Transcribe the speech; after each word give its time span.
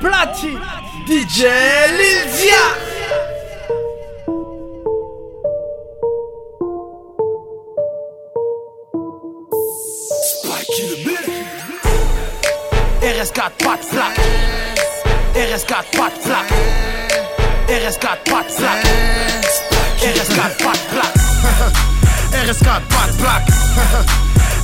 platine, 0.00 0.60
DJ 1.06 1.46
Lydia. 1.98 2.64
RS4 13.00 13.50
pas 13.64 13.76
de 13.76 13.86
plaque 13.90 14.20
RS4 15.34 15.84
pas 15.96 16.10
de 16.10 16.18
plaque 16.24 16.52
RS4 17.68 18.18
pas 18.24 18.42
de 18.42 18.52
plaque 18.56 18.86
RS4 20.00 20.56
pas 20.58 20.72
de 20.72 20.84
plaque 20.92 21.18
RS4 22.32 22.64
pas 22.88 23.06
de 23.06 23.16
plaque 23.18 23.50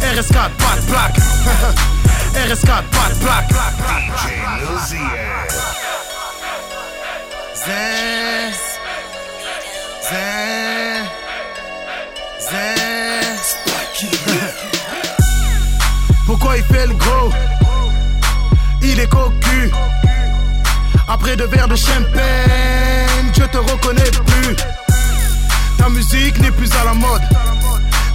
RS4 0.03 0.51
pas 0.59 0.77
de 0.77 0.87
plaque 0.91 2.04
RS4 2.35 2.67
pas 2.67 3.09
de 3.11 3.19
plaque 3.21 3.51
Zin 7.55 8.53
Zin 10.11 11.05
Zin 12.51 12.85
Pourquoi 16.27 16.57
il 16.57 16.65
fait 16.65 16.87
le 16.87 16.95
gros? 16.95 17.31
Il 18.83 18.99
est 18.99 19.07
cocu. 19.09 19.71
Après 21.07 21.37
deux 21.37 21.47
verres 21.47 21.69
de 21.69 21.77
champagne 21.77 23.31
Je 23.33 23.45
te 23.45 23.59
reconnais 23.59 24.11
plus. 24.27 24.57
Ta 25.79 25.89
musique 25.89 26.39
n'est 26.41 26.51
plus 26.51 26.71
à 26.73 26.85
la 26.85 26.95
mode. 26.95 27.23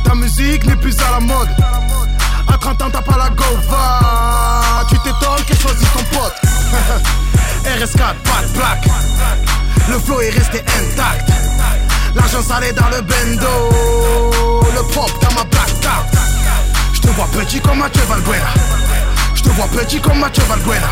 Ta 0.03 0.15
musique 0.15 0.65
n'est 0.65 0.75
plus 0.75 0.97
à 0.99 1.11
la 1.11 1.19
mode 1.21 1.49
À 2.51 2.57
30 2.57 2.81
ans 2.81 2.89
t'as 2.91 3.01
pas 3.01 3.17
la 3.17 3.29
gova. 3.29 4.85
Tu 4.89 4.97
t'étonnes 4.99 5.43
qu'elle 5.45 5.59
choisit 5.59 5.87
ton 5.93 6.03
pote. 6.17 6.35
RS4 7.65 7.97
pas 7.97 8.41
de 8.43 8.57
plaque. 8.57 8.85
Le 9.89 9.99
flow 9.99 10.21
est 10.21 10.29
resté 10.29 10.59
intact. 10.59 11.29
L'argent 12.15 12.41
salé 12.41 12.71
dans 12.73 12.89
le 12.89 13.01
bendo. 13.01 13.79
Le 14.75 14.93
pop 14.93 15.11
dans 15.21 15.33
ma 15.35 15.43
black 15.43 15.69
Je 16.93 16.99
te 17.01 17.07
vois 17.09 17.27
petit 17.27 17.59
comme 17.59 17.79
Mathieu 17.79 18.03
Valbuena. 18.09 18.53
Je 19.35 19.41
te 19.41 19.49
vois 19.49 19.67
petit 19.67 19.99
comme 20.01 20.19
Mathieu 20.19 20.43
Valbuena. 20.49 20.89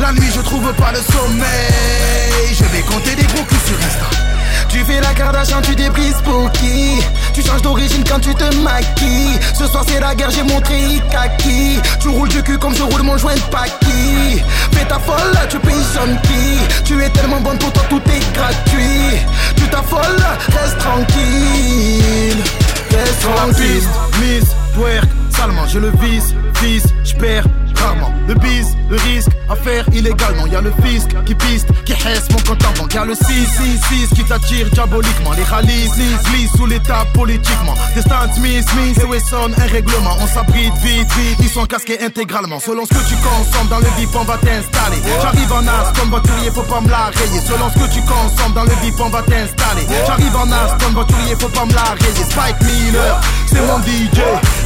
La 0.00 0.12
nuit 0.12 0.30
je 0.34 0.40
trouve 0.40 0.72
pas 0.74 0.92
le 0.92 0.98
sommeil. 0.98 2.54
Je 2.54 2.64
vais 2.64 2.82
compter 2.82 3.14
des 3.14 3.24
gros 3.24 3.44
culs 3.44 3.58
sur 3.66 3.76
Insta 3.76 4.27
Tu 4.68 4.78
fais 4.84 5.00
la 5.00 5.14
Kardashian, 5.14 5.60
tu 5.62 5.74
débrises 5.74 6.20
pour 6.24 6.50
qui 6.52 7.00
Tu 7.32 7.42
changes 7.42 7.62
d'origine 7.62 8.04
quand 8.08 8.20
tu 8.20 8.34
te 8.34 8.54
maquilles. 8.56 9.38
Ce 9.54 9.66
soir 9.66 9.84
c'est 9.86 10.00
la 10.00 10.14
guerre, 10.14 10.30
j'ai 10.30 10.42
montré 10.42 10.74
Ikaki. 10.78 11.80
Tu 12.00 12.08
roules 12.08 12.28
du 12.28 12.42
cul 12.42 12.58
comme 12.58 12.74
je 12.74 12.82
roule 12.82 13.02
mon 13.02 13.16
joint 13.16 13.34
de 13.34 13.40
Fais 13.40 14.84
ta 14.86 14.98
folle, 14.98 15.38
tu 15.48 15.58
payes 15.58 15.74
qui 16.22 16.84
Tu 16.84 17.02
es 17.02 17.08
tellement 17.10 17.40
bonne 17.40 17.58
pour 17.58 17.72
toi, 17.72 17.82
tout 17.88 18.02
est 18.10 18.34
gratuit. 18.34 19.18
Tu 19.56 19.68
t'affoles, 19.68 20.26
reste 20.48 20.78
tranquille. 20.78 22.42
Reste 22.90 23.20
Sur 23.20 23.30
la 23.30 23.36
tranquille. 23.36 23.64
Piste, 23.64 23.88
mise, 24.20 24.56
twerk, 24.74 25.08
salement 25.30 25.66
je 25.66 25.78
le 25.78 25.92
vise, 26.00 26.34
vise, 26.60 26.86
j'perds 27.04 27.44
rarement 27.82 28.12
Le 28.26 28.34
bise, 28.34 28.76
le 28.90 28.96
risque 28.96 29.30
à 29.48 29.56
faire 29.56 29.84
illégalement. 29.92 30.46
Y'a 30.46 30.60
le 30.60 30.72
fisc 30.82 31.08
qui 31.24 31.34
piste, 31.34 31.68
qui 31.84 31.92
hesse 31.92 32.28
mon 32.30 32.38
compte 32.38 32.64
en 32.64 32.80
banque. 32.80 32.94
Y'a 32.94 33.04
le 33.04 33.14
6, 33.14 33.22
6, 33.24 33.80
6 33.88 34.14
qui 34.14 34.24
t'attire 34.24 34.68
diaboliquement. 34.70 35.32
Les 35.32 35.44
rallies, 35.44 35.88
lise, 35.96 36.28
lise 36.34 36.50
sous 36.56 36.66
l'état 36.66 37.06
politiquement. 37.14 37.74
Des 37.94 38.02
Stan 38.02 38.32
Smith, 38.34 38.68
Smith 38.68 38.98
et 39.02 39.06
Wesson, 39.06 39.50
un 39.56 39.66
règlement. 39.72 40.16
On 40.20 40.26
s'abrite 40.26 40.74
vite, 40.82 41.10
vite, 41.16 41.38
ils 41.40 41.48
sont 41.48 41.66
casqués 41.66 42.00
intégralement. 42.02 42.60
Selon 42.60 42.84
ce 42.84 42.90
que 42.90 43.08
tu 43.08 43.14
consommes 43.16 43.68
dans 43.68 43.78
le 43.78 43.88
VIP 43.96 44.14
on 44.14 44.24
va 44.24 44.36
t'installer. 44.38 45.00
J'arrive 45.22 45.52
en 45.52 45.66
as 45.66 45.92
comme 45.98 46.10
voiturier, 46.10 46.50
faut 46.50 46.62
pas 46.62 46.80
me 46.80 46.90
la 46.90 47.06
rayer 47.06 47.40
Selon 47.40 47.70
ce 47.70 47.78
que 47.78 47.92
tu 47.92 48.00
consommes 48.02 48.52
dans 48.54 48.64
le 48.64 48.72
VIP 48.82 49.00
on 49.00 49.08
va 49.08 49.22
t'installer. 49.22 49.86
J'arrive 50.06 50.36
en 50.36 50.50
as 50.50 50.76
comme 50.82 50.94
voiturier, 50.94 51.36
faut 51.38 51.48
pas 51.48 51.64
me 51.64 51.72
la 51.72 51.94
rayer 52.00 52.24
Spike 52.28 52.60
Miller, 52.62 53.20
c'est 53.46 53.60
mon 53.60 53.78
DJ 53.78 54.20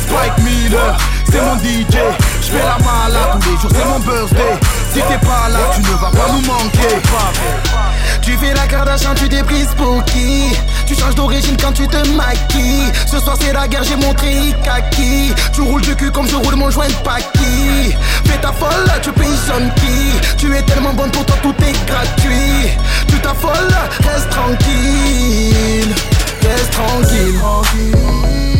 Spike 0.06 0.44
Miller, 0.44 0.96
c'est 1.30 1.40
mon 1.40 1.56
DJ 1.56 2.31
J'fais 2.52 2.64
la 2.64 2.76
malade 2.84 3.40
tous 3.40 3.50
les 3.50 3.56
jours, 3.56 3.70
c'est 3.74 3.84
mon 3.86 3.98
birthday. 4.00 4.60
Si 4.92 4.98
t'es 4.98 5.26
pas 5.26 5.48
là, 5.48 5.58
tu 5.74 5.80
ne 5.80 5.96
vas 5.96 6.10
pas 6.10 6.32
nous 6.32 6.42
manquer. 6.42 7.00
Tu 8.20 8.36
fais 8.36 8.52
la 8.52 8.66
Kardashian, 8.66 9.14
tu 9.14 9.26
débrises 9.26 9.74
pour 9.74 10.04
qui? 10.04 10.54
Tu 10.86 10.94
changes 10.94 11.14
d'origine 11.14 11.56
quand 11.56 11.72
tu 11.72 11.88
te 11.88 11.96
maquilles. 12.08 12.92
Ce 13.06 13.18
soir 13.20 13.36
c'est 13.40 13.54
la 13.54 13.66
guerre, 13.66 13.84
j'ai 13.84 13.96
montré 13.96 14.34
Ikaki 14.34 15.32
Tu 15.54 15.62
roules 15.62 15.80
du 15.80 15.96
cul 15.96 16.10
comme 16.10 16.28
je 16.28 16.36
roule 16.36 16.56
mon 16.56 16.70
joint 16.70 16.88
de 16.88 16.92
Fais 16.92 18.38
ta 18.38 18.52
folle, 18.52 18.92
tu 19.00 19.12
payes 19.12 19.28
qui? 19.76 20.36
Tu 20.36 20.54
es 20.54 20.62
tellement 20.62 20.92
bonne 20.92 21.10
pour 21.10 21.24
toi, 21.24 21.36
tout 21.42 21.54
est 21.64 21.86
gratuit. 21.86 22.68
Tu 23.08 23.18
t'affoles, 23.20 23.74
reste 24.00 24.28
tranquille. 24.28 25.94
Reste 26.42 26.70
tranquille 26.70 28.51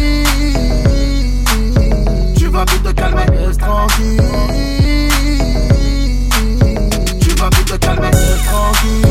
te 2.67 2.93
calmer 2.95 3.27
tranquille 3.57 4.19
Tu 7.21 7.65
te 7.65 7.79
calmer 7.79 8.11
tranquille 8.11 9.03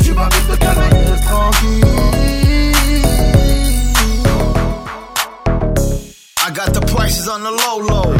Tu 0.00 0.14
te 0.14 0.56
calmer 0.58 1.20
tranquille 1.22 2.16
I 6.46 6.50
got 6.50 6.72
the 6.72 6.80
prices 6.94 7.28
on 7.28 7.42
the 7.42 7.50
low 7.50 7.78
low. 7.78 8.16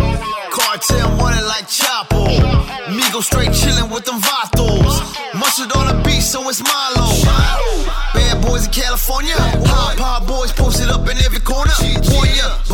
Cartel 0.50 1.08
money 1.16 1.40
like 1.46 1.68
Chapo. 1.68 2.26
Migo 2.88 3.22
straight 3.22 3.50
chillin' 3.50 3.88
with 3.88 4.04
them 4.04 4.20
vatos. 4.20 4.98
Mustard 5.34 5.70
on 5.76 5.86
the 5.86 6.02
beat, 6.02 6.22
so 6.22 6.48
it's 6.48 6.60
Milo. 6.60 7.06
Bad 8.14 8.42
boys 8.42 8.66
in 8.66 8.72
California. 8.72 9.36
Hot 9.38 9.96
pot 9.96 10.26
boys 10.26 10.52
posted 10.52 10.88
up 10.88 11.08
in 11.08 11.16
every 11.18 11.38
corner. 11.38 11.70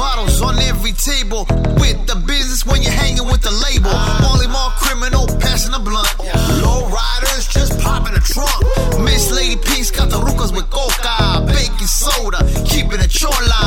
Bottles 0.02 0.42
on 0.42 0.58
every 0.58 0.90
table. 0.90 1.46
With 1.78 1.94
the 2.10 2.18
business 2.26 2.66
when 2.66 2.82
you're 2.82 2.90
hanging 2.90 3.22
with 3.30 3.40
the 3.40 3.54
label. 3.54 3.94
Molly 4.18 4.50
Mall 4.50 4.74
criminal 4.74 5.30
passing 5.38 5.70
the 5.70 5.78
blunt. 5.78 6.10
Low 6.58 6.90
riders 6.90 7.46
just 7.46 7.78
popping 7.78 8.18
a 8.18 8.18
trunk. 8.18 8.50
Miss 8.98 9.30
Lady 9.30 9.54
Peace 9.54 9.92
got 9.92 10.10
the 10.10 10.18
rucas 10.18 10.50
with 10.50 10.66
coca. 10.74 11.46
Baking 11.46 11.86
soda, 11.86 12.42
keeping 12.66 12.98
it 12.98 13.14
chola. 13.14 13.62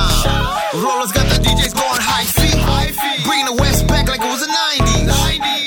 Rollers 0.75 1.15
got 1.15 1.23
the 1.31 1.39
DJs 1.39 1.71
going 1.71 2.03
high 2.03 2.27
feet. 2.27 2.59
Bring 3.23 3.47
the 3.47 3.55
West 3.55 3.87
back 3.87 4.11
like 4.11 4.19
it 4.19 4.27
was 4.27 4.43
the 4.43 4.51
90s. 4.51 5.07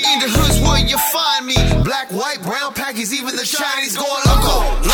In 0.05 0.21
the 0.21 0.29
hoods 0.29 0.61
where 0.61 0.85
you 0.85 1.01
find 1.09 1.49
me. 1.49 1.57
Black, 1.81 2.13
white, 2.13 2.45
brown 2.45 2.77
packies, 2.77 3.09
even 3.09 3.33
the 3.35 3.41
Chinese 3.41 3.97
going 3.97 4.21
loco. 4.29 4.85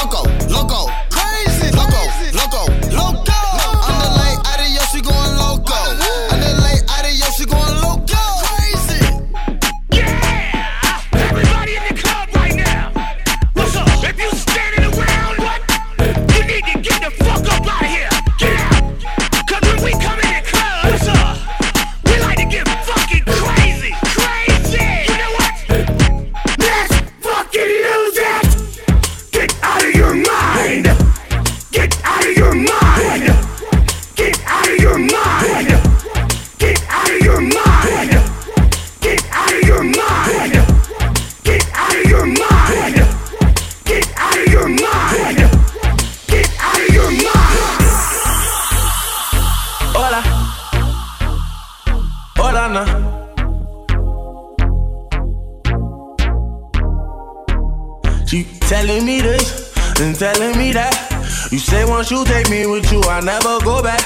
Telling 58.95 59.07
me 59.07 59.19
this 59.19 59.99
and 59.99 60.15
telling 60.15 60.57
me 60.57 60.71
that. 60.71 60.95
You 61.51 61.59
say 61.59 61.83
once 61.83 62.09
you 62.11 62.23
take 62.23 62.49
me 62.49 62.65
with 62.65 62.89
you, 62.93 63.01
I 63.03 63.19
never 63.19 63.59
go 63.59 63.83
back. 63.83 63.99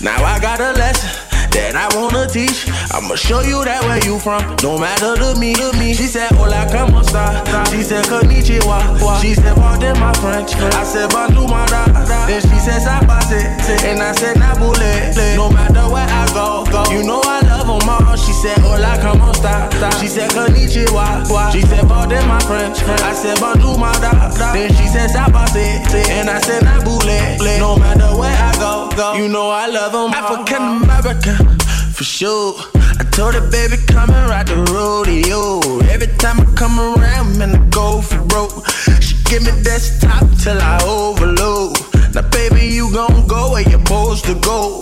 Now 0.00 0.22
I 0.22 0.38
got 0.38 0.60
a 0.60 0.78
lesson 0.78 1.10
that 1.50 1.74
I 1.74 1.90
wanna 1.98 2.28
teach. 2.30 2.70
I'ma 2.94 3.16
show 3.16 3.42
you 3.42 3.64
that 3.64 3.82
where 3.82 3.98
you 4.06 4.20
from. 4.22 4.38
No 4.62 4.78
matter 4.78 5.16
to 5.18 5.34
me, 5.40 5.54
to 5.58 5.74
me. 5.74 5.92
She 5.92 6.06
said, 6.06 6.30
Hola, 6.38 6.70
como 6.70 7.00
esta? 7.02 7.42
She 7.74 7.82
said, 7.82 8.04
Konnichiwa. 8.06 8.78
She 9.20 9.34
said, 9.34 9.56
Pardon 9.56 9.98
my 9.98 10.14
French. 10.22 10.54
I 10.54 10.84
said, 10.84 11.10
Bandu 11.10 11.42
Mara. 11.50 11.82
Then 12.30 12.38
she 12.38 12.58
said, 12.62 12.78
Sabase. 12.78 13.42
And 13.82 13.98
I 13.98 14.12
said, 14.12 14.36
Nabule. 14.36 15.34
No 15.34 15.50
matter 15.50 15.90
where 15.90 16.06
I 16.06 16.30
go, 16.30 16.62
go. 16.70 16.86
You 16.94 17.02
know 17.02 17.20
I 17.24 17.42
love 17.42 17.57
She 17.68 18.32
said, 18.32 18.58
Hola, 18.60 18.98
como 19.02 19.30
esta? 19.30 19.68
She 20.00 20.08
said, 20.08 20.30
konnichiwa. 20.30 21.52
She 21.52 21.60
said 21.60 21.86
pardon 21.86 22.26
my 22.26 22.40
French. 22.40 22.78
I 22.82 23.12
said 23.12 23.38
bonjour 23.40 23.76
my 23.76 23.92
da. 24.00 24.30
Then 24.54 24.72
she 24.72 24.86
said 24.86 25.10
sabase. 25.10 25.84
And 26.08 26.30
I 26.30 26.40
said 26.40 26.64
I 26.64 26.78
nabule. 26.78 27.58
No 27.58 27.76
matter 27.76 28.16
where 28.16 28.34
I 28.34 28.52
go, 28.56 28.88
go. 28.96 29.12
You 29.14 29.28
know 29.28 29.50
I 29.50 29.66
love 29.66 29.92
them. 29.92 30.14
African 30.14 30.62
American, 30.82 31.58
for 31.92 32.04
sure. 32.04 32.54
I 32.98 33.04
told 33.10 33.34
her, 33.34 33.50
baby, 33.50 33.76
come 33.86 34.08
and 34.10 34.30
ride 34.30 34.46
the 34.46 34.56
rodeo. 34.72 35.60
Every 35.92 36.08
time 36.16 36.40
I 36.40 36.46
come 36.54 36.80
around, 36.80 37.38
man, 37.38 37.54
I 37.54 37.68
go 37.68 38.00
for 38.00 38.24
broke. 38.24 38.66
She 39.02 39.14
give 39.24 39.42
me 39.42 39.52
desktop 39.62 40.24
till 40.42 40.58
I 40.58 40.82
overload. 40.84 41.76
Now, 42.14 42.28
baby, 42.30 42.66
you 42.66 42.90
gon' 42.94 43.26
go 43.26 43.52
where 43.52 43.60
you're 43.60 43.78
supposed 43.78 44.24
to 44.24 44.34
go. 44.40 44.80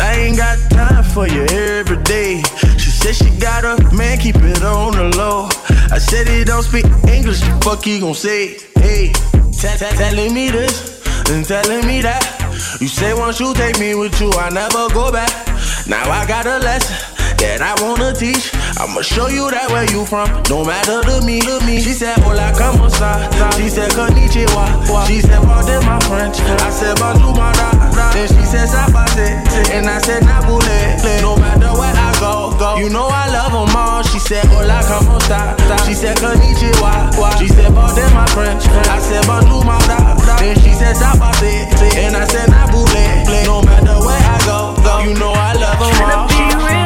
I 0.00 0.14
ain't 0.14 0.36
got 0.36 0.58
time 0.70 1.04
for 1.04 1.26
you 1.28 1.42
every 1.50 2.02
day. 2.02 2.42
She 2.78 2.90
said 2.90 3.14
she 3.14 3.30
got 3.38 3.64
a 3.64 3.94
man, 3.94 4.18
keep 4.18 4.36
it 4.36 4.62
on 4.62 4.92
the 4.92 5.16
low. 5.16 5.48
I 5.90 5.98
said 5.98 6.28
he 6.28 6.44
don't 6.44 6.62
speak 6.62 6.86
English, 7.08 7.40
fuck 7.62 7.84
he 7.84 8.00
gon' 8.00 8.14
say? 8.14 8.58
Hey, 8.76 9.12
telling 9.60 10.34
me 10.34 10.50
this 10.50 11.02
and 11.30 11.44
telling 11.44 11.86
me 11.86 12.02
that. 12.02 12.78
You 12.80 12.88
say 12.88 13.14
once 13.14 13.40
you 13.40 13.54
take 13.54 13.78
me 13.78 13.94
with 13.94 14.20
you, 14.20 14.30
I 14.32 14.50
never 14.50 14.88
go 14.92 15.12
back. 15.12 15.30
Now 15.86 16.10
I 16.10 16.26
got 16.26 16.46
a 16.46 16.58
lesson 16.58 17.13
that 17.44 17.60
I 17.60 17.76
wanna 17.84 18.12
teach. 18.16 18.48
I'ma 18.80 19.04
show 19.04 19.28
you 19.28 19.50
that 19.52 19.68
where 19.68 19.84
you 19.92 20.08
from. 20.08 20.28
No 20.48 20.64
matter 20.64 21.04
to 21.04 21.20
me, 21.20 21.40
to 21.44 21.60
me. 21.68 21.80
She 21.84 21.92
said, 21.92 22.16
Hola, 22.24 22.52
como 22.56 22.88
esta? 22.88 23.28
She 23.60 23.68
said, 23.68 23.92
Konnichiwa. 23.92 24.64
She 25.06 25.20
said, 25.20 25.44
Pardon 25.44 25.84
my 25.84 26.00
French. 26.08 26.40
I 26.40 26.70
said, 26.72 26.96
Bonjour. 26.96 27.36
Then 28.16 28.28
she 28.32 28.44
said, 28.48 28.66
Sabate. 28.72 29.44
And 29.76 29.86
I 29.86 30.00
said, 30.00 30.24
Nabule. 30.24 31.20
No 31.20 31.36
matter 31.36 31.72
where 31.76 31.92
I 31.92 32.10
go, 32.18 32.56
go. 32.56 32.76
You 32.80 32.88
know 32.88 33.06
I 33.12 33.28
love 33.28 33.52
them 33.52 33.76
all. 33.76 34.02
She 34.02 34.18
said, 34.18 34.44
Hola, 34.48 34.80
como 34.88 35.20
esta? 35.20 35.52
She 35.84 35.92
said, 35.94 36.16
Konnichiwa. 36.16 37.12
She 37.38 37.48
said, 37.48 37.70
Pardon 37.76 38.08
my 38.16 38.26
French. 38.32 38.64
I 38.88 38.98
said, 38.98 39.22
Bonjour. 39.28 39.62
Then 40.40 40.56
she 40.64 40.72
said, 40.72 40.96
Sabate. 40.96 41.68
And 42.00 42.16
I 42.16 42.24
said, 42.24 42.48
Nabule. 42.48 43.44
No 43.44 43.60
matter 43.62 44.00
where 44.00 44.24
I 44.24 44.38
go, 44.48 44.74
go. 44.82 45.04
You 45.04 45.14
know 45.18 45.32
I 45.36 45.52
love 45.54 45.78
them 45.78 46.80
all. 46.80 46.83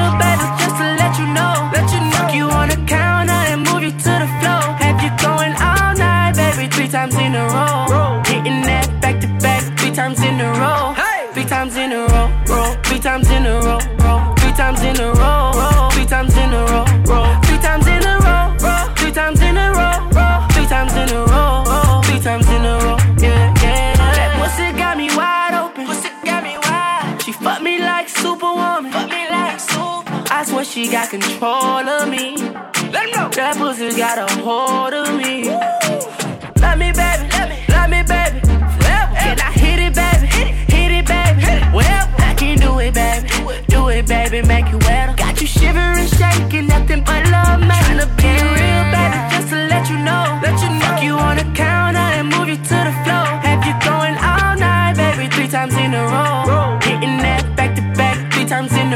She 30.79 30.89
got 30.89 31.11
control 31.11 31.89
of 31.89 32.09
me. 32.09 32.37
Let 32.95 33.07
me 33.07 33.11
know. 33.11 33.29
That 33.35 33.57
pussy 33.59 33.91
got 33.97 34.17
a 34.17 34.27
hold 34.47 34.95
of 34.95 35.11
me. 35.19 35.51
Let 36.63 36.79
me, 36.79 36.95
baby. 36.95 37.27
Let 37.35 37.47
me, 37.51 37.59
let 37.67 37.87
me, 37.91 38.01
baby. 38.07 38.39
Forever. 38.79 39.15
Can 39.19 39.39
I 39.43 39.51
hit 39.59 39.79
it, 39.83 39.93
baby? 39.99 40.27
Hit 40.31 40.47
it, 40.47 40.57
hit 40.71 40.91
it 40.99 41.05
baby. 41.11 41.43
Wherever 41.75 42.15
I 42.23 42.33
can 42.39 42.59
do 42.59 42.79
it, 42.79 42.95
baby. 42.95 43.27
Do 43.67 43.89
it, 43.89 44.07
baby. 44.07 44.47
Make 44.47 44.71
you 44.71 44.79
wetter. 44.87 45.15
Got 45.19 45.41
you 45.41 45.49
shivering, 45.49 46.07
shaking, 46.15 46.69
nothing 46.69 47.03
but 47.03 47.27
love, 47.27 47.59
man. 47.59 47.83
Tryna 47.83 48.07
be 48.15 48.31
real, 48.39 48.85
baby, 48.95 49.19
just 49.35 49.49
to 49.51 49.59
let 49.67 49.91
you 49.91 49.99
know. 49.99 50.39
Let 50.47 50.63
you 50.63 50.71
know. 50.79 50.87
Fuck 50.87 51.03
you 51.03 51.15
on 51.19 51.43
the 51.43 51.49
counter 51.59 52.07
and 52.15 52.31
move 52.31 52.47
you 52.47 52.55
to 52.55 52.79
the 52.87 52.95
floor. 53.03 53.27
Have 53.43 53.67
you 53.67 53.75
going 53.83 54.15
all 54.23 54.55
night, 54.55 54.95
baby? 54.95 55.27
Three 55.35 55.49
times 55.49 55.75
in 55.75 55.91
a 55.91 56.07
row. 56.07 56.79
Hitting 56.87 57.19
that 57.27 57.57
back 57.57 57.75
to 57.75 57.83
back, 57.99 58.33
three 58.33 58.47
times 58.47 58.71
in 58.71 58.79
a 58.79 58.83
row. 58.83 58.88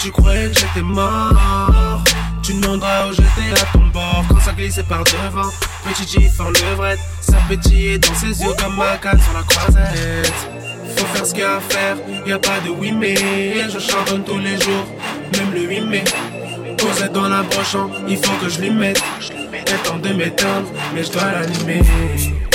Tu 0.00 0.10
croyais 0.10 0.50
que 0.50 0.58
j'étais 0.58 0.82
mort. 0.82 2.02
Tu 2.42 2.52
demanderas 2.54 3.08
où 3.08 3.12
j'étais 3.12 3.52
à 3.52 3.64
ton 3.72 3.86
bord. 3.86 4.24
Quand 4.28 4.40
ça 4.40 4.52
glissait 4.52 4.82
par 4.82 5.04
devant 5.04 5.50
Petit 5.84 6.06
gif 6.06 6.40
en 6.40 6.50
levrette. 6.50 6.98
Ça 7.20 7.38
pétillait 7.48 7.98
dans 7.98 8.14
ses 8.14 8.42
yeux 8.42 8.54
comme 8.58 8.76
ma 8.76 8.96
canne 8.98 9.20
sur 9.20 9.32
la 9.32 9.42
croisette. 9.42 10.34
Faut 10.96 11.06
faire 11.06 11.26
ce 11.26 11.32
qu'il 11.32 11.42
y 11.42 11.46
a 11.46 11.56
à 11.56 11.60
faire, 11.60 11.96
y 12.26 12.32
a 12.32 12.38
pas 12.38 12.60
de 12.64 12.70
oui 12.70 12.92
mais 12.92 13.14
Je 13.68 13.78
chante 13.78 14.24
tous 14.24 14.38
les 14.38 14.60
jours, 14.60 14.86
même 15.32 15.52
le 15.52 15.62
8 15.62 15.80
mai. 15.80 16.04
Posette 16.78 17.12
dans 17.12 17.28
la 17.28 17.42
broche, 17.42 17.74
hein, 17.74 17.88
il 18.06 18.16
faut 18.16 18.32
que 18.40 18.48
je 18.48 18.60
lui 18.60 18.70
mette. 18.70 19.02
Elle 19.52 19.78
tente 19.82 20.02
de 20.02 20.12
m'éteindre, 20.12 20.68
mais 20.94 21.02
je 21.02 21.10
dois 21.10 21.32
l'allumer 21.32 21.82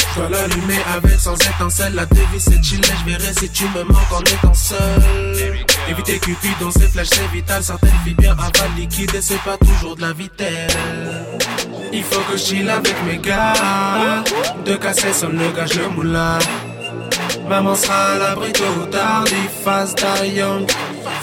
je 0.10 0.20
dois 0.20 0.30
l'allumer 0.30 0.80
avec 0.96 1.20
sans 1.20 1.36
étincelle 1.36 1.94
La 1.94 2.06
devise 2.06 2.44
c'est 2.44 2.64
chill 2.64 2.82
je 2.84 3.10
verrai 3.10 3.34
si 3.40 3.50
tu 3.50 3.64
me 3.66 3.84
manques 3.84 4.12
en 4.12 4.22
étant 4.22 4.54
seul. 4.54 5.38
Éviter 5.90 6.20
Cupidon 6.20 6.72
c'est 6.72 6.90
flèches 6.92 7.10
c'est 7.12 7.28
vital. 7.32 7.64
Certaines 7.64 7.98
filles 8.04 8.16
bien 8.16 8.34
avalent 8.34 8.76
liquide 8.76 9.14
et 9.16 9.22
c'est 9.22 9.42
pas 9.44 9.58
toujours 9.58 9.96
de 9.96 10.02
la 10.02 10.14
vitesse. 10.14 10.76
Il 11.92 12.04
faut 12.04 12.22
que 12.22 12.38
je 12.38 12.44
chill 12.44 12.70
avec 12.70 12.96
mes 13.06 13.18
gars. 13.18 14.24
De 14.66 14.76
casser 14.76 15.14
sonne 15.14 15.38
le 15.38 15.52
gage 15.52 15.74
le 15.76 15.90
moulin 15.90 16.40
Maman 17.48 17.76
sera 17.76 18.14
à 18.14 18.18
l'abri 18.18 18.52
tôt 18.52 18.64
ou 18.80 18.86
tard 18.86 19.26
young 20.24 20.70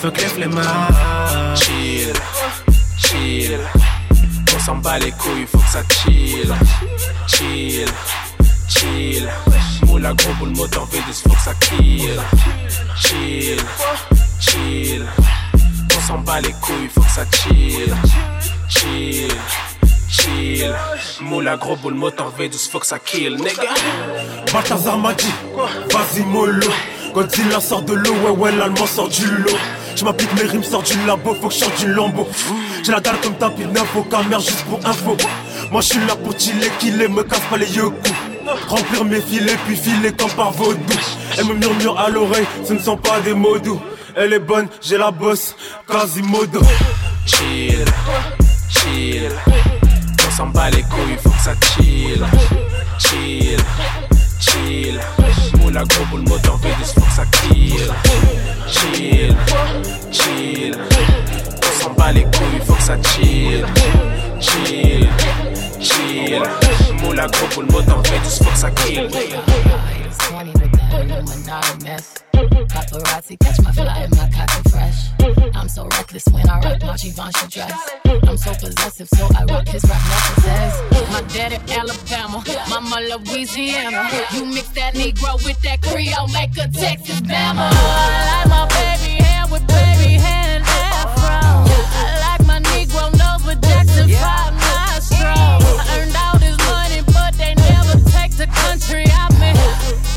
Fuck 0.01 0.17
les 0.17 0.27
flemmards. 0.27 1.55
Chill, 1.55 2.13
chill. 2.97 3.59
On 4.55 4.59
s'en 4.59 4.75
bat 4.75 4.99
les 4.99 5.11
couilles, 5.11 5.47
faut 5.47 5.57
que 5.57 5.69
ça 5.69 5.81
chill. 5.89 6.53
Chill, 7.27 7.85
chill. 8.67 9.29
Moula 9.85 10.13
gros 10.13 10.33
boule 10.39 10.55
moteur 10.55 10.87
V10, 10.87 11.23
faut 11.23 11.29
que 11.29 11.41
ça 11.41 11.53
kill. 11.55 12.21
Chill, 12.95 13.57
chill. 14.39 15.05
On 15.95 16.01
s'en 16.07 16.19
bat 16.19 16.41
les 16.41 16.53
couilles, 16.61 16.89
faut 16.93 17.01
que 17.01 17.09
ça 17.09 17.25
chill. 17.31 17.95
Chill, 18.69 19.31
chill. 20.09 20.75
Moula 21.21 21.57
gros 21.57 21.75
boule 21.77 21.95
moteur 21.95 22.31
V12, 22.37 22.69
faut 22.69 22.79
que 22.79 22.87
ça 22.87 22.99
kill, 22.99 23.35
nigga. 23.35 23.73
Balthazar 24.53 24.97
m'a 24.97 25.13
dit, 25.13 25.33
vas-y 25.91 26.23
mollo. 26.23 26.71
Godzilla 27.17 27.59
sort 27.59 27.81
de 27.81 27.93
l'eau, 27.93 28.13
ouais 28.13 28.29
ouais 28.29 28.51
l'allemand 28.51 28.85
sort 28.85 29.09
du 29.09 29.25
lot. 29.25 29.57
Je 29.95 30.05
m'applique 30.05 30.31
mes 30.35 30.43
rimes, 30.47 30.61
sort 30.61 30.83
du 30.83 30.93
labo, 31.07 31.33
faut 31.41 31.47
que 31.47 31.53
je 31.55 31.59
sorte 31.61 31.79
du 31.79 31.91
lambeau. 31.91 32.27
J'ai 32.83 32.91
la 32.91 32.99
dalle 32.99 33.19
comme 33.23 33.33
tapis 33.33 33.65
neuf 33.65 33.95
au 33.95 34.03
camère 34.03 34.39
juste 34.39 34.63
pour 34.65 34.77
info. 34.85 35.17
Moi 35.71 35.81
je 35.81 35.87
suis 35.87 35.99
là 36.05 36.15
pour 36.15 36.39
chiller, 36.39 36.69
killer, 36.77 37.07
me 37.07 37.23
casse 37.23 37.41
pas 37.49 37.57
les 37.57 37.75
yeux 37.75 37.89
Remplir 38.67 39.03
mes 39.03 39.19
filets, 39.19 39.57
puis 39.65 39.75
filer 39.75 40.11
comme 40.11 40.29
par 40.29 40.51
vaudou. 40.51 40.77
Elle 41.39 41.45
me 41.45 41.55
murmure 41.55 41.99
à 41.99 42.11
l'oreille, 42.11 42.45
ce 42.63 42.73
ne 42.73 42.79
sont 42.79 42.97
pas 42.97 43.19
des 43.21 43.33
mots 43.33 43.57
doux. 43.57 43.81
Elle 44.15 44.33
est 44.33 44.39
bonne, 44.39 44.67
j'ai 44.79 44.99
la 44.99 45.09
bosse, 45.09 45.55
Quasimodo. 45.87 46.61
chill, 47.25 47.83
chill. 48.69 49.31
On 50.27 50.37
s'en 50.37 50.47
bat 50.49 50.69
les 50.69 50.83
couilles, 50.83 51.17
faut 51.23 51.31
que 51.31 51.41
ça 51.41 51.53
chill, 51.79 52.23
chill, 52.99 53.57
chill. 54.65 54.99
Moula 55.59 55.83
gros 55.83 56.05
boule 56.11 56.21
moteur 56.27 56.59
V10, 56.59 56.93
faut 56.93 57.01
que 57.01 57.11
ça 57.11 57.25
kill, 57.25 57.91
chill, 58.67 59.35
chill. 60.11 60.75
On 61.63 61.83
s'en 61.83 61.93
bat 61.93 62.11
les 62.11 62.23
couilles, 62.23 62.61
faut 62.65 62.73
que 62.73 62.81
ça 62.83 62.95
chill, 63.03 63.65
chill, 64.39 65.07
chill. 65.79 66.43
Moula 67.01 67.27
gros 67.27 67.47
boule 67.55 67.71
moteur 67.71 68.01
V10, 68.03 68.43
faut 68.43 68.51
que 68.51 68.57
ça 68.57 68.71
kill. 68.71 69.09
Can't 70.29 70.47
even 70.47 71.83
mess. 71.83 72.23
Paparazzi 72.33 73.37
catch 73.39 73.61
my 73.61 73.71
fly 73.71 74.03
and 74.03 74.15
my 74.17 74.29
cotton 74.29 74.63
fresh. 74.69 75.09
I'm 75.55 75.69
so 75.69 75.87
reckless 75.97 76.25
when 76.31 76.47
I 76.49 76.59
rock 76.59 76.81
my 76.83 76.95
Givenchy 76.97 77.47
dress. 77.47 77.73
I'm 78.27 78.37
so 78.37 78.51
possessive, 78.53 79.07
so 79.15 79.27
I 79.37 79.43
rock 79.45 79.67
his 79.67 79.83
rap 79.85 80.01
necklaces. 80.11 81.11
My 81.11 81.21
daddy 81.33 81.57
Alabama, 81.73 82.43
mama 82.69 82.99
Louisiana. 83.09 84.09
You 84.33 84.45
mix 84.45 84.69
that 84.69 84.93
Negro 84.93 85.43
with 85.43 85.59
that 85.61 85.81
Creole, 85.81 86.27
make 86.27 86.57
a 86.57 86.67
Texas 86.67 87.21
Bama. 87.21 87.69
I 87.71 88.25
like 88.27 88.49
my 88.49 88.67
baby 88.67 89.23
hair 89.23 89.45
with 89.51 89.65
baby 89.67 90.13
hair 90.21 90.57
and 90.57 90.63
afro. 90.63 91.65
I 91.95 92.37
like 92.37 92.45
my 92.45 92.59
Negro 92.59 93.11
nose 93.17 93.45
with 93.47 93.61
Jackson 93.61 94.09
5 94.09 94.46
country 98.77 99.05
I'm 99.11 99.41
in. 99.41 99.57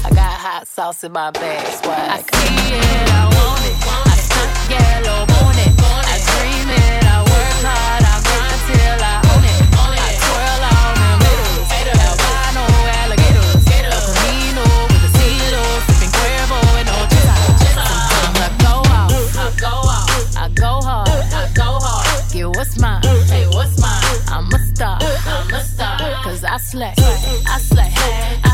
I 0.04 0.10
got 0.10 0.32
hot 0.36 0.66
sauce 0.66 1.04
in 1.04 1.12
my 1.12 1.30
bag, 1.30 1.66
swag. 1.82 2.10
I 2.10 2.20
see 2.20 2.74
it, 2.76 3.08
I 3.08 3.24
want 3.24 3.64
it. 3.64 3.76
I 3.88 4.16
stuck 4.20 4.52
yellow, 4.68 5.24
want 5.32 5.58
it. 5.64 5.72
I 5.80 6.16
dream 6.28 6.68
it, 6.68 7.04
I 7.08 7.24
work 7.24 7.56
hard, 7.64 8.04
I 8.04 8.16
grind 8.20 8.60
till 8.68 9.00
I 9.00 9.16
own 9.32 9.44
it. 9.48 9.56
I 9.80 10.12
twirl 10.20 10.64
on 10.76 10.92
the 11.00 11.10
middles, 11.24 11.70
albino 12.04 12.64
alligators, 13.00 13.64
a 13.64 14.00
camino 14.12 14.66
with 14.92 15.08
a 15.08 15.10
silo, 15.16 15.62
sipping 15.86 16.12
cuervo 16.16 16.60
and 16.80 16.90
ochiza. 17.00 17.36
I 18.36 18.52
go 18.60 18.74
out, 18.92 19.08
I 19.40 19.56
go 19.56 19.72
out, 19.88 20.20
I 20.36 20.48
go 20.52 20.72
hard, 20.84 21.08
I 21.08 21.48
go 21.56 21.80
hard. 21.80 22.06
Get 22.32 22.48
what's 22.56 22.76
mine, 22.78 23.02
hey 23.32 23.46
what's 23.56 23.80
mine? 23.80 24.04
I'm 24.28 24.52
a 24.52 24.58
star, 24.68 24.98
I'm 25.00 25.48
a 25.48 25.60
star, 25.64 25.96
cause 26.22 26.44
I 26.44 26.58
slay, 26.58 26.94
I 27.48 27.58
slay. 27.58 27.88
I 28.44 28.49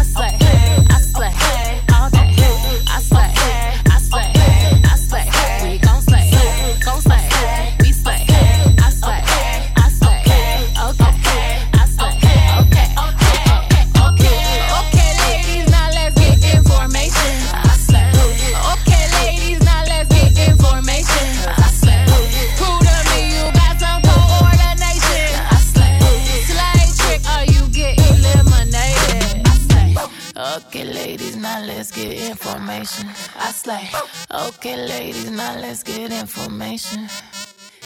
I 33.68 33.88
slay, 33.88 34.46
okay, 34.48 34.76
ladies, 34.76 35.30
now 35.30 35.58
let's 35.58 35.82
get 35.82 36.12
information. 36.12 37.08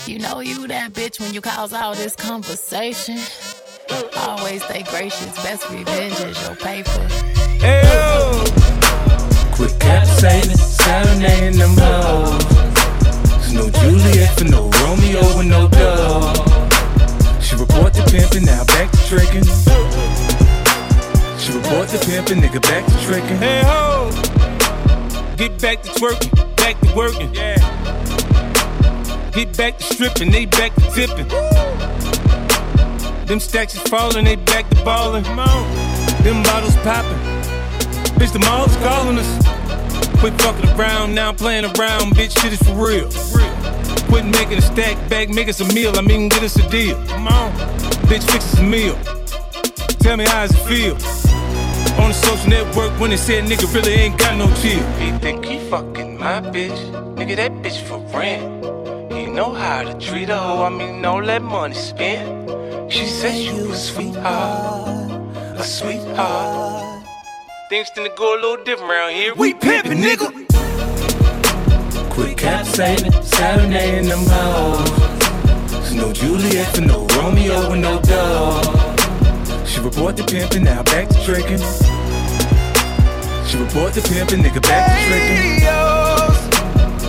You 0.06 0.18
know 0.18 0.40
you 0.40 0.66
that 0.68 0.92
bitch 0.92 1.20
when 1.20 1.32
you 1.32 1.40
cause 1.40 1.72
all 1.72 1.94
this 1.94 2.14
conversation. 2.14 3.18
Always 4.16 4.62
stay 4.64 4.82
gracious, 4.82 5.34
best 5.42 5.70
revenge 5.70 6.20
is 6.20 6.42
your 6.42 6.56
paper. 6.56 6.90
Hey, 7.60 7.82
yo. 7.82 8.44
Quit 9.52 9.70
capsating, 9.80 10.56
serenading 10.56 11.58
them 11.58 11.76
hoes. 11.78 12.44
There's 13.22 13.52
no 13.54 13.70
Juliet 13.70 14.38
for 14.38 14.44
no 14.44 14.68
Romeo 14.82 15.22
with 15.38 15.46
no 15.46 15.68
dove. 15.68 17.42
She 17.42 17.56
report 17.56 17.94
to 17.94 18.04
pimping, 18.04 18.44
now 18.44 18.64
back 18.64 18.90
to 18.90 18.98
tricking. 19.06 19.44
She 21.38 21.52
report 21.52 21.88
to 21.88 21.98
pimping, 22.06 22.42
nigga 22.42 22.60
back 22.62 22.84
to 22.86 23.06
tricking. 23.06 23.38
Hey 23.38 23.62
ho! 23.64 24.49
Get 25.40 25.58
back 25.58 25.82
to 25.84 25.88
twerking, 25.92 26.56
back 26.56 26.78
to 26.80 26.94
working. 26.94 27.34
Yeah. 27.34 27.56
Get 29.30 29.56
back 29.56 29.78
to 29.78 29.84
stripping, 29.84 30.30
they 30.30 30.44
back 30.44 30.74
to 30.74 30.82
tipping. 30.90 31.28
Them 33.24 33.40
stacks 33.40 33.74
is 33.74 33.80
falling, 33.84 34.26
they 34.26 34.36
back 34.36 34.68
to 34.68 34.84
ballin'. 34.84 35.22
Them 35.22 36.42
bottles 36.42 36.76
popping. 36.84 37.16
Bitch, 38.20 38.34
the 38.34 38.38
mall's 38.40 38.76
calling 38.84 39.16
us. 39.16 40.20
Quit 40.20 40.38
fucking 40.42 40.78
around, 40.78 41.14
now 41.14 41.30
I'm 41.30 41.36
playing 41.36 41.64
around. 41.64 42.14
Bitch, 42.14 42.38
shit 42.38 42.52
is 42.52 42.62
for 42.62 42.74
real. 42.74 43.08
Quit 44.10 44.26
making 44.26 44.58
a 44.58 44.60
stack 44.60 45.08
back, 45.08 45.30
make 45.30 45.48
us 45.48 45.60
a 45.60 45.64
meal. 45.72 45.96
I 45.96 46.02
mean, 46.02 46.28
get 46.28 46.42
us 46.42 46.56
a 46.56 46.68
deal. 46.68 47.02
Come 47.06 47.28
on. 47.28 47.50
Bitch, 48.10 48.30
fix 48.30 48.44
us 48.52 48.58
a 48.58 48.62
meal. 48.62 48.94
Tell 50.00 50.18
me 50.18 50.26
how 50.26 50.44
it 50.44 50.52
feel? 50.68 51.19
On 52.00 52.08
the 52.08 52.14
social 52.14 52.48
network 52.48 52.98
when 52.98 53.10
they 53.10 53.16
said 53.16 53.44
nigga 53.44 53.72
really 53.74 53.92
ain't 53.92 54.18
got 54.18 54.36
no 54.36 54.46
chill. 54.56 54.84
He 54.98 55.12
think 55.18 55.44
he 55.44 55.58
fucking 55.68 56.18
my 56.18 56.40
bitch. 56.40 56.78
Nigga, 57.16 57.36
that 57.36 57.52
bitch 57.62 57.80
for 57.82 57.98
rent. 58.16 59.12
He 59.12 59.26
know 59.26 59.52
how 59.52 59.82
to 59.82 59.94
treat 59.98 60.30
a 60.30 60.36
hoe. 60.36 60.64
I 60.64 60.70
mean, 60.70 61.02
no 61.02 61.16
let 61.16 61.42
money 61.42 61.74
spend. 61.74 62.50
She 62.90 63.06
said 63.06 63.36
you 63.36 63.70
a 63.70 63.76
sweetheart, 63.76 65.10
a 65.36 65.62
sweetheart. 65.62 67.04
Things 67.68 67.90
tend 67.90 68.06
to 68.06 68.12
go 68.16 68.34
a 68.34 68.38
little 68.40 68.64
different 68.64 68.90
around 68.90 69.12
here. 69.12 69.34
We 69.36 69.54
pimpin', 69.54 70.02
nigga. 70.02 70.28
Quit 72.10 72.36
capsating, 72.36 73.12
serenading 73.22 74.08
them 74.08 74.24
hoes. 74.26 75.70
There's 75.70 75.94
no 75.94 76.12
Juliet 76.12 76.74
for 76.74 76.80
no 76.80 77.06
Romeo 77.16 77.70
with 77.70 77.80
no 77.80 78.00
dove. 78.00 79.68
She 79.68 79.78
report 79.80 80.16
to 80.16 80.24
pimping, 80.24 80.64
now 80.64 80.82
back 80.82 81.08
to 81.10 81.24
tricking. 81.24 81.60
She 83.50 83.56
report 83.56 83.92
to 83.94 84.00
pimping, 84.02 84.44
nigga 84.44 84.62
back 84.62 84.86
to 84.86 84.94
tricking. 85.08 85.66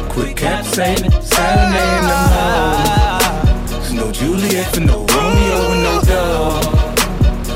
Quit 0.10 0.36
cap 0.36 0.66
capsating, 0.66 1.12
serenading 1.22 2.08
them 2.10 2.26
hoes. 2.34 3.70
There's 3.70 3.94
no 3.94 4.12
Juliet 4.12 4.74
for 4.74 4.80
no 4.80 5.06
Romeo 5.06 5.70
with 5.70 5.84
no 5.84 6.02
dove. 6.04 6.66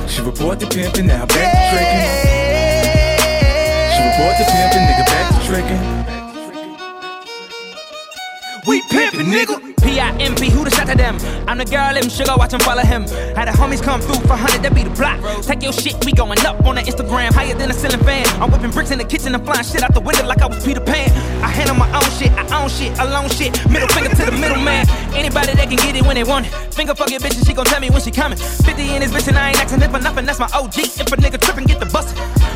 She 0.08 0.22
report 0.22 0.60
to 0.60 0.68
pimping, 0.68 1.08
now 1.08 1.25
back 1.25 1.51
to 1.56 1.62
tricking. 1.74 2.12
She 3.89 4.01
report 4.06 4.38
to 4.38 4.46
pimping, 4.54 4.86
nigga 4.86 5.06
back 5.10 5.34
to 5.34 5.39
tricking. 5.48 5.84
We 8.68 8.82
pimpin', 8.84 9.32
nigga. 9.34 9.75
P-I-M-P, 9.86 10.50
who 10.50 10.65
the 10.65 10.72
shot 10.72 10.88
to 10.88 10.98
them? 10.98 11.18
I'm 11.48 11.60
the 11.60 11.65
girl, 11.65 11.94
them 11.94 12.10
sugar, 12.10 12.34
watch 12.36 12.54
'em 12.54 12.60
follow 12.62 12.82
him. 12.82 13.06
Had 13.38 13.48
the 13.48 13.54
homies 13.54 13.84
come 13.84 14.01
through 14.01 14.20
for 14.25 14.36
100, 14.36 14.63
that 14.63 14.74
be 14.74 14.82
the 14.84 14.89
block. 14.89 15.22
Take 15.46 15.62
your 15.62 15.74
shit, 15.74 16.04
we 16.04 16.12
going 16.12 16.44
up 16.46 16.65
on 16.65 16.75
the 16.75 16.82
Instagram, 16.82 17.32
higher 17.32 17.54
than 17.54 17.70
a 17.70 17.74
ceiling 17.74 18.04
fan. 18.04 18.25
I'm 18.42 18.50
whipping 18.51 18.72
bricks 18.72 18.89
in 18.89 18.98
the 18.98 19.06
kitchen 19.06 19.36
and 19.36 19.46
flying 19.46 19.63
shit 19.63 19.84
out 19.84 19.94
the 19.94 20.01
window 20.01 20.25
like 20.25 20.42
I 20.42 20.48
was 20.48 20.65
Peter 20.65 20.82
Pan. 20.82 21.12
I 21.44 21.48
handle 21.48 21.75
my 21.75 21.89
own 21.94 22.10
shit, 22.18 22.32
I 22.34 22.44
own 22.58 22.70
shit, 22.70 22.98
alone 22.98 23.30
shit. 23.30 23.54
Middle 23.70 23.88
finger 23.89 24.10
to 24.10 24.25
the 24.25 24.32
middleman. 24.32 24.89
Anybody 25.13 25.54
that 25.54 25.70
can 25.70 25.77
get 25.77 25.96
it 25.96 26.04
when 26.04 26.15
they 26.15 26.24
want 26.24 26.48
it. 26.48 26.51
Finger 26.74 26.96
fuck 26.96 27.12
your 27.12 27.20
bitch 27.20 27.38
and 27.38 27.46
she 27.46 27.54
gon' 27.54 27.65
tell 27.65 27.80
me 27.80 27.89
when 27.92 28.01
she 28.01 28.12
coming. 28.12 28.38
50 28.38 28.96
in 28.96 29.01
this 29.01 29.12
bitch 29.12 29.27
and 29.27 29.38
I 29.38 29.50
ain't 29.50 29.62
asking 29.62 29.80
for 29.82 30.00
nothing, 30.00 30.25
that's 30.25 30.39
my 30.39 30.50
OG. 30.54 30.77
If 30.98 31.13
a 31.13 31.18
nigga 31.18 31.39
trippin', 31.39 31.65
get 31.65 31.80
the 31.80 31.86
bus. 31.86 32.13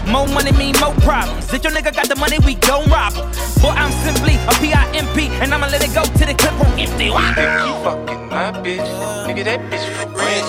More 0.07 0.27
money 0.27 0.51
mean 0.53 0.75
more 0.79 0.95
problems. 1.05 1.53
If 1.53 1.63
your 1.63 1.73
nigga 1.73 1.93
got 1.93 2.09
the 2.09 2.15
money, 2.15 2.39
we 2.39 2.55
gon' 2.55 2.89
rob 2.89 3.13
him. 3.13 3.29
Boy, 3.61 3.69
I'm 3.69 3.91
simply 4.03 4.35
a 4.47 4.53
P-I-M-P, 4.61 5.27
and 5.41 5.53
I'ma 5.53 5.67
let 5.67 5.83
it 5.83 5.93
go 5.93 6.03
to 6.03 6.25
the 6.25 6.33
clip 6.33 6.57
on 6.59 6.79
empty. 6.79 7.09
He 7.19 7.25
think 7.35 7.51
he 7.67 7.71
fucking 7.83 8.23
my 8.29 8.51
bitch. 8.63 8.89
Nigga, 9.27 9.43
that 9.43 9.59
bitch 9.69 9.85
for 9.95 10.07
rent. 10.15 10.47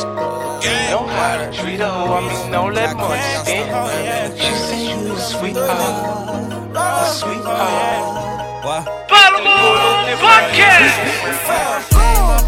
You 0.62 0.70
know 0.90 1.04
how 1.06 1.34
to 1.42 1.46
treat 1.50 1.80
a 1.80 1.88
hoe. 1.88 2.14
I 2.14 2.20
mean, 2.20 2.50
no 2.52 2.66
let 2.66 2.96
money 2.96 3.20
spend. 3.42 4.38
She 4.38 4.52
said 4.54 4.82
you 4.86 5.12
a 5.12 5.18
sweetheart, 5.18 6.76
a 6.76 6.78
sweetheart. 7.10 8.64
What? 8.64 8.84
Podcast. 10.20 10.96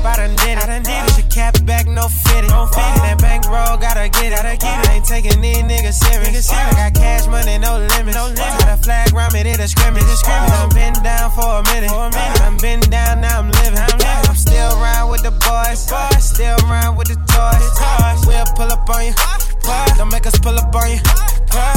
I 0.05 0.14
done 0.17 0.35
did 0.37 0.49
it. 0.50 0.59
I 0.59 0.67
done 0.67 0.83
did 0.83 1.02
it. 1.09 1.19
Your 1.19 1.29
cap 1.31 1.55
back, 1.64 1.82
no 2.02 2.09
fitted. 2.09 2.50
No 2.50 2.66
fitted. 2.66 3.02
That 3.06 3.18
bank 3.23 3.47
roll, 3.47 3.78
gotta 3.78 4.09
get 4.11 4.35
it. 4.35 4.37
Gotta 4.37 4.56
get 4.59 4.75
it. 4.82 4.90
Ain't 4.90 5.06
taking 5.06 5.40
these 5.40 5.62
niggas 5.62 5.99
serious. 6.02 6.50
I 6.50 6.71
got 6.75 6.94
cash 6.94 7.26
money, 7.26 7.59
no 7.59 7.78
limits. 7.78 8.16
No 8.16 8.26
limit. 8.26 8.59
Got 8.59 8.78
a 8.78 8.82
flag 8.82 9.12
round 9.12 9.32
me, 9.35 9.42
did 9.42 9.61
a 9.61 9.68
scrimmage. 9.68 10.02
I 10.26 10.49
done 10.50 10.71
been 10.75 10.94
down 11.02 11.30
for 11.30 11.47
a 11.47 11.62
minute. 11.71 11.90
I 11.90 12.35
done 12.42 12.59
been 12.59 12.80
down, 12.90 13.21
now 13.21 13.38
I'm 13.38 13.50
living. 13.50 13.78
I'm, 13.78 13.99
living. 13.99 14.26
I'm 14.26 14.37
still 14.37 14.71
around 14.82 15.11
with 15.11 15.23
the 15.23 15.30
boys. 15.30 15.87
Still 16.23 16.59
around 16.66 16.97
with 16.97 17.09
the 17.09 17.18
toys. 17.30 18.26
We'll 18.26 18.47
pull 18.56 18.71
up 18.73 18.88
on 18.90 19.06
you. 19.06 19.51
Don't 19.97 20.11
make 20.11 20.26
us 20.26 20.38
pull 20.38 20.59
up 20.59 20.75
on 20.75 20.90
you. 20.90 20.99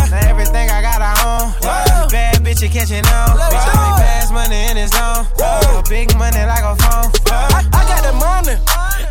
Now 0.10 0.30
everything 0.30 0.70
I 0.70 0.82
got, 0.82 1.02
I 1.02 1.14
own. 1.26 1.52
Bad 2.10 2.44
bitch, 2.44 2.62
you 2.62 2.70
catching 2.70 3.06
on. 3.06 3.38
Bitch, 3.38 3.68
I 3.68 3.74
make 3.76 3.98
fast 4.02 4.34
money 4.34 4.60
in 4.72 4.78
his 4.78 4.92
zone. 4.92 5.28
Big 5.90 6.16
money 6.18 6.42
like 6.46 6.64
a 6.64 6.76
phone. 6.80 7.12
I, 7.30 7.62
I 7.74 7.82
got 7.86 8.02
that 8.04 8.16
money. 8.16 8.56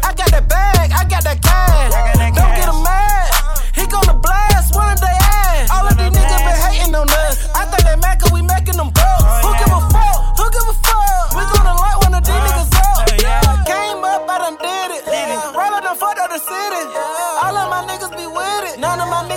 I 0.03 0.11
got 0.15 0.31
that 0.31 0.49
bag. 0.49 0.91
I 0.91 1.05
got 1.05 1.23
that 1.25 1.41
cash. 1.43 1.93
Don't 2.35 2.55
get 2.57 2.67
him 2.69 2.83
mad. 2.83 3.31
He 3.75 3.87
gonna 3.87 4.15
blast 4.19 4.75
one 4.75 4.93
of 4.93 5.01
they 5.01 5.07
ass. 5.07 5.71
All 5.71 5.87
of 5.87 5.95
these 5.97 6.11
niggas 6.11 6.43
been 6.43 6.59
hating 6.67 6.95
on 6.95 7.09
us. 7.11 7.47
I 7.55 7.65
think 7.67 7.85
they 7.85 7.97
mad 8.01 8.19
cause 8.21 8.33
we 8.33 8.43
making 8.43 8.77
them 8.81 8.91
broke. 8.91 9.23
Oh, 9.23 9.45
Who 9.45 9.51
give 9.61 9.71
a 9.71 9.81
fuck? 9.93 10.19
Who 10.39 10.45
give 10.51 10.67
a 10.67 10.75
fuck? 10.83 11.35
We 11.37 11.43
gonna 11.53 11.75
light 11.79 11.99
one 12.03 12.15
of 12.15 12.23
these 12.25 12.35
uh, 12.35 12.47
niggas 12.47 12.64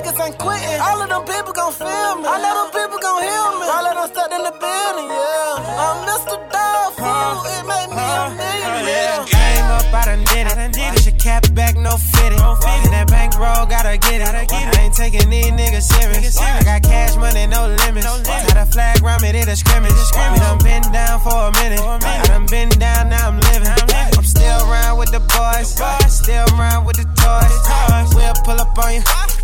niggas 0.08 0.26
ain't 0.26 0.38
quitting. 0.38 0.80
All 0.82 1.02
of 1.02 1.10
them 1.10 1.24
people 1.26 1.54
gon' 1.54 1.74
feel 1.74 2.16
me. 2.16 2.26
All 2.26 2.44
of 2.44 2.56
them 2.56 2.70
people 2.72 3.00
gon' 3.00 3.24
hear 3.24 3.48
me. 3.60 3.66
All 3.68 3.86
of 3.86 3.94
them 3.96 4.08
stuck 4.08 4.32
in 4.32 4.44
the 4.44 4.52
building, 4.52 5.10
yeah. 5.12 5.84
I'm 5.84 5.98
Mr. 6.08 6.36
Dog 6.52 6.90
Food. 6.96 7.44
It 7.52 7.64
made 7.68 7.92
me 7.92 8.04
a 8.04 8.24
millionaire. 8.32 9.26
Came 9.28 9.68
up, 9.68 9.94
I 9.94 10.04
done 10.06 10.24
did 10.24 10.48
it. 10.48 10.96
Push 10.96 11.06
your 11.08 11.16
cap 11.20 11.44
back, 11.54 11.76
no 11.76 11.98
fitted. 11.98 12.40
And 12.40 12.94
that 12.94 13.08
bank 13.08 13.38
roll, 13.38 13.66
gotta 13.66 13.98
get 13.98 14.22
it. 14.22 14.28
I 14.28 14.48
ain't 14.80 14.94
taking 14.94 15.30
these 15.30 15.52
niggas 15.52 15.88
serious. 15.92 16.38
I 16.40 16.64
got 16.64 16.84
cash 16.84 17.16
money, 17.16 17.48
no 17.48 17.68
limits. 17.68 18.08
Got 18.28 18.58
a 18.58 18.66
flag 18.66 19.02
round 19.02 19.22
me, 19.22 19.32
did 19.32 19.48
a 19.48 19.56
scrimmage. 19.56 19.92
We 19.92 20.40
done 20.40 20.60
been 20.60 20.84
down 20.92 21.20
for 21.20 21.36
a 21.36 21.52
minute. 21.60 21.82
I 21.82 22.24
done 22.28 22.46
been 22.48 22.70
down, 22.70 23.10
now 23.10 23.28
I'm 23.28 23.40
living. 23.52 23.68
I'm 24.16 24.24
still 24.24 24.60
around 24.70 24.98
with 24.98 25.12
the 25.12 25.20
boys. 25.20 25.76
Still 26.12 26.46
around 26.56 26.86
with 26.86 26.98
the 26.98 27.08
toys. 27.20 28.16
We'll 28.16 28.34
pull 28.46 28.60
up 28.60 28.78
on 28.78 28.94
you. 28.94 29.37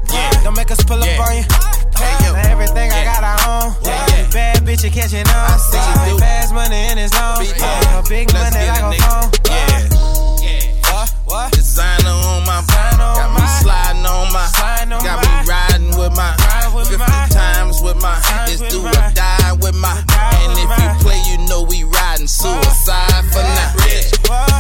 Don't 0.43 0.55
make 0.55 0.71
us 0.71 0.83
pull 0.83 1.01
up 1.01 1.19
on 1.19 1.37
you. 1.37 1.43
Now 1.99 2.49
everything 2.49 2.91
I 2.91 3.03
got, 3.03 3.23
I 3.23 3.35
own. 3.47 3.73
Bad 4.31 4.63
bitch, 4.65 4.83
you 4.83 4.91
catching 4.91 5.27
on. 5.27 5.59
Make 6.07 6.19
fast 6.19 6.53
money 6.53 6.87
in 6.91 6.97
his 6.97 7.11
zone. 7.11 7.39
Big 8.09 8.31
money 8.33 8.67
like 8.67 8.81
a 8.81 8.93
phone. 9.01 9.31
What? 11.25 11.51
Designer 11.53 12.09
on 12.09 12.45
my 12.45 12.61
got 12.69 13.33
me 13.33 13.41
sliding 13.61 14.05
on 14.05 14.31
my, 14.31 14.45
got 15.01 15.17
me 15.23 15.31
riding 15.49 15.97
with 15.97 16.13
my, 16.15 16.35
50 16.73 16.97
times 17.29 17.81
with 17.81 18.01
my, 18.01 18.17
it's 18.47 18.61
do 18.73 18.81
or 18.81 18.91
die 19.13 19.53
with 19.61 19.75
my, 19.75 19.93
and 20.09 20.57
if 20.57 20.69
you 20.69 20.89
play, 21.05 21.21
you 21.29 21.37
know 21.47 21.61
we 21.63 21.83
riding 21.83 22.27
suicide 22.27 23.25
for 23.31 23.43
now. 23.43 23.73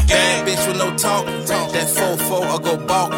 Bad 0.07 0.45
bitch 0.45 0.67
with 0.67 0.77
no 0.77 0.95
talk, 0.95 1.25
that 1.25 1.87
4-4 1.87 2.45
I 2.45 2.57
go 2.61 2.77
balk. 2.77 3.11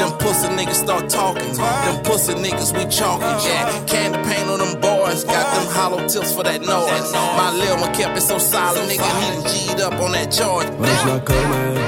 Them 0.00 0.12
pussy 0.18 0.48
niggas 0.48 0.82
start 0.84 1.08
talking. 1.08 1.54
Them 1.54 2.02
pussy 2.04 2.34
niggas, 2.34 2.72
we 2.76 2.84
chalking, 2.90 3.38
yeah. 3.48 3.84
Candy 3.86 4.18
paint 4.28 4.48
on 4.48 4.58
them 4.58 4.80
boys, 4.80 5.24
got 5.24 5.46
them 5.54 5.66
hollow 5.72 6.06
tips 6.06 6.32
for 6.34 6.42
that 6.42 6.60
noise. 6.60 7.12
My 7.12 7.50
lil 7.52 7.80
one 7.80 7.92
kept 7.94 8.16
it 8.16 8.22
so 8.22 8.38
solid, 8.38 8.88
nigga, 8.88 9.06
he 9.20 9.30
done 9.32 9.42
G'd 9.44 9.80
up 9.80 10.00
on 10.00 10.12
that 10.12 10.30
charge. 10.30 10.68
Ouais, 10.78 10.88
je 11.02 11.08
la 11.08 11.20
connais. 11.20 11.78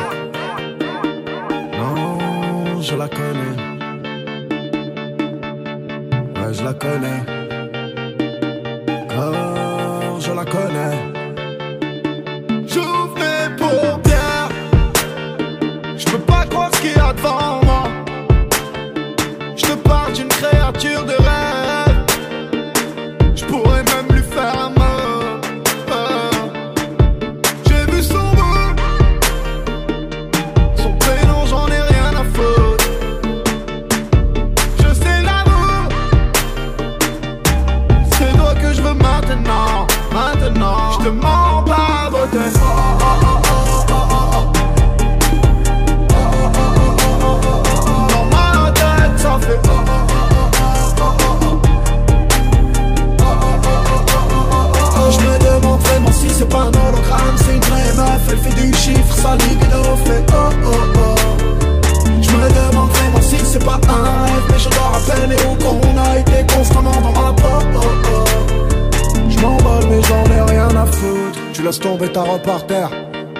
Non, 1.76 2.80
je 2.80 2.94
la 2.94 3.08
connais. 3.08 3.73
Je 6.56 6.62
la 6.62 6.72
connais. 6.72 7.22
Car 9.08 10.20
je 10.20 10.32
la 10.32 10.44
connais. 10.44 10.96
J'ouvre 12.68 13.14
mes 13.18 13.56
paupières. 13.56 14.50
Je 15.96 16.04
peux 16.04 16.18
pas 16.18 16.46
croire 16.46 16.70
ce 16.72 16.80
qu'il 16.80 16.92
y 16.92 17.00
a 17.00 17.12
devant 17.12 17.60
moi. 17.64 17.84
Je 19.56 19.66
te 19.66 19.74
parle 19.88 20.12
d'une 20.12 20.28
créature 20.28 21.04
de 21.04 21.23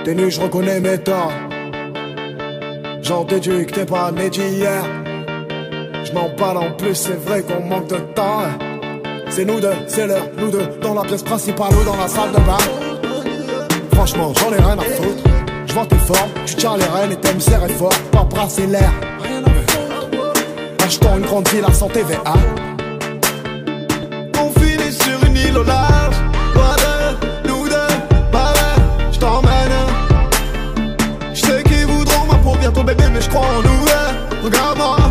t'es 0.04 0.14
nu, 0.14 0.30
je 0.30 0.40
reconnais 0.40 0.80
mes 0.80 0.98
torts. 0.98 1.32
J'en 3.02 3.24
déduis 3.24 3.66
que 3.66 3.72
t'es 3.72 3.86
pas 3.86 4.12
né 4.12 4.28
d'hier. 4.28 4.84
Je 6.04 6.12
m'en 6.12 6.28
parle 6.30 6.58
en 6.58 6.70
plus, 6.72 6.94
c'est 6.94 7.18
vrai 7.26 7.42
qu'on 7.42 7.60
manque 7.64 7.88
de 7.88 7.96
temps. 8.14 8.42
C'est 9.30 9.44
nous 9.44 9.60
deux, 9.60 9.72
c'est 9.86 10.06
l'heure, 10.06 10.28
nous 10.38 10.50
deux, 10.50 10.68
dans 10.80 10.94
la 10.94 11.02
pièce 11.02 11.22
principale 11.22 11.72
ou 11.74 11.84
dans 11.84 11.96
la 11.96 12.06
salle 12.06 12.30
de 12.30 12.36
bain. 12.36 12.58
Franchement, 13.94 14.32
j'en 14.38 14.52
ai 14.52 14.60
rien 14.60 14.78
à 14.78 14.82
foutre. 14.82 15.24
Je 15.66 15.72
vois 15.72 15.86
tes 15.86 15.96
formes, 15.96 16.30
tu 16.46 16.54
tiens 16.54 16.76
les 16.76 16.84
rênes 16.84 17.12
et 17.12 17.16
t'aimes 17.16 17.40
serrer 17.40 17.70
fort, 17.70 17.98
pas 18.12 18.24
brasser 18.24 18.66
l'air. 18.66 18.92
Achetons 20.84 21.16
une 21.16 21.24
grande 21.24 21.48
ville 21.48 21.64
à 21.66 21.72
100 21.72 21.88
TVA. 21.88 22.34
On 24.38 24.60
finit 24.60 24.92
sur 24.92 25.24
une 25.26 25.36
île 25.36 25.58
au 25.58 25.64
large. 25.64 25.83
Je 33.24 33.28
crois 33.30 33.62
en. 33.62 34.00
Regarde-moi 34.42 35.03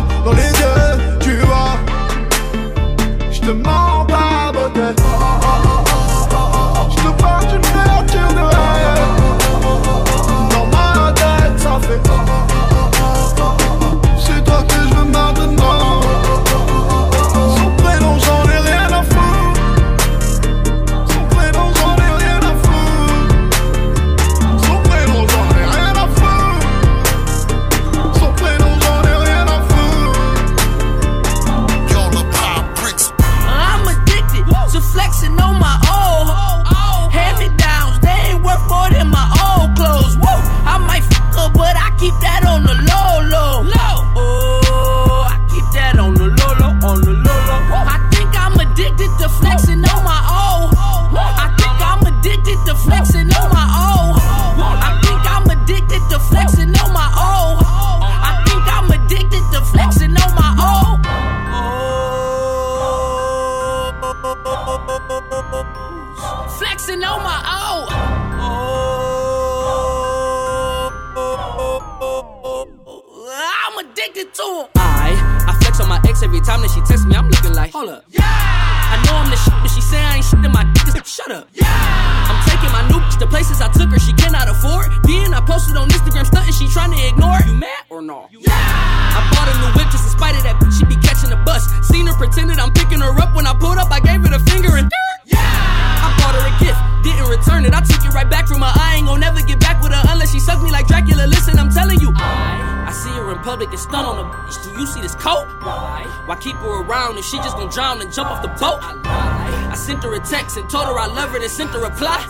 and 110.56 110.68
told 110.70 110.86
her 110.86 110.98
I 110.98 111.06
love 111.06 111.30
her, 111.30 111.38
then 111.38 111.48
sent 111.48 111.74
a 111.74 111.78
reply. 111.78 112.20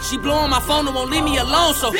She 0.00 0.16
blew 0.16 0.32
on 0.32 0.50
my 0.50 0.60
phone 0.60 0.86
and 0.86 0.94
won't 0.94 1.10
leave 1.10 1.24
me 1.24 1.38
alone, 1.38 1.74
so. 1.74 1.92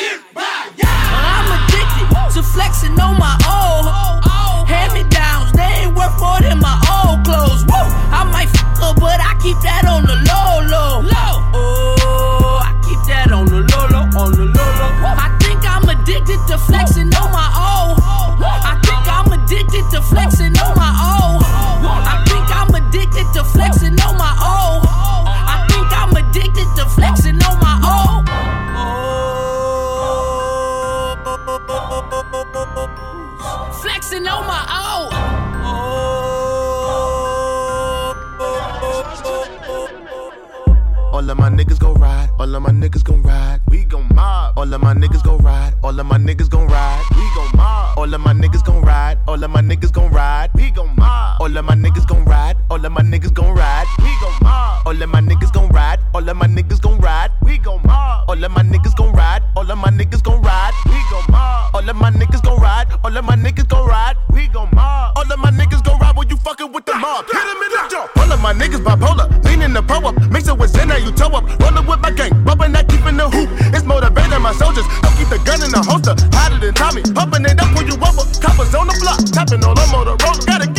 ride. 46.87 47.05
We 47.17 47.25
gon' 47.35 47.51
mob. 47.55 47.97
All 47.97 48.13
of 48.13 48.21
my 48.21 48.33
niggas 48.33 48.63
gon' 48.63 48.81
ride. 48.81 49.17
All 49.27 49.43
of 49.43 49.49
my 49.51 49.61
niggas 49.61 49.91
gon' 49.91 50.11
ride. 50.11 50.49
We 50.53 50.71
gon' 50.71 50.95
mob. 50.95 51.41
All 51.41 51.57
of 51.57 51.65
my 51.65 51.75
niggas 51.75 52.07
gon' 52.07 52.25
ride. 52.25 52.57
All 52.69 52.85
of 52.85 52.91
my 52.91 53.01
niggas 53.01 53.33
gon' 53.33 53.53
ride. 53.55 53.87
We 54.03 54.11
gon' 54.21 54.37
mob. 54.41 54.87
All 54.87 55.01
of 55.01 55.09
my 55.09 55.21
niggas 55.21 55.51
gon' 55.51 55.69
ride. 55.69 55.99
All 56.15 56.29
of 56.29 56.37
my 56.37 56.47
niggas 56.47 56.81
gon' 56.81 56.99
ride. 56.99 57.31
We 57.41 57.57
gon' 57.57 57.81
mob. 57.83 58.29
All 58.29 58.43
of 58.43 58.51
my 58.51 58.63
niggas 58.63 58.95
gon' 58.95 59.13
ride. 59.13 59.43
All 59.55 59.71
of 59.71 59.77
my 59.77 59.89
niggas 59.99 60.23
gon' 60.23 60.41
ride. 60.41 60.73
We 60.85 60.99
gon' 61.11 61.25
mob. 61.29 61.75
All 61.75 61.89
of 61.89 61.95
my 61.95 62.11
niggas 62.11 62.41
gon' 62.43 62.61
ride. 62.61 62.87
All 63.03 63.17
of 63.17 63.25
my 63.25 63.35
niggas 63.35 63.67
gon' 63.67 63.87
ride. 63.87 64.15
We 64.31 64.47
gon' 64.47 64.69
mob. 64.73 65.17
All 65.17 65.31
of 65.33 65.39
my 65.39 65.51
niggas 65.51 65.83
gon' 65.83 65.99
ride 65.99 66.15
when 66.17 66.29
you 66.29 66.37
fucking 66.37 66.71
with 66.71 66.85
the 66.85 66.95
mob. 66.95 67.25
Hit 67.25 67.47
him 67.51 67.61
in 67.65 67.71
the 67.75 67.81
jaw. 67.91 68.07
All 68.21 68.31
of 68.31 68.39
my 68.41 68.53
niggas 68.53 68.83
bipolar. 68.87 69.27
Lean 69.45 69.61
in 69.61 69.73
the 69.73 69.81
pro 69.81 69.97
up. 70.07 70.15
Mix 70.31 70.47
it 70.47 70.57
with 70.57 70.71
Zen, 70.71 70.87
now 70.89 70.97
you 70.97 71.11
toe 71.11 71.35
up. 71.37 71.43
Rollin' 71.59 71.85
with 71.85 71.99
my 71.99 72.11
gang. 72.11 72.31
Bumpin' 72.43 72.71
that 72.73 72.87
keep 72.87 73.03
the 73.17 73.29
hoop. 73.29 73.49
It's 73.75 73.85
more 73.85 74.01
my 74.47 74.53
soldiers. 74.55 74.87
Don't 75.03 75.15
keep 75.19 75.27
the 75.27 75.39
gun 75.43 75.59
in 75.59 75.71
the 75.75 75.83
holster, 75.83 76.15
hotter 76.31 76.55
than 76.55 76.73
Tommy. 76.73 77.03
Pumping 77.11 77.43
it 77.43 77.59
up 77.59 77.67
when 77.75 77.83
you 77.83 77.99
rubber. 77.99 78.23
Coppers 78.39 78.71
on 78.71 78.87
the 78.87 78.95
block, 79.03 79.19
tapping 79.35 79.59
all 79.67 79.75
on 79.75 79.87
Motorola. 79.91 80.39
Gotta 80.47 80.71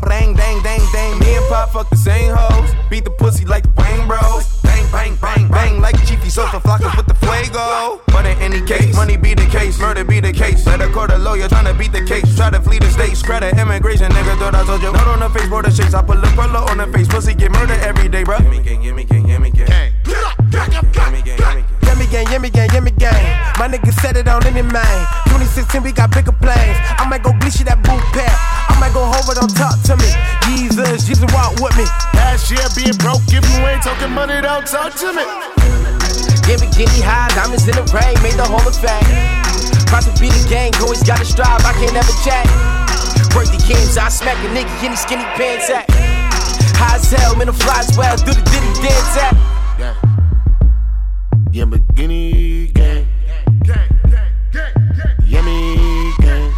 God, 0.00 0.08
bang 0.08 0.34
dang 0.34 0.62
dang 0.62 0.80
dang. 0.92 1.18
Me 1.20 1.34
and 1.34 1.46
Pop 1.46 1.70
fuck 1.70 1.90
the 1.90 1.96
same 1.96 2.34
hoes. 2.34 2.70
Beat 2.88 3.04
the 3.04 3.10
pussy 3.10 3.44
like 3.44 3.64
the 3.64 3.82
Wayne 3.82 4.06
Bros. 4.06 4.60
Bang 4.62 4.90
bang 4.92 5.16
bang 5.16 5.48
bang 5.48 5.80
like 5.80 5.96
Chiefy 6.06 6.30
Sosa 6.30 6.60
Flockas 6.60 6.96
with 6.96 7.06
the 7.06 7.14
fuego. 7.14 8.00
But 8.08 8.26
in 8.26 8.38
any 8.38 8.64
case, 8.66 8.94
money 8.94 9.16
be 9.16 9.34
the 9.34 9.46
case, 9.46 9.78
murder 9.78 10.04
be 10.04 10.20
the 10.20 10.32
case. 10.32 10.66
A 10.66 10.88
court 10.92 11.10
a 11.10 11.18
lawyer 11.18 11.48
tryna 11.48 11.78
beat 11.78 11.92
the 11.92 12.04
case. 12.04 12.36
Try 12.36 12.50
to 12.50 12.60
flee 12.60 12.78
the 12.78 12.90
state, 12.90 13.16
credit 13.24 13.58
immigration, 13.58 14.10
nigga. 14.12 14.38
Thought 14.38 14.54
I 14.54 14.64
told 14.64 14.82
you. 14.82 14.92
Not 14.92 15.06
on 15.06 15.20
the 15.20 15.38
face, 15.38 15.48
border 15.48 15.70
shakes. 15.70 15.94
I 15.94 16.02
put 16.02 16.18
a 16.18 16.28
perla 16.34 16.70
on 16.70 16.78
the 16.78 16.86
face. 16.86 17.08
Pussy 17.08 17.34
get 17.34 17.52
murdered 17.52 17.80
every 17.80 18.08
day, 18.08 18.24
bro. 18.24 18.38
Gimme 18.38 18.62
gimme 18.62 19.04
gimme 19.04 19.26
gimme 19.26 19.49
gang. 22.10 22.26
Yummy 22.30 22.50
gang, 22.50 22.68
yummy 22.74 22.90
gang. 22.90 23.22
My 23.56 23.70
niggas 23.70 23.94
set 24.02 24.16
it 24.18 24.26
on 24.26 24.44
any 24.44 24.62
man. 24.62 24.98
2016, 25.30 25.82
we 25.82 25.92
got 25.92 26.10
bigger 26.10 26.34
plans. 26.34 26.76
I 26.98 27.06
might 27.08 27.22
go 27.22 27.32
bleach 27.38 27.62
you 27.62 27.64
that 27.70 27.78
boot 27.86 28.02
pack. 28.10 28.34
I 28.68 28.74
might 28.82 28.92
go 28.92 29.06
home, 29.06 29.24
but 29.24 29.38
don't 29.38 29.54
talk 29.54 29.78
to 29.88 29.94
me. 29.96 30.10
Jesus, 30.50 31.06
Jesus 31.06 31.24
walk 31.30 31.54
with 31.62 31.72
me. 31.78 31.86
Last 32.18 32.50
year 32.50 32.66
being 32.74 32.98
broke, 32.98 33.22
if 33.30 33.46
you 33.46 33.62
ain't 33.62 33.86
talking 33.86 34.10
money, 34.10 34.42
don't 34.42 34.66
talk 34.66 34.92
to 34.98 35.14
me. 35.14 35.24
Gimme, 36.44 36.66
gimme 36.74 37.00
high, 37.06 37.30
diamonds 37.38 37.64
in 37.70 37.78
the 37.78 37.86
rain, 37.94 38.18
made 38.26 38.34
the 38.34 38.44
whole 38.44 38.66
effect. 38.66 39.06
About 39.86 40.02
to 40.02 40.12
be 40.18 40.28
the 40.28 40.42
gang, 40.50 40.74
always 40.82 41.02
gotta 41.06 41.24
strive, 41.24 41.62
I 41.62 41.72
can't 41.78 41.94
ever 41.94 42.16
check. 42.26 42.46
Work 43.38 43.54
the 43.54 43.62
games, 43.62 43.94
I 43.94 44.10
smack 44.10 44.38
a 44.42 44.50
nigga 44.50 44.70
in 44.82 44.90
his 44.90 45.00
skinny 45.00 45.26
pants 45.38 45.70
at. 45.70 45.86
High 46.74 46.98
as 46.98 47.10
hell, 47.10 47.36
man, 47.36 47.46
the 47.46 47.54
flies 47.54 47.94
well, 47.96 48.16
do 48.18 48.34
the 48.34 48.42
diddy 48.50 48.72
dance 48.82 49.16
at. 49.18 49.59
Yamagini 51.52 52.72
gang. 52.72 53.06
Yummy 55.26 56.12
gang. 56.20 56.52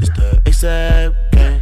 It's 0.00 0.10
the 0.16 0.40
ASAP 0.46 1.14
gang. 1.30 1.60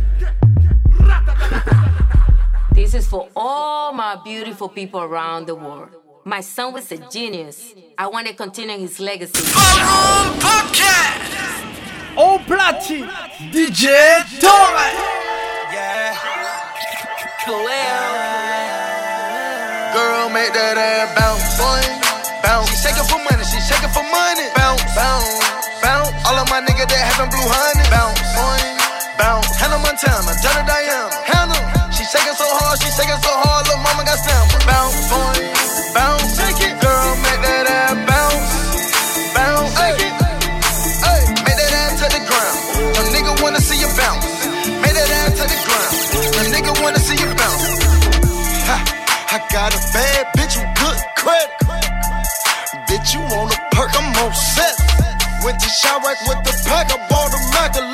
This 2.73 2.95
is 2.95 3.09
for 3.09 3.29
all 3.35 3.93
my 3.93 4.21
beautiful 4.25 4.69
people 4.69 5.01
around 5.01 5.47
the 5.47 5.57
world. 5.57 5.91
My 6.25 6.43
son 6.43 6.75
was 6.75 6.93
a 6.93 6.99
genius. 7.11 7.75
I 7.99 8.07
want 8.07 8.29
to 8.29 8.35
continue 8.35 8.79
his 8.79 9.01
legacy. 9.01 9.43
Au 12.17 12.39
platine, 12.47 13.09
DJ 13.53 14.23
Torre. 14.41 15.09
Girl, 20.29 20.35
make 20.37 20.53
that 20.53 20.77
ass 20.77 21.09
bounce, 21.17 21.57
boy. 21.57 21.81
Bounce. 22.45 22.69
She 22.69 22.77
shaking 22.85 23.09
for 23.09 23.17
money, 23.17 23.45
she 23.49 23.61
shaking 23.65 23.89
for 23.97 24.05
money. 24.05 24.45
Bounce, 24.53 24.85
bounce, 24.93 25.41
bounce. 25.81 26.13
All 26.29 26.37
of 26.37 26.45
my 26.53 26.61
niggas 26.61 26.85
that 26.85 27.01
having 27.01 27.33
blue 27.33 27.49
honey. 27.49 27.87
Bounce, 27.89 28.21
boy. 28.37 28.61
Bounce. 29.17 29.49
Hannah 29.57 29.81
Montana, 29.81 30.33
Jada 30.45 30.69
Diana. 30.69 31.09
Hannah. 31.25 31.93
She 31.97 32.05
shaking 32.05 32.37
so 32.37 32.45
hard, 32.45 32.77
she 32.77 32.93
shaking 32.93 33.17
so 33.25 33.33
hard, 33.41 33.73
little 33.73 33.81
mama 33.81 34.05
got 34.05 34.21
stamina. 34.21 34.69
Bounce, 34.69 35.09
boy. 35.09 35.38
Went 55.49 55.65
to 55.65 55.73
Chirac 55.81 56.21
with 56.29 56.45
the 56.45 56.53
pack, 56.69 56.93
I 56.93 57.01
bought 57.09 57.33
a 57.33 57.41
Mac 57.57 57.73
11. 57.73 57.89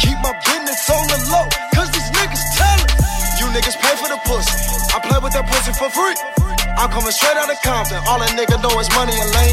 Keep 0.00 0.16
my 0.24 0.32
business 0.40 0.88
on 0.88 1.04
the 1.04 1.20
low, 1.28 1.44
cause 1.76 1.92
these 1.92 2.08
niggas 2.16 2.40
tellin'. 2.56 2.88
You 3.36 3.44
niggas 3.52 3.76
pay 3.76 3.92
for 4.00 4.08
the 4.08 4.16
pussy. 4.24 4.56
I 4.96 5.04
play 5.04 5.20
with 5.20 5.36
that 5.36 5.44
pussy 5.52 5.76
for 5.76 5.92
free. 5.92 6.16
I'm 6.80 6.88
coming 6.88 7.12
straight 7.12 7.36
out 7.36 7.52
of 7.52 7.60
Compton. 7.60 8.00
All 8.08 8.24
a 8.24 8.28
nigga 8.32 8.56
know 8.64 8.72
is 8.80 8.88
money 8.96 9.12
and 9.12 9.28
lane. 9.36 9.52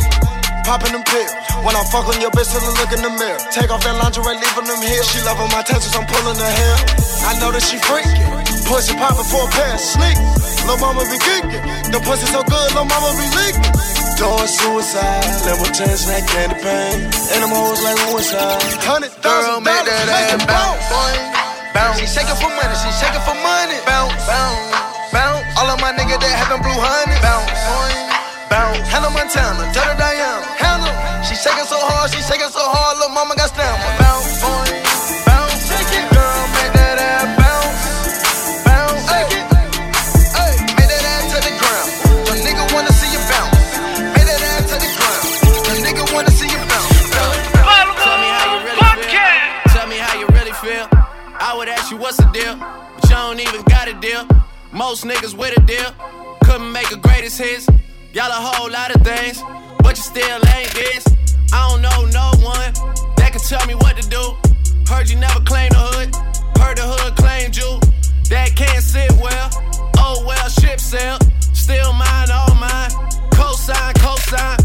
Popping 0.63 0.95
them 0.95 1.03
pills. 1.03 1.35
When 1.59 1.75
I'm 1.75 1.83
fucking 1.91 2.23
your 2.23 2.31
bitch, 2.31 2.55
till 2.55 2.63
I 2.63 2.71
look 2.79 2.91
in 2.95 3.03
the 3.03 3.11
mirror. 3.11 3.35
Take 3.51 3.67
off 3.67 3.83
that 3.83 3.99
lingerie, 3.99 4.39
leaving 4.39 4.71
them 4.71 4.79
here. 4.79 5.03
She 5.03 5.19
loving 5.27 5.51
my 5.51 5.59
tattoos, 5.59 5.91
I'm 5.99 6.07
pulling 6.07 6.39
her 6.39 6.53
hair. 6.55 6.75
I 7.27 7.35
know 7.43 7.51
that 7.51 7.67
she 7.67 7.83
freaking. 7.83 8.15
Pussy 8.63 8.95
popping 8.95 9.27
for 9.27 9.43
a 9.43 9.51
pair 9.51 9.75
of 9.75 9.83
sneak. 9.83 10.15
Lil' 10.63 10.79
mama 10.79 11.03
be 11.03 11.19
geeking. 11.19 11.91
The 11.91 11.99
pussy 11.99 12.31
so 12.31 12.47
good, 12.47 12.67
lil' 12.79 12.87
mama 12.87 13.11
be 13.19 13.27
leaking. 13.27 13.98
Doing 14.19 14.51
suicide, 14.51 15.47
level 15.47 15.63
10 15.63 15.95
snack 15.95 16.27
candy 16.27 16.59
pain. 16.59 17.07
And 17.31 17.39
them 17.39 17.55
hoes 17.55 17.79
like 17.79 17.95
suicide. 18.03 18.59
Hundred 18.83 19.15
thousand 19.23 19.63
make 19.63 19.79
that 19.87 20.11
ass 20.11 20.43
bounce, 20.43 20.83
boy. 20.91 21.15
Bounce. 21.71 22.03
She 22.03 22.05
shaking 22.19 22.35
for 22.35 22.51
money, 22.51 22.75
she 22.83 22.91
shaking 22.99 23.23
for 23.23 23.31
money. 23.39 23.79
Bounce, 23.87 24.11
bounce, 24.27 24.59
bounce. 25.15 25.39
All 25.55 25.71
of 25.71 25.79
my 25.79 25.95
niggas 25.95 26.19
that 26.19 26.35
having 26.35 26.59
blue 26.59 26.75
honey. 26.83 27.15
Bounce, 27.23 27.47
boy. 27.63 27.95
Bounce. 28.51 28.83
Hannah 28.91 29.07
Montana, 29.15 29.63
Jada 29.71 29.95
Diana. 29.95 30.43
Hannah. 30.59 31.23
She 31.23 31.39
shaking 31.39 31.63
so 31.71 31.79
hard, 31.79 32.11
she 32.11 32.19
shaking 32.19 32.51
so 32.51 32.59
hard, 32.59 32.99
little 32.99 33.15
mama 33.15 33.39
got 33.39 33.55
stamina. 33.55 34.03
Bounce, 34.03 34.35
boy. 34.43 34.88
Don't 53.29 53.41
even 53.41 53.61
got 53.65 53.87
a 53.87 53.93
deal. 53.93 54.25
Most 54.71 55.05
niggas 55.05 55.37
with 55.37 55.55
a 55.55 55.61
deal 55.61 55.93
couldn't 56.43 56.71
make 56.71 56.89
a 56.89 56.97
greatest 56.97 57.37
hits. 57.37 57.67
Y'all 58.11 58.25
a 58.25 58.33
whole 58.33 58.71
lot 58.71 58.89
of 58.89 59.03
things, 59.03 59.43
but 59.83 59.95
you 59.97 60.01
still 60.01 60.41
ain't 60.57 60.73
this. 60.73 61.05
I 61.53 61.69
don't 61.69 61.81
know 61.83 62.09
no 62.09 62.31
one 62.43 62.73
that 63.17 63.29
can 63.31 63.41
tell 63.41 63.63
me 63.67 63.75
what 63.75 64.01
to 64.01 64.09
do. 64.09 64.33
Heard 64.91 65.11
you 65.11 65.17
never 65.17 65.41
claimed 65.41 65.75
the 65.75 65.83
hood, 65.93 66.09
heard 66.57 66.77
the 66.77 66.89
hood 66.89 67.15
claimed 67.17 67.55
you. 67.55 67.79
That 68.33 68.55
can't 68.55 68.81
sit 68.81 69.11
well. 69.21 69.49
Oh 69.97 70.25
well, 70.25 70.49
ship 70.49 70.79
sail. 70.79 71.19
Still 71.53 71.93
mine, 71.93 72.31
all 72.33 72.55
mine. 72.55 72.89
Cosign, 73.37 73.93
cosign. 74.01 74.57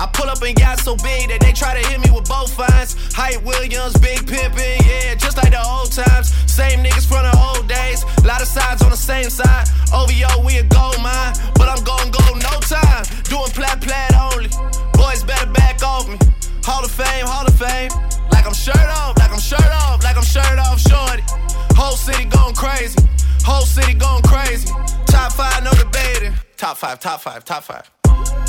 I 0.00 0.06
pull 0.06 0.30
up 0.30 0.40
and 0.40 0.56
got 0.56 0.80
so 0.80 0.96
big 0.96 1.28
that 1.28 1.40
they 1.40 1.52
try 1.52 1.76
to 1.76 1.86
hit 1.86 2.00
me 2.00 2.08
with 2.08 2.26
both 2.26 2.54
fines. 2.54 2.96
Hype 3.12 3.44
Williams, 3.44 3.92
big 4.00 4.20
pimpin', 4.24 4.80
yeah, 4.88 5.14
just 5.16 5.36
like 5.36 5.52
the 5.52 5.60
old 5.60 5.92
times. 5.92 6.32
Same 6.50 6.80
niggas 6.80 7.04
from 7.06 7.28
the 7.28 7.36
old 7.36 7.59
days. 7.70 8.04
Lot 8.26 8.42
of 8.42 8.48
sides 8.48 8.82
on 8.82 8.90
the 8.90 8.98
same 8.98 9.30
side. 9.30 9.66
OVO, 9.94 10.42
we 10.44 10.58
a 10.58 10.64
gold 10.66 10.98
mine, 11.00 11.32
but 11.54 11.70
I'm 11.70 11.82
gon' 11.86 12.10
go 12.10 12.22
no 12.34 12.54
time. 12.66 13.04
Doing 13.30 13.50
plat 13.54 13.80
plat 13.80 14.10
only. 14.18 14.50
Boys 14.98 15.22
better 15.22 15.50
back 15.52 15.82
off 15.82 16.08
me. 16.08 16.18
Hall 16.66 16.84
of 16.84 16.90
Fame, 16.90 17.26
Hall 17.26 17.46
of 17.46 17.54
Fame. 17.54 17.90
Like 18.32 18.46
I'm 18.46 18.54
shirt 18.54 18.90
off, 19.00 19.16
like 19.18 19.32
I'm 19.32 19.40
shirt 19.40 19.72
off, 19.86 20.02
like 20.02 20.16
I'm 20.16 20.24
shirt 20.24 20.58
off, 20.58 20.80
shorty. 20.80 21.22
Whole 21.78 21.96
city 21.96 22.24
going 22.26 22.54
crazy. 22.54 22.98
Whole 23.44 23.66
city 23.66 23.94
going 23.94 24.22
crazy. 24.22 24.68
Top 25.06 25.32
five, 25.32 25.62
no 25.62 25.70
debating. 25.72 26.34
Top 26.56 26.76
five, 26.76 26.98
top 27.00 27.20
five, 27.20 27.44
top 27.44 27.62
five. 27.62 27.99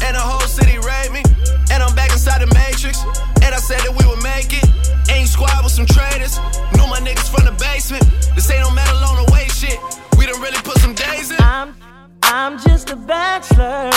And 0.03 0.15
the 0.15 0.21
whole 0.21 0.47
city 0.47 0.77
rate 0.79 1.11
me. 1.11 1.23
And 1.71 1.83
I'm 1.83 1.95
back 1.95 2.11
inside 2.11 2.41
the 2.41 2.51
matrix. 2.53 3.03
And 3.43 3.53
I 3.55 3.59
said 3.59 3.79
that 3.81 3.93
we 3.93 4.03
would 4.09 4.23
make 4.23 4.51
it. 4.53 4.65
Ain't 5.11 5.29
squad 5.29 5.63
with 5.63 5.73
some 5.73 5.85
traders. 5.85 6.37
Knew 6.75 6.87
my 6.87 6.99
niggas 6.99 7.29
from 7.29 7.45
the 7.45 7.55
basement. 7.59 8.03
This 8.35 8.49
ain't 8.51 8.61
no 8.61 8.71
metal 8.71 8.97
on 8.97 9.25
the 9.25 9.31
way 9.31 9.47
shit. 9.47 9.79
We 10.17 10.25
done 10.25 10.41
really 10.41 10.61
put 10.63 10.77
some 10.79 10.93
days 10.93 11.31
in. 11.31 11.41
I'm, 11.41 11.75
I'm 12.23 12.59
just 12.59 12.89
a 12.89 12.95
bachelor. 12.95 13.89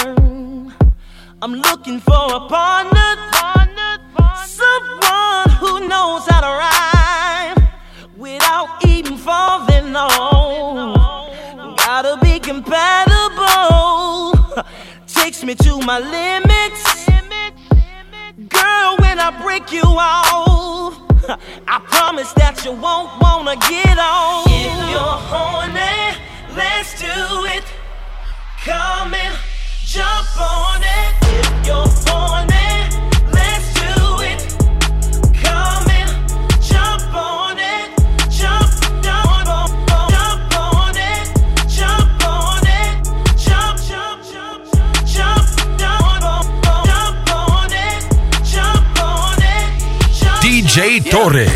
I'm 1.43 1.55
looking 1.55 2.01
for 2.01 2.25
a 2.37 2.49
partner. 2.49 3.01
Someone 4.47 5.51
who 5.59 5.89
knows 5.89 6.27
how 6.29 6.41
to 6.41 6.53
rhyme 6.63 7.69
without 8.17 8.85
even 8.87 9.17
falling 9.17 9.95
on. 9.97 11.77
Gotta 11.77 12.19
be 12.23 12.39
compatible. 12.39 13.14
Me 15.45 15.55
to 15.57 15.79
my 15.81 15.99
limits. 15.99 17.07
Girl, 18.49 18.97
when 18.97 19.19
I 19.19 19.31
break 19.43 19.71
you 19.73 19.83
off, 19.83 20.99
I 21.69 21.81
promise 21.81 22.33
that 22.33 22.65
you 22.65 22.73
won't 22.73 23.11
wanna 23.21 23.57
get 23.69 23.99
on. 23.99 24.45
If 24.49 24.73
you're 24.89 25.19
horny, 25.29 26.17
let's 26.57 26.99
do 26.99 27.45
it. 27.57 27.65
Come 28.65 29.13
and 29.13 29.37
jump 29.85 30.41
on 30.41 30.81
it. 30.81 31.13
If 31.37 31.67
you're 31.67 31.93
horny, 32.09 32.64
DJ 50.75 51.09
Torre. 51.09 51.47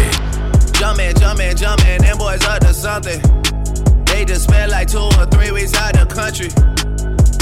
Jumpin', 0.79 1.13
jumpin', 1.19 1.57
jumpin', 1.57 2.03
them 2.03 2.19
boys 2.19 2.45
up 2.45 2.61
to 2.61 2.73
something. 2.73 3.21
They 4.05 4.25
just 4.25 4.45
spent 4.45 4.71
like 4.71 4.87
two 4.87 5.11
or 5.19 5.27
three 5.27 5.51
weeks 5.51 5.75
out 5.75 5.95
the 5.95 6.07
country. 6.07 6.51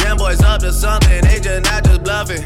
Them 0.03 0.17
boys 0.17 0.41
up 0.41 0.61
to 0.61 0.73
something, 0.73 1.21
they 1.21 1.39
just 1.39 1.65
not 1.65 1.85
just 1.85 2.03
bluffing. 2.03 2.41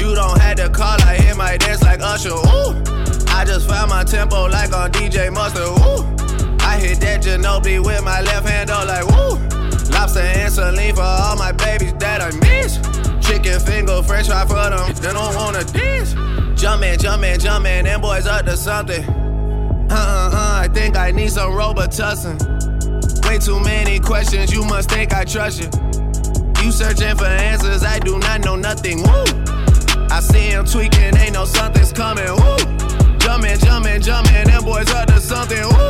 You 0.00 0.14
don't 0.14 0.40
have 0.40 0.56
to 0.56 0.70
call, 0.70 0.96
I 1.02 1.16
hit 1.16 1.36
my 1.36 1.58
dance 1.58 1.82
like 1.82 2.00
Usher. 2.00 2.30
Ooh, 2.30 2.80
I 3.28 3.44
just 3.44 3.68
found 3.68 3.90
my 3.90 4.04
tempo 4.04 4.46
like 4.46 4.72
on 4.72 4.90
DJ 4.90 5.30
Mustard. 5.30 5.68
Ooh, 5.84 6.00
I 6.64 6.80
hit 6.80 6.98
that 7.00 7.20
Ginobili 7.20 7.84
with 7.84 8.02
my 8.02 8.22
left 8.22 8.48
hand, 8.48 8.70
oh 8.70 8.86
like 8.88 9.04
woo. 9.04 9.36
Lobster 9.92 10.20
and 10.20 10.50
saline 10.50 10.94
for 10.94 11.02
all 11.02 11.36
my 11.36 11.52
babies 11.52 11.92
that 11.98 12.22
I 12.22 12.30
miss. 12.40 12.78
Chicken 13.20 13.60
finger, 13.60 14.02
French 14.02 14.28
fry 14.28 14.46
for 14.46 14.54
them, 14.54 14.94
they 14.94 15.12
don't 15.12 15.34
wanna 15.34 15.62
dance. 15.62 16.14
Jumpin', 16.60 16.98
jumpin', 16.98 17.40
jumpin', 17.40 17.84
them 17.84 18.02
boys 18.02 18.26
up 18.26 18.44
to 18.44 18.54
something. 18.54 19.02
Uh 19.02 19.94
uh 19.94 20.30
uh, 20.30 20.60
I 20.62 20.68
think 20.68 20.94
I 20.94 21.10
need 21.10 21.30
some 21.30 21.52
Robitussin. 21.52 22.36
Way 23.26 23.38
too 23.38 23.58
many 23.60 23.98
questions, 23.98 24.52
you 24.52 24.62
must 24.64 24.90
think 24.90 25.14
I 25.14 25.24
trust 25.24 25.58
you. 25.58 25.70
You 26.62 26.70
searching 26.70 27.16
for 27.16 27.24
answers, 27.24 27.82
I 27.82 27.98
do 27.98 28.18
not 28.18 28.44
know 28.44 28.56
nothing. 28.56 28.98
Woo! 28.98 29.24
I 30.10 30.20
see 30.20 30.50
him 30.50 30.66
tweaking, 30.66 31.16
ain't 31.16 31.32
no 31.32 31.46
something's 31.46 31.94
coming. 31.94 32.28
Woo! 32.28 32.56
Jumpin', 33.20 33.58
jumpin', 33.60 34.02
jumpin', 34.02 34.48
them 34.48 34.62
boys 34.62 34.90
up 34.90 35.06
to 35.06 35.18
something. 35.18 35.64
Woo! 35.64 35.88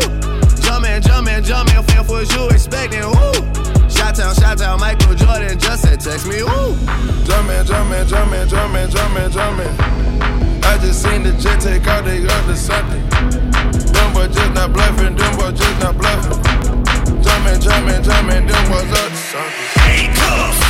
Jumpin', 0.62 1.02
jumpin', 1.02 1.42
jumpin', 1.42 1.82
fan 1.82 2.06
was 2.06 2.32
you 2.32 2.48
expecting? 2.48 3.02
Woo! 3.02 3.32
Shot 3.90 4.14
town, 4.14 4.36
shot 4.36 4.58
town, 4.58 4.78
Michael 4.78 5.16
Jordan 5.16 5.58
just 5.58 5.82
said 5.82 5.98
text 5.98 6.28
me. 6.28 6.44
Woo! 6.44 6.76
Jumpin', 7.26 7.66
jumpin', 7.66 8.06
jumpin', 8.06 8.48
jumpin', 8.48 8.88
jumpin', 8.88 9.32
jumpin'. 9.32 10.49
I 10.62 10.78
just 10.78 11.02
seen 11.02 11.22
the 11.22 11.32
jet 11.32 11.60
take 11.60 11.86
out, 11.86 12.04
they 12.04 12.20
to 12.20 12.56
something. 12.56 13.02
Them 13.92 14.12
boys 14.12 14.34
just 14.34 14.54
not 14.54 14.72
bluffing, 14.72 15.16
them 15.16 15.36
boys 15.36 15.58
just 15.58 15.80
not 15.80 15.96
bluffing. 15.96 16.38
Jumpin', 17.22 17.60
jumpin', 17.60 18.02
jumpin', 18.02 18.46
them 18.46 18.64
boys 18.68 18.92
up 18.92 19.10
to 19.10 19.16
something. 19.16 19.70
A 19.84 20.69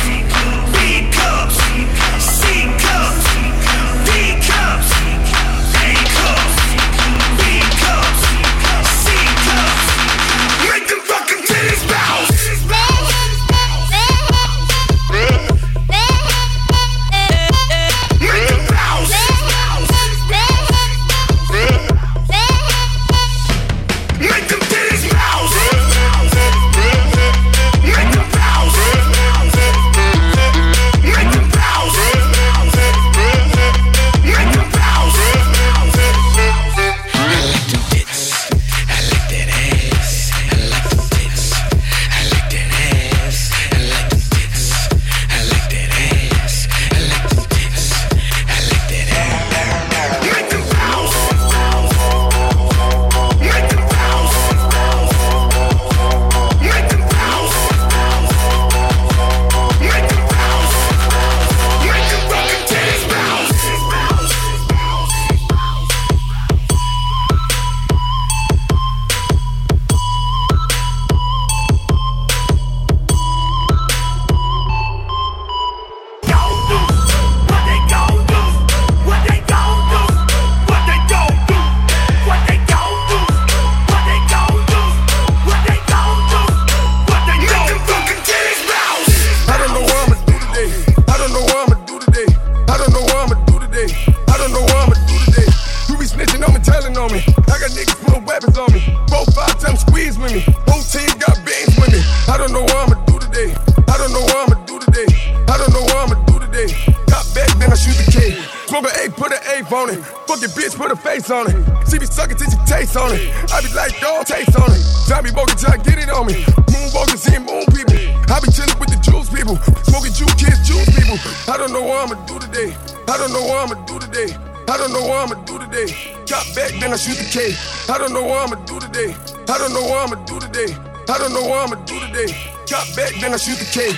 don't 102.41 102.53
know 102.53 102.65
what 102.65 102.89
I'ma 102.89 102.97
do 103.05 103.19
today. 103.21 103.53
I 103.85 103.95
don't 104.01 104.13
know 104.17 104.25
what 104.25 104.49
I'ma 104.49 104.65
do 104.65 104.79
today. 104.81 105.05
I 105.45 105.61
don't 105.61 105.69
know 105.77 105.85
what 105.85 106.09
I'ma 106.09 106.17
do 106.25 106.41
today. 106.41 106.73
Got 107.05 107.21
back, 107.37 107.53
then 107.61 107.69
I 107.69 107.77
shoot 107.77 107.93
the 107.93 108.09
K. 108.09 108.33
Smoke 108.65 108.89
an 108.89 108.97
eight, 108.97 109.13
put 109.13 109.29
an 109.29 109.45
eight 109.53 109.69
on 109.69 109.93
it. 109.93 110.01
Fuck 110.25 110.41
your 110.41 110.49
bitch, 110.57 110.73
put 110.73 110.89
a 110.89 110.95
face 110.97 111.29
on 111.29 111.53
it. 111.53 111.55
She 111.85 112.01
be 112.01 112.09
sucking 112.09 112.41
till 112.41 112.49
she 112.49 112.57
taste 112.65 112.97
on 112.97 113.13
it. 113.13 113.29
I 113.53 113.61
be 113.61 113.69
like, 113.77 113.93
dog, 114.01 114.25
taste 114.25 114.57
on 114.57 114.73
it. 114.73 114.81
Johnny 115.05 115.29
till 115.29 115.69
I 115.69 115.77
get 115.85 116.01
it 116.01 116.09
on 116.09 116.25
me. 116.25 116.41
Moonwalking, 116.73 117.21
seeing 117.21 117.45
moon 117.45 117.61
people. 117.69 118.01
I 118.33 118.41
be 118.41 118.49
chilling 118.49 118.73
with 118.81 118.89
the 118.89 118.97
juice 119.05 119.29
people. 119.29 119.61
Smoking 119.85 120.13
juice 120.17 120.33
kids, 120.33 120.65
juice 120.65 120.89
people. 120.97 121.21
I 121.45 121.61
don't 121.61 121.69
know 121.69 121.85
what 121.85 122.09
I'ma 122.09 122.17
do 122.25 122.41
today. 122.41 122.73
I 123.05 123.21
don't 123.21 123.33
know 123.37 123.45
what 123.45 123.69
I'ma 123.69 123.77
do 123.85 124.01
today. 124.01 124.33
I 124.65 124.81
don't 124.81 124.89
know 124.89 125.05
what 125.05 125.29
I'ma 125.29 125.37
do 125.45 125.61
today. 125.61 125.93
Got 126.25 126.41
back, 126.57 126.73
then 126.81 126.89
I 126.89 126.97
shoot 126.97 127.21
the 127.21 127.27
K. 127.29 127.53
I 127.85 128.01
don't 128.01 128.17
know 128.17 128.25
what 128.25 128.49
I'ma 128.49 128.57
do 128.65 128.81
today. 128.81 129.13
I 129.45 129.61
don't 129.61 129.77
know 129.77 129.85
what 129.85 130.09
I'ma 130.09 130.17
do 130.25 130.41
today. 130.41 130.73
I 131.09 131.17
don't 131.17 131.33
know 131.33 131.43
what 131.43 131.65
I'ma 131.65 131.83
do 131.85 131.99
today. 131.99 132.29
Got 132.69 132.87
back, 132.95 133.13
then 133.19 133.33
I 133.33 133.37
shoot 133.37 133.57
the 133.57 133.65
K. 133.65 133.93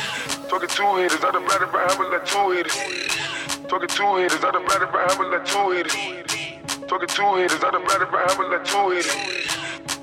Talking 0.49 0.69
two 0.69 0.95
hitters, 0.97 1.23
I 1.23 1.31
done 1.31 1.45
better 1.47 1.65
right, 1.67 1.91
I'ma 1.91 2.09
let 2.09 2.25
two 2.25 2.51
hitters. 2.51 2.73
Talking 3.67 3.89
two 3.89 4.15
hitters, 4.17 4.43
I 4.43 4.51
done 4.51 4.65
better 4.65 4.87
right, 4.87 5.11
I'ma 5.11 5.29
let 5.29 5.45
two 5.45 5.71
hitters. 5.71 5.95
Talking 6.87 7.07
two 7.07 7.35
hitters, 7.35 7.63
I 7.63 7.71
done 7.71 7.85
better 7.85 8.05
right, 8.05 8.29
I'ma 8.31 8.43
let 8.49 8.65
two 8.65 8.89
hitters. 8.91 9.15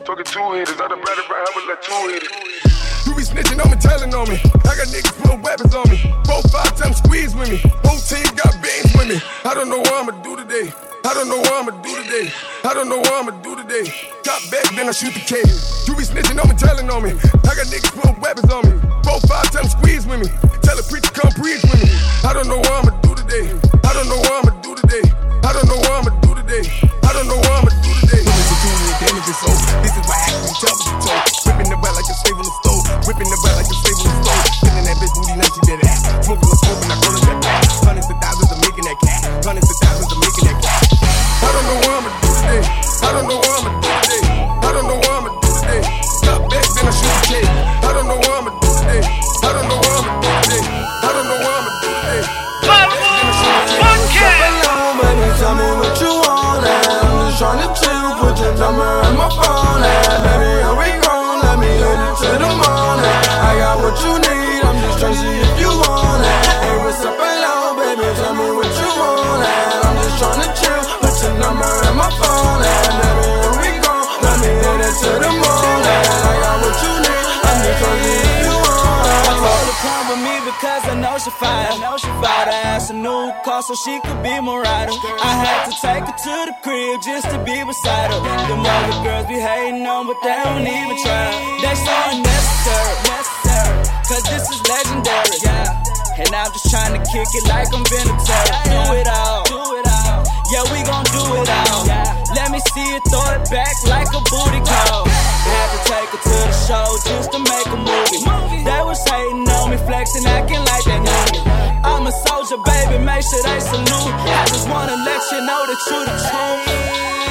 Talking 0.05 0.25
two 0.25 0.53
hitters, 0.53 0.81
I 0.81 0.89
done 0.89 1.03
better 1.03 1.25
right, 1.31 1.47
I'ma 1.51 1.61
let 1.69 1.83
two 1.83 2.03
hitters. 2.11 2.61
You 3.07 3.15
be 3.15 3.23
snitching 3.23 3.65
on 3.65 3.71
me, 3.71 3.77
telling 3.79 4.15
on 4.15 4.29
me. 4.29 4.39
I 4.67 4.75
got 4.77 4.89
niggas 4.91 5.17
putting 5.23 5.43
weapons 5.43 5.75
on 5.75 5.89
me. 5.89 5.99
Four, 6.27 6.43
five 6.51 6.77
times 6.77 6.99
squeeze 6.99 7.35
with 7.35 7.51
me. 7.51 7.59
Whole 7.85 7.99
team 7.99 8.27
got 8.37 8.55
beans 8.63 8.93
with 8.95 9.09
me. 9.09 9.19
I 9.45 9.55
don't 9.55 9.69
know 9.69 9.79
what 9.79 9.95
I'ma 9.95 10.23
do 10.23 10.37
today. 10.37 10.71
I 11.05 11.15
don't 11.15 11.29
know 11.29 11.41
what 11.41 11.53
I'ma 11.53 11.73
do 11.81 11.93
today. 12.05 12.29
I 12.65 12.75
don't 12.75 12.89
know 12.89 13.01
what 13.01 13.13
I'ma 13.13 13.33
do 13.41 13.57
today. 13.57 13.89
Got 14.21 14.41
back, 14.53 14.69
then 14.77 14.85
I 14.85 14.93
shoot 14.93 15.17
the 15.17 15.25
K. 15.25 15.41
You 15.89 15.97
be 15.97 16.05
snitching 16.05 16.37
on 16.37 16.45
me, 16.45 16.55
telling 16.61 16.89
on 16.93 17.01
me. 17.01 17.17
I 17.49 17.53
got 17.57 17.67
niggas 17.73 17.97
putting 17.97 18.21
weapons 18.21 18.53
on 18.53 18.69
me. 18.69 18.77
Four, 19.01 19.17
five 19.25 19.49
times 19.49 19.73
squeeze 19.73 20.05
with 20.05 20.21
me. 20.21 20.29
Tell 20.61 20.77
a 20.77 20.85
preacher 20.85 21.09
come 21.17 21.33
preach 21.41 21.65
with 21.65 21.81
me. 21.81 21.89
I 22.21 22.37
don't 22.37 22.53
know 22.53 22.61
what 22.61 22.85
I'ma 22.85 22.93
do 23.01 23.17
today. 23.17 23.49
I 23.81 23.91
don't 23.97 24.13
know 24.13 24.21
what 24.21 24.45
I'ma 24.45 24.53
do 24.61 24.77
today. 24.77 25.05
I 25.41 25.51
don't 25.57 25.69
know 25.73 25.81
what 25.81 25.95
I'ma 26.05 26.13
do 26.21 26.31
today. 26.37 26.65
I 27.01 27.11
don't 27.17 27.29
know 27.33 27.41
what 27.41 27.55
I'ma 27.65 27.73
do 27.81 27.93
today. 28.05 28.25
Damages, 29.01 29.37
so 29.41 29.49
this 29.81 29.97
is 29.97 30.05
I 30.05 30.21
actually 30.29 30.53
tell 30.61 30.77
the 30.77 30.85
toe. 31.01 31.21
Whipping 31.49 31.71
the 31.73 31.79
well 31.81 31.95
like 31.97 32.09
a 32.13 32.15
slave 32.21 32.37
on 32.37 32.45
the 32.45 32.55
stove. 32.61 32.85
Whipping 33.09 33.31
the 33.33 33.39
well 33.41 33.57
like 33.57 33.73
a 33.73 33.77
slave 33.81 33.99
on 33.99 34.05
the 34.05 34.21
stove. 34.21 34.45
Killing 34.69 34.85
that 34.85 34.97
bitch 35.01 35.15
booty, 35.17 35.35
now 35.41 35.49
she 35.49 35.61
dead 35.65 35.81
ass. 35.89 36.01
Smoking 36.29 36.45
the 36.45 36.59
smoke 36.61 36.81
and 36.85 36.93
I 36.93 36.97
roll 37.01 37.17
that 37.25 37.39
back. 37.41 37.65
Hundreds 37.89 38.09
of 38.13 38.17
thousands 38.21 38.53
of 38.53 38.59
making 38.61 38.85
that 38.85 38.99
cash. 39.01 39.25
Hundreds 39.49 39.65
of 39.65 39.77
thousands 39.81 39.90
today. 43.13 43.37
I 43.37 43.40
a 82.91 82.93
new 82.93 83.33
car 83.45 83.63
so 83.63 83.75
she 83.75 84.01
could 84.01 84.23
be 84.23 84.35
my 84.41 84.59
rider. 84.59 84.93
I 85.23 85.33
had 85.39 85.71
to 85.71 85.73
take 85.79 86.05
her 86.05 86.17
to 86.27 86.35
the 86.51 86.55
crib 86.63 87.01
just 87.03 87.31
to 87.31 87.39
be 87.47 87.63
beside 87.63 88.11
her. 88.11 88.21
Them 88.51 88.67
other 88.67 88.99
girls 89.07 89.27
be 89.31 89.39
hating 89.39 89.87
on, 89.87 90.07
but 90.07 90.19
they 90.23 90.35
don't 90.43 90.67
even 90.67 90.97
try. 90.99 91.31
They 91.63 91.75
so 91.79 91.95
unnecessary, 92.11 92.97
cause 94.11 94.25
this 94.27 94.45
is 94.51 94.61
legendary. 94.67 95.39
And 96.19 96.35
I'm 96.35 96.51
just 96.53 96.69
trying 96.71 96.95
to 96.99 97.03
kick 97.11 97.31
it 97.31 97.45
like 97.49 97.71
I'm 97.73 97.85
Vinatieri. 97.87 98.67
Do 98.67 98.83
it 98.99 99.09
all, 99.09 99.47
yeah, 100.51 100.65
we 100.75 100.83
gon' 100.83 101.07
do 101.15 101.23
it 101.43 101.49
all. 101.71 102.10
Let 102.35 102.51
me 102.55 102.61
see 102.73 102.87
you 102.87 103.01
throw 103.11 103.27
it 103.35 103.51
back 103.51 103.75
like 103.91 104.07
a 104.15 104.23
booty 104.31 104.63
call. 104.63 105.03
Had 105.07 105.69
to 105.75 105.81
take 105.91 106.11
her 106.15 106.21
to 106.23 106.37
the 106.47 106.57
show 106.67 106.87
just 107.03 107.33
to 107.33 107.39
make 107.43 107.67
a 107.67 107.79
movie. 107.79 108.23
They 108.63 108.83
was 108.87 109.03
hating 109.03 109.49
on 109.51 109.71
me, 109.71 109.79
flexing, 109.83 110.27
acting 110.27 110.63
like 110.63 110.85
they 110.85 111.01
knew 111.03 111.23
me. 111.35 111.41
I'm 111.83 112.07
a 112.07 112.13
soldier, 112.13 112.63
baby, 112.63 113.03
make 113.03 113.27
sure 113.27 113.43
they 113.43 113.59
salute. 113.59 114.15
I 114.31 114.47
just 114.47 114.69
wanna 114.69 114.95
let 115.03 115.23
you 115.33 115.41
know 115.43 115.61
that 115.67 115.81
you 115.91 115.99
the 116.07 116.15
truth. 116.23 116.61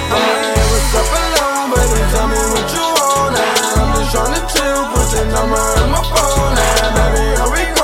I'm 0.09 0.19
not 0.19 0.41
here 0.43 0.67
with 0.67 0.95
alone, 0.99 1.69
baby, 1.71 2.01
tell 2.11 2.27
me 2.27 2.41
what 2.51 2.67
you 2.75 2.85
want. 2.99 3.39
I'm 3.39 3.89
just 3.95 4.11
trying 4.11 4.35
to 4.35 4.41
chill, 4.51 4.81
pushing 4.91 5.29
number 5.31 5.63
on 5.79 5.89
my 5.95 6.01
phone. 6.11 6.51
Now, 6.59 6.91
baby, 6.97 7.23
here 7.39 7.51
we 7.55 7.63
go. 7.73 7.78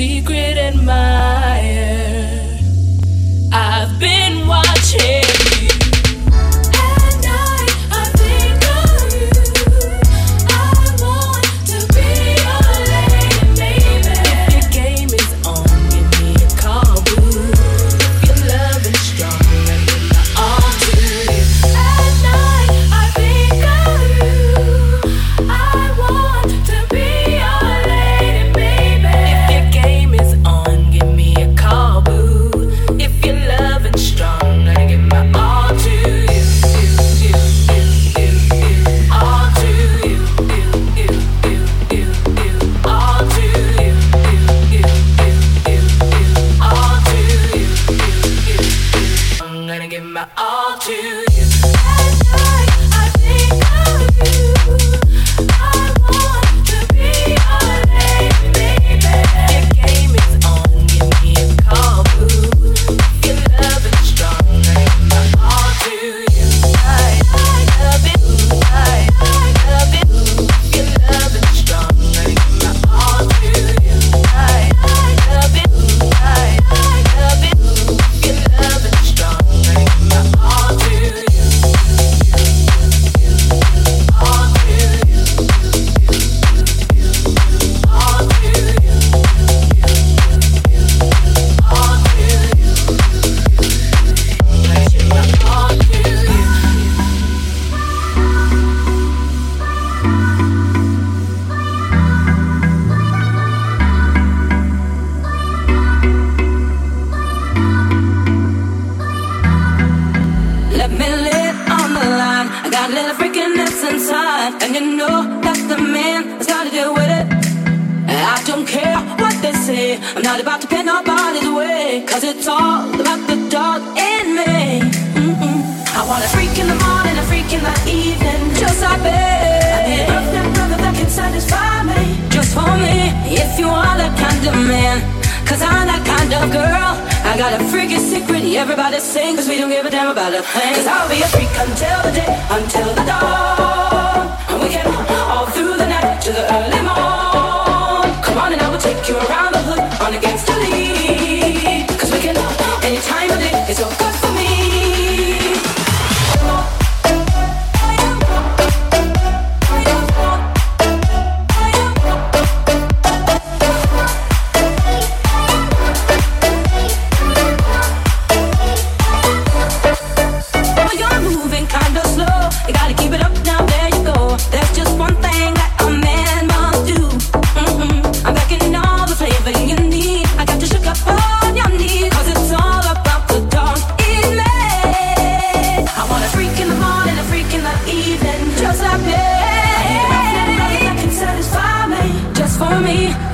secret 0.00 0.56
admirer. 0.56 1.39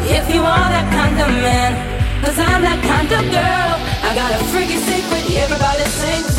if 0.09 0.33
you 0.33 0.41
are 0.41 0.69
that 0.71 0.87
kind 0.93 1.19
of 1.19 1.29
man. 1.43 1.73
Cause 2.23 2.39
I'm 2.39 2.63
that 2.63 2.81
kind 2.83 3.11
of 3.11 3.23
girl. 3.31 3.71
I 4.07 4.15
got 4.15 4.31
a 4.35 4.45
freaky 4.51 4.77
secret, 4.77 5.25
everybody 5.37 5.85
sings. 5.91 6.36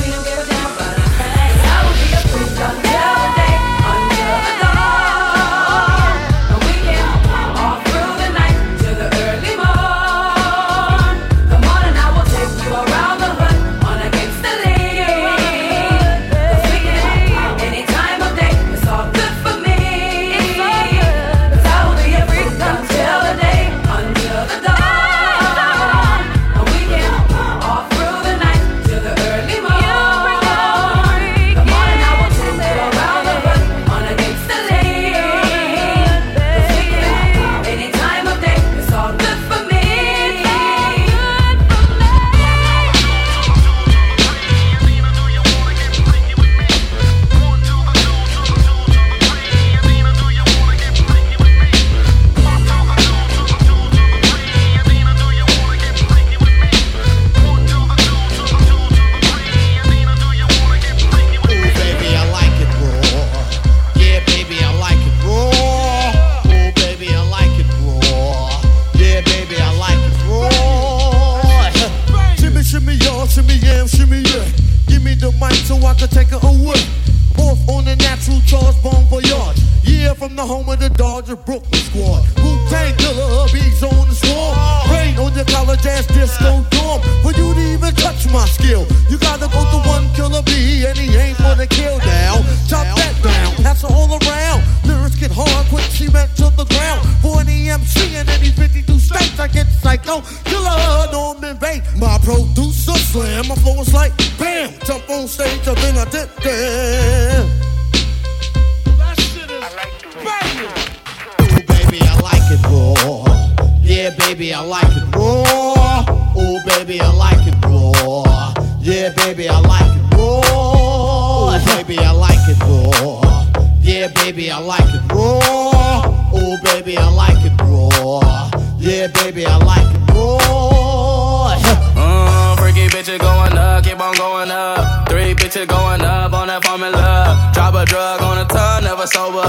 Baby, 129.13 129.45
I 129.45 129.57
like 129.57 129.95
it 129.95 130.01
raw. 130.11 131.55
Mm, 131.95 132.57
freaky 132.57 132.87
bitches 132.87 133.19
going 133.19 133.57
up, 133.57 133.83
keep 133.83 133.99
on 133.99 134.13
going 134.15 134.51
up. 134.51 135.07
Three 135.09 135.33
bitches 135.33 135.67
going 135.67 136.01
up 136.01 136.33
on 136.33 136.47
that 136.47 136.65
formula. 136.65 137.51
Drop 137.53 137.75
a 137.75 137.85
drug 137.85 138.21
on 138.21 138.37
a 138.37 138.45
ton, 138.45 138.83
never 138.83 139.07
sober. 139.07 139.43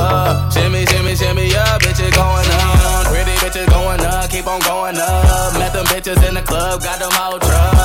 Shimmy, 0.52 0.86
shimmy, 0.86 1.16
shimmy 1.16 1.54
up, 1.56 1.82
bitches 1.82 2.14
going 2.14 2.48
up. 2.50 3.06
Pretty 3.06 3.34
bitches 3.42 3.68
going 3.68 4.00
up, 4.00 4.30
keep 4.30 4.46
on 4.46 4.60
going 4.60 4.96
up. 4.96 5.54
Met 5.54 5.72
them 5.72 5.86
bitches 5.86 6.22
in 6.28 6.34
the 6.34 6.42
club, 6.42 6.80
got 6.82 6.98
them 7.00 7.10
whole 7.12 7.38
truck. 7.38 7.77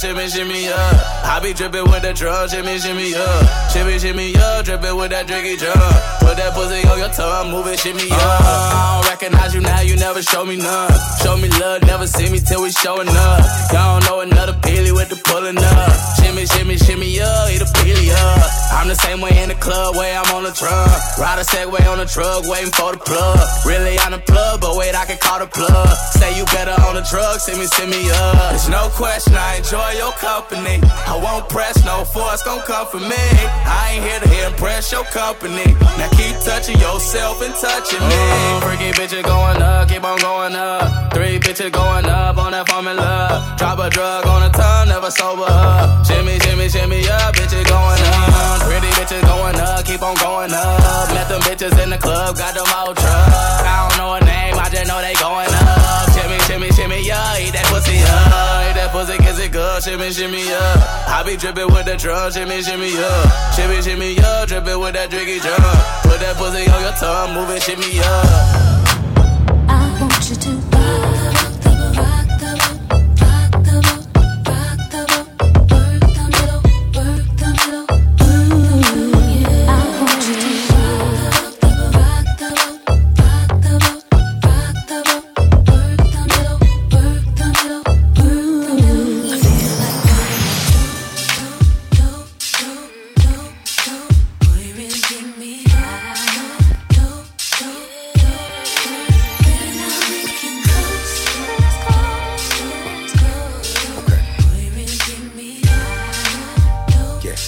Shimmy, 0.00 0.28
shimmy 0.28 0.68
up. 0.68 0.96
I 1.24 1.40
be 1.42 1.52
dripping 1.52 1.84
with 1.84 2.02
the 2.02 2.14
drug, 2.14 2.48
shimmy, 2.48 2.78
shimmy 2.78 3.14
up. 3.14 3.70
Shimmy, 3.70 3.98
shimmy 3.98 4.34
up, 4.36 4.64
dripping 4.64 4.96
with 4.96 5.10
that 5.10 5.28
drinky 5.28 5.58
drug. 5.60 5.76
Put 6.24 6.40
that 6.40 6.56
pussy 6.56 6.88
on 6.88 6.98
your 6.98 7.12
tongue, 7.12 7.52
move 7.52 7.66
it, 7.68 7.78
shimmy 7.78 8.08
up. 8.08 8.16
Uh-huh. 8.16 8.48
I 8.48 9.02
don't 9.02 9.10
recognize 9.12 9.54
you 9.54 9.60
now, 9.60 9.80
you 9.80 9.96
never 9.96 10.22
show 10.22 10.44
me 10.44 10.56
none. 10.56 10.92
Show 11.22 11.36
me 11.36 11.48
love, 11.60 11.82
never 11.84 12.06
see 12.06 12.32
me 12.32 12.40
till 12.40 12.62
we 12.62 12.72
showing 12.72 13.08
up. 13.08 13.44
Y'all 13.72 14.00
don't 14.00 14.04
know 14.08 14.20
another 14.20 14.54
peely 14.64 14.92
with 14.92 15.10
the 15.10 15.20
pulling 15.28 15.58
up. 15.58 15.92
Shimmy, 16.16 16.46
shimmy, 16.46 16.76
shimmy 16.80 17.20
up, 17.20 17.52
eat 17.52 17.60
a 17.60 17.68
peely 17.76 18.08
up. 18.08 18.48
I'm 18.72 18.88
the 18.88 18.96
same 18.96 19.20
way 19.20 19.36
in 19.36 19.50
the 19.52 19.58
club, 19.60 19.96
way 19.96 20.16
I'm 20.16 20.32
on 20.32 20.44
the 20.44 20.54
drum. 20.56 20.88
Ride 21.20 21.38
a 21.38 21.44
Segway 21.44 21.84
on 21.92 21.98
the 21.98 22.06
truck, 22.06 22.48
waiting 22.48 22.72
for 22.72 22.96
the 22.96 23.02
plug. 23.02 23.36
Really 23.66 23.98
on 24.00 24.12
the 24.12 24.22
plug, 24.24 24.62
but 24.62 24.76
wait, 24.76 24.94
I 24.94 25.04
can 25.04 25.18
call 25.18 25.40
the 25.40 25.46
plug. 25.46 25.92
Say 26.16 26.32
you 26.38 26.46
better 26.46 26.72
on 26.88 26.96
the 26.96 27.04
drug, 27.04 27.40
send 27.40 27.60
me, 27.60 27.66
send 27.66 27.90
me 27.90 28.08
up. 28.08 28.56
There's 28.56 28.70
no 28.70 28.88
question, 28.96 29.34
I 29.36 29.60
enjoy 29.60 29.89
your 29.94 30.12
company. 30.12 30.80
I 31.06 31.18
won't 31.18 31.48
press, 31.48 31.84
no 31.84 32.04
force 32.04 32.42
gon' 32.42 32.60
come 32.62 32.86
for 32.86 33.00
me. 33.00 33.24
I 33.66 33.94
ain't 33.94 34.04
here 34.04 34.20
to 34.20 34.46
impress 34.46 34.92
your 34.92 35.04
company. 35.04 35.74
Now 35.98 36.08
keep 36.16 36.36
touching 36.40 36.78
yourself 36.78 37.42
and 37.42 37.54
touching 37.54 38.00
me. 38.00 38.22
Freaky 38.62 38.90
bitches 38.94 39.24
going 39.24 39.62
up, 39.62 39.88
keep 39.88 40.04
on 40.04 40.18
going 40.18 40.54
up. 40.54 41.12
Three 41.12 41.38
bitches 41.38 41.72
going 41.72 42.06
up 42.06 42.38
on 42.38 42.52
that 42.52 42.68
formula. 42.68 43.54
Drop 43.58 43.78
a 43.78 43.90
drug 43.90 44.26
on 44.26 44.42
a 44.42 44.50
ton, 44.50 44.88
never 44.88 45.10
sober 45.10 45.46
up. 45.46 46.06
Shimmy, 46.06 46.38
shimmy, 46.40 46.68
shimmy 46.68 47.00
up, 47.08 47.34
bitches 47.34 47.66
going 47.66 48.00
up. 48.00 48.60
Pretty 48.62 48.90
bitches 48.98 49.22
going 49.26 49.56
up, 49.56 49.84
keep 49.84 50.02
on 50.02 50.16
going 50.16 50.52
up. 50.52 51.08
Met 51.14 51.28
them 51.28 51.40
bitches 51.42 51.74
in 51.82 51.90
the 51.90 51.98
club, 51.98 52.36
got 52.36 52.54
them 52.54 52.66
all 52.74 52.94
truck. 52.94 53.64
I 53.66 53.88
don't 53.88 53.98
know 53.98 54.14
her 54.14 54.24
name, 54.24 54.54
I 54.54 54.68
just 54.70 54.86
know 54.86 55.00
they 55.00 55.14
going 55.14 55.50
up. 55.50 56.10
Shimmy, 56.14 56.38
shimmy, 56.46 56.70
shimmy, 56.72 57.06
yeah, 57.06 57.38
eat 57.38 57.52
that 57.52 57.66
pussy 57.66 57.98
up. 58.06 58.69
Pussy, 58.92 59.16
kiss 59.18 59.38
it 59.38 59.52
good, 59.52 59.82
shimmy, 59.84 60.10
shimmy, 60.10 60.44
yeah. 60.44 61.06
I 61.06 61.22
be 61.24 61.36
dripping 61.36 61.66
with 61.66 61.86
the 61.86 61.96
drum, 61.96 62.32
shimmy, 62.32 62.60
shimmy, 62.60 62.92
yeah. 62.92 63.50
Shimmy, 63.52 63.80
shimmy, 63.82 64.14
yeah, 64.14 64.44
dripping 64.46 64.80
with 64.80 64.94
that 64.94 65.10
drinky 65.10 65.40
drum. 65.40 65.62
Put 66.02 66.18
that 66.18 66.34
pussy 66.36 66.68
on 66.68 66.82
your 66.82 66.92
tongue, 66.92 67.34
move 67.34 67.50
it, 67.50 67.62
shimmy, 67.62 67.94
yeah. 67.94 68.79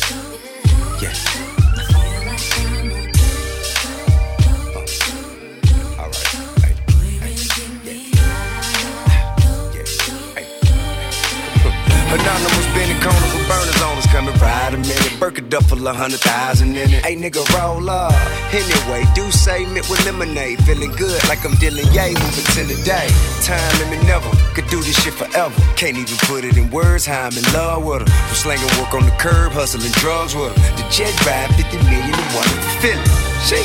go. 0.00 0.21
Right 14.92 15.00
a 15.00 15.04
minute. 15.04 15.20
Burk 15.20 15.38
a 15.38 15.92
hundred 15.92 16.20
thousand 16.20 16.76
in 16.76 16.90
it. 16.90 17.04
Hey 17.04 17.16
nigga, 17.16 17.42
roll 17.56 17.88
up. 17.88 18.12
Anyway, 18.52 19.04
do 19.14 19.30
say 19.30 19.64
mint 19.66 19.88
with 19.88 20.04
lemonade. 20.04 20.62
Feeling 20.64 20.92
good 20.92 21.22
like 21.28 21.44
I'm 21.44 21.54
dealing 21.56 21.86
yay, 21.92 22.14
moving 22.14 22.46
to 22.56 22.62
the 22.64 22.78
day. 22.84 23.08
Time 23.42 23.72
limit 23.80 24.04
never. 24.06 24.28
Could 24.54 24.68
do 24.68 24.80
this 24.82 25.00
shit 25.02 25.14
forever. 25.14 25.54
Can't 25.76 25.96
even 25.96 26.16
put 26.28 26.44
it 26.44 26.56
in 26.56 26.70
words 26.70 27.06
how 27.06 27.26
I'm 27.26 27.36
in 27.36 27.44
love 27.52 27.84
with 27.84 28.02
her. 28.02 28.06
From 28.06 28.36
slanging 28.36 28.72
work 28.80 28.94
on 28.94 29.04
the 29.04 29.16
curb, 29.18 29.52
hustling 29.52 29.92
drugs 29.92 30.34
with 30.34 30.54
her. 30.54 30.76
The 30.76 30.84
jet 30.90 31.14
ride 31.26 31.54
50 31.54 31.76
million 31.88 32.14
and 32.14 32.30
one 32.34 32.50
feeling. 32.80 33.32
She, 33.42 33.58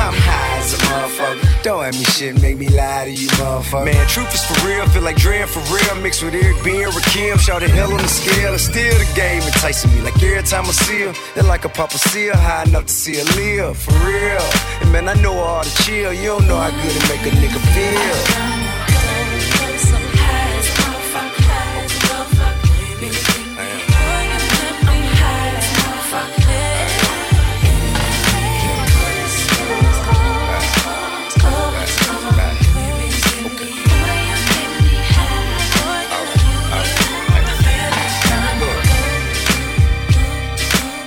I'm 0.00 0.14
high 0.14 0.58
as 0.58 0.72
a 0.72 0.76
motherfucker. 0.78 1.62
Don't 1.62 1.84
have 1.84 1.94
me 1.94 2.04
shit, 2.04 2.40
make 2.40 2.56
me 2.56 2.68
lie 2.68 3.04
to 3.04 3.12
you, 3.12 3.28
motherfucker. 3.36 3.84
Man, 3.84 4.06
truth 4.08 4.32
is 4.32 4.44
for 4.44 4.66
real, 4.66 4.86
feel 4.88 5.02
like 5.02 5.16
Dre 5.16 5.44
for 5.44 5.60
real. 5.68 5.94
Mixed 6.02 6.22
with 6.22 6.34
Eric 6.34 6.56
B 6.64 6.82
and 6.82 6.92
Rakim, 6.92 7.38
shout 7.38 7.60
the 7.60 7.68
hell 7.68 7.92
on 7.92 7.98
the 7.98 8.08
scale. 8.08 8.54
It's 8.54 8.64
still 8.64 8.96
the 8.98 9.08
game 9.14 9.42
enticing 9.42 9.92
me. 9.94 10.00
Like 10.00 10.16
every 10.22 10.42
time 10.42 10.64
I 10.64 10.72
see 10.72 11.02
her, 11.02 11.12
it's 11.36 11.48
like 11.48 11.64
a 11.66 11.68
papa 11.68 11.98
her, 11.98 12.32
high 12.34 12.64
enough 12.64 12.86
to 12.86 12.92
see 12.92 13.16
her 13.16 13.28
live, 13.36 13.76
for 13.76 13.92
real. 14.08 14.46
And 14.80 14.90
man, 14.92 15.08
I 15.08 15.14
know 15.20 15.34
all 15.34 15.62
the 15.62 15.70
chill, 15.84 16.12
you 16.12 16.28
don't 16.34 16.48
know 16.48 16.56
how 16.56 16.70
good 16.70 16.96
it 16.96 17.04
make 17.12 17.24
a 17.30 17.36
nigga 17.36 17.60
feel. 17.74 18.49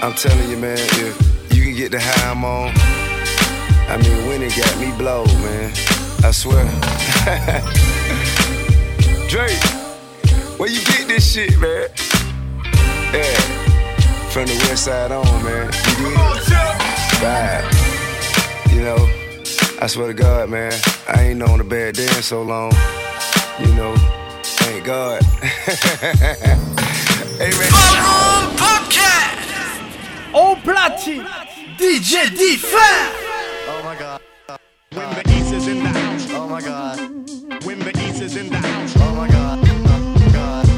I'm 0.03 0.13
telling 0.13 0.49
you, 0.49 0.57
man, 0.57 0.77
if 0.77 1.55
you 1.55 1.63
can 1.63 1.75
get 1.77 1.93
the 1.93 1.99
high 2.01 2.29
I'm 2.29 2.43
on, 2.43 2.73
I 3.87 3.95
mean, 4.03 4.27
when 4.27 4.41
it 4.41 4.53
got 4.53 4.77
me 4.77 4.91
blowed, 4.97 5.31
man. 5.39 5.71
I 6.25 6.31
swear. 6.31 6.65
Drake, 9.29 9.63
where 10.59 10.69
you 10.69 10.83
get 10.83 11.07
this 11.07 11.31
shit, 11.31 11.57
man? 11.57 11.87
Yeah, 13.13 13.39
from 14.27 14.45
the 14.45 14.57
west 14.67 14.83
side 14.83 15.13
on, 15.13 15.23
man. 15.41 15.71
You 15.97 16.09
did 16.09 16.51
Right. 17.23 17.63
You 18.73 18.81
know, 18.81 19.07
I 19.81 19.87
swear 19.87 20.07
to 20.07 20.13
God, 20.13 20.49
man, 20.49 20.73
I 21.07 21.29
ain't 21.29 21.39
known 21.39 21.61
a 21.61 21.63
bad 21.63 21.95
day 21.95 22.07
in 22.07 22.23
so 22.23 22.41
long. 22.41 22.73
You 23.57 23.73
know, 23.75 23.95
thank 24.43 24.83
God. 24.83 25.23
hey, 27.39 27.51
platine 30.63 31.25
DJ 31.77 32.35
Differ 32.35 32.77
Oh 33.67 33.81
my 33.83 33.95
god. 33.95 34.21
When 34.91 35.09
the 35.15 35.23
East 35.35 35.53
is 35.53 35.67
in 35.67 35.83
the 35.83 35.89
house. 35.89 36.27
Oh 36.31 36.47
my 36.47 36.61
god. 36.61 36.97
When 37.65 37.79
the 37.79 37.91
East 38.05 38.21
is 38.21 38.37
in 38.37 38.49
the 38.49 38.57
house. 38.57 38.93
Oh 38.97 39.15
my 39.15 39.27
god. 39.27 39.59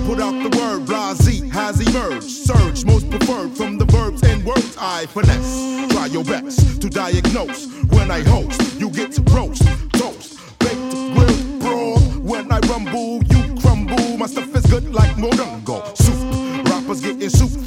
Put 0.06 0.20
out 0.20 0.38
the 0.44 0.56
word, 0.58 0.86
Blasi 0.86 1.52
has 1.52 1.82
emerged. 1.82 2.24
Surge, 2.24 2.86
most 2.86 3.10
preferred 3.10 3.58
from 3.58 3.78
the 3.78 3.86
verbs 3.86 4.24
and 4.24 4.46
words 4.46 4.78
I 4.80 5.08
finesse. 5.08 5.92
Try 5.92 6.06
your 6.06 6.24
best 6.24 6.82
to 6.82 6.90
diagnose. 6.90 7.68
When 7.90 8.12
I 8.12 8.22
host, 8.22 8.80
you 8.80 8.90
get 8.90 9.18
roast, 9.32 9.64
toast, 9.94 10.40
baked, 10.60 10.92
grilled, 11.16 11.60
broad. 11.60 12.00
When 12.24 12.52
I 12.52 12.60
rumble, 12.60 13.24
you 13.24 13.60
crumble. 13.62 14.18
My 14.18 14.28
stuff 14.28 14.56
is 14.56 14.66
good 14.68 14.94
like 14.94 15.16
Morongo. 15.18 15.98
Soup, 15.98 16.66
rappers 16.70 17.02
getting 17.02 17.30
soup 17.30 17.65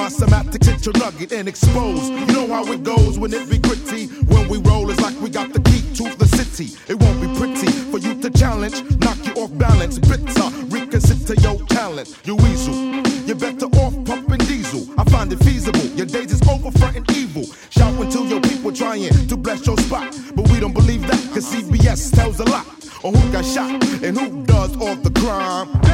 my 0.00 0.08
semantics 0.08 0.86
your 0.86 0.96
nugget 0.96 1.30
and 1.32 1.46
expose. 1.46 2.08
You 2.08 2.26
know 2.26 2.46
how 2.46 2.64
it 2.72 2.82
goes 2.82 3.18
when 3.18 3.34
it 3.34 3.50
be 3.50 3.58
gritty. 3.58 4.06
When 4.32 4.48
we 4.48 4.56
roll, 4.58 4.88
it's 4.90 5.00
like 5.00 5.18
we 5.20 5.28
got 5.28 5.52
the 5.52 5.60
key 5.60 5.82
to 5.98 6.16
the 6.16 6.26
city. 6.26 6.68
It 6.88 6.96
won't 6.98 7.20
be 7.20 7.28
pretty 7.38 7.70
for 7.90 7.98
you 7.98 8.14
to 8.22 8.30
challenge, 8.30 8.80
knock 9.04 9.18
you 9.26 9.34
off 9.42 9.52
balance. 9.58 9.98
Bitter, 9.98 10.48
reconsider 10.74 11.34
your 11.42 11.58
talent. 11.66 12.16
You 12.24 12.36
weasel, 12.36 12.74
you're 13.26 13.36
better 13.36 13.66
off 13.82 13.94
pumping 14.06 14.38
diesel. 14.48 14.88
I 14.98 15.04
find 15.04 15.30
it 15.34 15.40
feasible. 15.44 15.86
Your 15.98 16.06
days 16.06 16.32
is 16.32 16.40
over 16.48 16.70
fronting 16.78 17.04
evil. 17.14 17.44
Shouting 17.68 18.08
till 18.08 18.24
your 18.24 18.40
people 18.40 18.72
trying 18.72 19.12
to 19.28 19.36
bless 19.36 19.66
your 19.66 19.76
spot. 19.76 20.18
But 20.34 20.48
we 20.48 20.60
don't 20.60 20.72
believe 20.72 21.02
that, 21.08 21.20
cause 21.34 21.44
CBS 21.52 22.14
tells 22.14 22.40
a 22.40 22.44
lot. 22.44 22.66
On 23.04 23.12
who 23.12 23.32
got 23.32 23.44
shot 23.44 23.70
and 24.02 24.16
who 24.18 24.46
does 24.46 24.74
all 24.80 24.96
the 24.96 25.10
crime. 25.20 25.89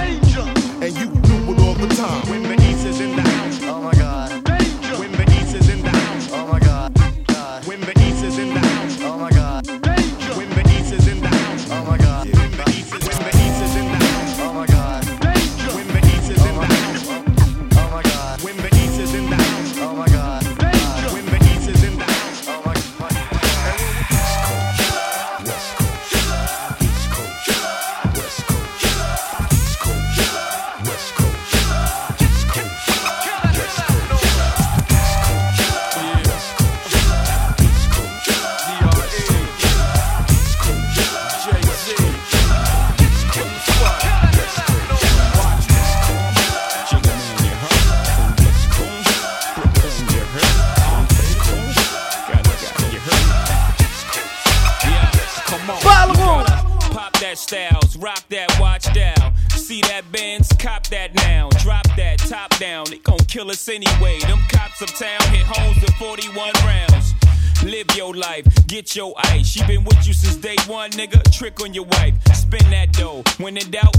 Your 68.96 69.12
ice. 69.18 69.46
She 69.46 69.64
been 69.66 69.84
with 69.84 70.06
you 70.06 70.14
since 70.14 70.36
day 70.36 70.56
one, 70.66 70.90
nigga. 70.92 71.22
Trick 71.30 71.60
on 71.60 71.74
your 71.74 71.84
wife, 71.84 72.14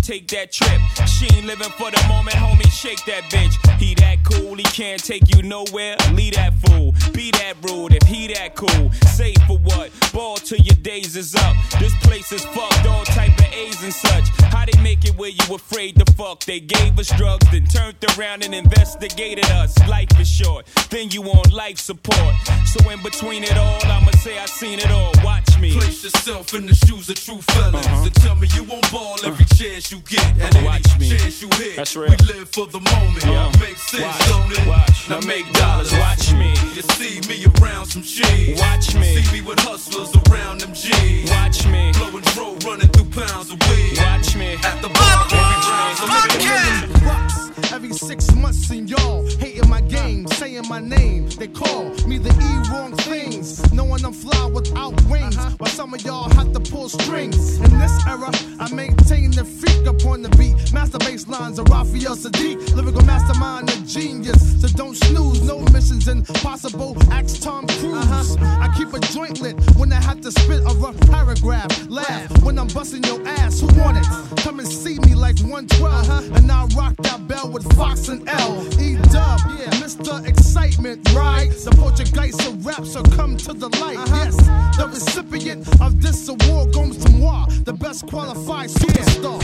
take 0.07 0.27
that 0.29 0.53
trip. 0.53 0.79
She 1.05 1.25
ain't 1.35 1.45
living 1.45 1.69
for 1.71 1.91
the 1.91 2.01
moment, 2.07 2.37
homie. 2.37 2.71
Shake 2.71 3.03
that 3.05 3.23
bitch. 3.23 3.55
He 3.77 3.93
that 3.95 4.23
cool, 4.23 4.55
he 4.55 4.63
can't 4.63 5.03
take 5.03 5.35
you 5.35 5.43
nowhere. 5.43 5.97
Leave 6.13 6.35
that 6.35 6.53
fool, 6.63 6.93
be 7.13 7.31
that 7.31 7.55
rude 7.61 7.93
if 7.93 8.07
he 8.07 8.27
that 8.33 8.55
cool. 8.55 8.91
Say 9.15 9.33
for 9.47 9.57
what? 9.57 9.91
Ball 10.13 10.37
till 10.37 10.59
your 10.59 10.75
days 10.81 11.17
is 11.17 11.35
up. 11.35 11.55
This 11.79 11.93
place 12.03 12.31
is 12.31 12.45
fucked, 12.45 12.85
all 12.85 13.03
type 13.03 13.37
of 13.37 13.53
A's 13.53 13.83
and 13.83 13.93
such. 13.93 14.29
How 14.53 14.63
they 14.65 14.81
make 14.81 15.03
it 15.03 15.17
where 15.17 15.29
you 15.29 15.55
afraid 15.55 15.97
to 15.99 16.05
fuck? 16.13 16.43
They 16.45 16.61
gave 16.61 16.97
us 16.97 17.09
drugs, 17.17 17.45
then 17.51 17.65
turned 17.65 17.97
around 18.17 18.45
and 18.45 18.55
investigated 18.55 19.45
us. 19.51 19.77
Life 19.89 20.17
is 20.19 20.29
short, 20.29 20.67
then 20.89 21.09
you 21.09 21.23
on 21.23 21.51
life 21.51 21.79
support. 21.79 22.33
So 22.65 22.89
in 22.89 23.01
between 23.03 23.43
it 23.43 23.57
all, 23.57 23.81
I'ma 23.83 24.11
say 24.11 24.39
I 24.39 24.45
seen 24.45 24.79
it 24.79 24.91
all. 24.91 25.11
Watch 25.23 25.59
me. 25.59 25.73
Place 25.73 26.03
yourself 26.03 26.53
in 26.53 26.65
the 26.65 26.75
shoes 26.75 27.09
of 27.09 27.15
true 27.15 27.41
fellas 27.41 27.85
uh-huh. 27.85 28.03
and 28.03 28.15
tell 28.15 28.35
me 28.35 28.47
you 28.53 28.63
won't 28.63 28.89
ball 28.91 29.17
every 29.25 29.45
chance 29.45 29.91
you 29.91 29.96
get 30.01 30.25
and 30.39 30.55
any 30.55 30.65
Watch 30.65 30.99
me. 30.99 31.09
chance 31.09 31.41
you 31.41 31.49
hit. 31.53 31.75
That's 31.75 31.95
real. 31.95 32.09
We 32.09 32.17
live 32.33 32.49
for 32.49 32.67
the 32.67 32.79
moment. 32.79 33.25
Uh, 33.25 33.31
yeah. 33.31 33.59
Makes 33.59 33.81
sense, 33.89 34.03
Watch. 34.03 34.27
don't 34.29 34.51
it? 34.51 34.67
Watch. 34.67 35.09
Now 35.09 35.19
make 35.21 35.51
dollars. 35.53 35.91
Watch 35.93 36.33
me. 36.33 36.49
You 36.75 36.81
see 36.97 37.21
me 37.29 37.45
around 37.61 37.85
some 37.87 38.03
cheese. 38.03 38.59
Watch 38.59 38.95
me. 38.95 39.21
See 39.21 39.33
me 39.33 39.41
with 39.47 39.59
hustlers 39.59 40.11
around 40.27 40.61
them 40.61 40.73
G's. 40.73 41.29
Watch 41.31 41.65
me. 41.67 41.91
Blowing 41.97 42.23
dro, 42.35 42.55
running 42.65 42.89
through 42.89 43.09
pounds 43.11 43.51
of 43.51 43.59
weed. 43.69 43.97
Watch 43.97 44.35
me. 44.35 44.53
At 44.63 44.81
the 44.81 44.89
bar, 44.89 45.25
every 45.25 45.37
round, 45.37 45.97
so 45.97 46.07
make 46.07 46.45
it 46.45 47.03
bucks 47.03 47.46
every 47.73 47.93
six 47.93 48.33
months 48.35 48.69
and 48.69 48.89
y'all 48.89 49.25
hating 49.39 49.69
my 49.69 49.81
game, 49.81 50.27
saying 50.27 50.67
my 50.67 50.79
name. 50.79 51.29
They 51.29 51.47
call 51.47 51.89
me 52.07 52.17
the 52.17 52.29
E 52.29 52.71
wrong 52.71 52.93
things, 52.97 53.71
knowing 53.73 54.03
I'm 54.05 54.13
fly 54.13 54.45
without 54.45 54.93
wings. 55.05 55.37
Uh-huh. 55.37 55.55
While 55.57 55.69
some 55.69 55.93
of 55.93 56.01
y'all 56.03 56.29
have 56.35 56.51
to 56.53 56.59
pull 56.59 56.89
strings. 56.89 57.59
In 57.59 57.79
this 57.79 58.07
era, 58.07 58.29
I 58.59 58.73
maintain 58.73 59.31
the 59.31 59.43
freak 59.43 59.85
upon 59.85 60.21
the 60.21 60.29
beat. 60.37 60.73
Master 60.73 60.99
bass 60.99 61.27
lines 61.27 61.59
of 61.59 61.69
Raphael 61.69 62.15
Saadiq, 62.15 62.75
lyrical 62.75 63.03
mastermind, 63.03 63.69
a 63.69 63.77
genius. 63.85 64.61
So 64.61 64.67
don't 64.69 64.95
snooze, 64.95 65.43
no 65.43 65.59
missions 65.73 66.07
impossible. 66.07 66.95
Ask 67.11 67.41
Tom 67.41 67.67
Cruise. 67.67 67.97
Uh-huh. 68.11 68.61
I 68.61 68.73
keep 68.77 68.93
a 68.93 68.99
joint 68.99 69.41
lit 69.41 69.55
when 69.75 69.91
I 69.91 70.01
have 70.01 70.21
to 70.21 70.31
spit 70.31 70.61
a 70.61 70.73
rough 70.75 70.99
paragraph. 71.09 71.87
Laugh 71.89 72.43
when 72.43 72.59
I'm 72.59 72.67
busting 72.67 73.03
your 73.03 73.25
ass. 73.27 73.61
Who 73.61 73.67
want 73.79 73.97
it? 73.97 74.37
Come 74.43 74.59
and 74.59 74.67
see 74.67 74.99
me 74.99 75.15
like 75.15 75.39
112. 75.39 75.83
Uh-huh. 75.83 76.21
And 76.35 76.51
I 76.51 76.65
rock 76.75 76.95
that 76.97 77.27
bell 77.27 77.46
with 77.51 77.71
Fox 77.75 78.07
and 78.09 78.27
L. 78.27 78.65
E 78.79 78.95
dub, 79.11 79.39
yeah, 79.57 79.69
Mr. 79.81 80.25
Excitement, 80.27 80.99
right? 81.13 81.49
The 81.51 81.71
Portuguese 81.71 82.39
of 82.47 82.65
rap, 82.65 82.85
so 82.85 83.03
come 83.03 83.37
to 83.37 83.53
the 83.53 83.69
light. 83.79 83.97
Uh-huh. 83.97 84.15
Yes, 84.15 84.35
the 84.77 84.87
recipient 84.87 85.67
of 85.81 86.01
this 86.01 86.27
award 86.27 86.73
goes 86.73 86.97
to 86.97 87.11
moi, 87.11 87.45
the 87.63 87.73
best 87.73 88.07
qualified 88.07 88.69
superstar. 88.69 89.39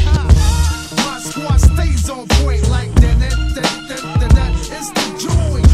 My 0.98 1.20
squad 1.20 1.58
stays 1.58 2.10
on 2.10 2.28
point 2.28 2.68
like 2.70 2.94
that. 2.96 3.20
that, 3.20 3.56
that, 3.56 3.88
that, 3.90 4.20
that, 4.20 4.32
that. 4.36 4.54
It's 4.72 4.90
the 4.92 5.06
joint. 5.24 5.68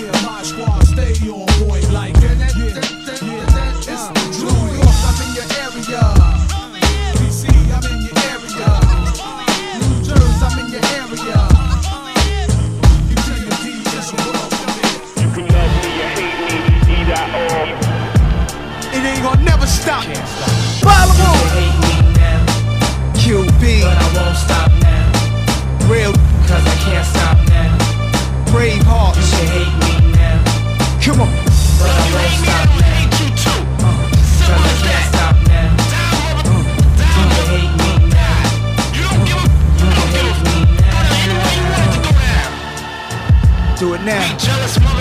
Yeah, 0.00 0.26
my 0.26 0.42
squad 0.42 0.82
stay 0.86 1.12
on 1.28 1.46
point 1.60 1.90
like 1.92 2.14
that. 2.14 2.38
that, 2.38 2.54
that, 2.54 2.74
that, 2.74 3.20
that, 3.20 3.48
that. 3.54 3.76
It's 3.78 4.06
the 4.08 4.24
joint. 4.40 4.86
I'm 5.06 5.18
in 5.22 5.34
your 5.34 6.00
area. 6.00 6.25
Stop. 19.86 20.02
Follow 20.82 21.14
QB. 23.22 23.62
But 23.86 23.96
I 23.96 24.08
won't 24.16 24.36
stop 24.36 24.70
now. 24.82 25.06
Real. 25.86 26.12
Cause 26.48 26.64
I 26.66 26.76
can't 26.82 27.06
stop 27.06 27.38
now. 27.46 27.70
Brave 28.50 28.82
hearts. 28.82 29.18
You 29.18 29.24
can 29.38 29.46
hate 29.54 29.76
me 29.86 29.94
now. 30.18 30.42
Come 31.04 31.20
on. 31.22 31.30
But 31.78 31.90
I 31.90 32.06
won't 32.14 32.34
stop 32.42 32.66
now. 32.82 32.98
Uh, 33.78 33.94
Cause 34.42 34.62
I 34.66 34.74
can't 34.82 35.06
stop 35.14 35.36
now. 35.54 35.70
Uh, 36.50 36.66
You 37.14 37.22
can 37.30 37.46
hate 37.54 37.74
me 37.78 37.90
now. 38.10 38.42
You 38.98 39.06
can 39.30 39.46
hate 40.18 40.40
me 40.46 40.58
now. 40.82 40.98
Do 43.78 43.86
it 43.94 44.02
now. 44.02 44.26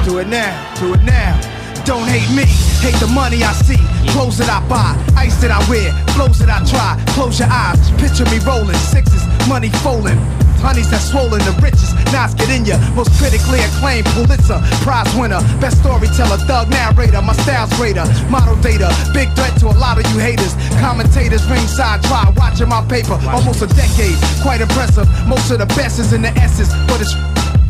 Do 0.05 0.11
it 0.19 0.27
now. 0.27 0.53
Do 0.79 0.93
it 0.93 1.01
now. 1.03 1.54
Don't 1.85 2.09
hate 2.09 2.25
me. 2.33 2.49
Hate 2.81 2.97
the 2.97 3.05
money 3.05 3.43
I 3.45 3.53
see. 3.53 3.77
Clothes 4.09 4.41
that 4.41 4.49
I 4.49 4.57
buy. 4.65 4.97
Ice 5.21 5.37
that 5.45 5.53
I 5.53 5.61
wear. 5.69 5.93
Flows 6.17 6.41
that 6.41 6.49
I 6.49 6.65
try. 6.65 6.97
Close 7.13 7.37
your 7.37 7.49
eyes. 7.49 7.77
Picture 8.01 8.25
me 8.33 8.41
rolling. 8.41 8.73
Sixes. 8.89 9.21
Money 9.45 9.69
folding. 9.85 10.17
Honeys 10.65 10.89
that 10.89 10.97
swollen 11.05 11.45
the 11.45 11.53
richest. 11.61 11.93
Knots 12.09 12.33
get 12.33 12.49
in 12.49 12.65
ya. 12.65 12.81
Most 12.97 13.13
critically 13.21 13.61
acclaimed 13.61 14.09
Pulitzer 14.17 14.57
Prize 14.81 15.13
winner. 15.13 15.45
Best 15.61 15.77
storyteller. 15.85 16.41
Thug 16.49 16.73
narrator. 16.73 17.21
My 17.21 17.37
style's 17.45 17.69
greater. 17.77 18.05
Model 18.33 18.57
data. 18.65 18.89
Big 19.13 19.29
threat 19.37 19.53
to 19.61 19.69
a 19.69 19.77
lot 19.77 20.01
of 20.01 20.09
you 20.09 20.17
haters. 20.17 20.57
Commentators 20.81 21.45
ringside 21.45 22.01
try 22.09 22.25
watching 22.33 22.69
my 22.69 22.81
paper. 22.89 23.13
Almost 23.29 23.61
a 23.61 23.69
decade. 23.77 24.17
Quite 24.41 24.65
impressive. 24.65 25.05
Most 25.29 25.53
of 25.53 25.61
the 25.61 25.69
best 25.77 26.01
is 26.01 26.17
in 26.17 26.25
the 26.25 26.33
essence. 26.33 26.73
But 26.89 26.97
it's 26.97 27.13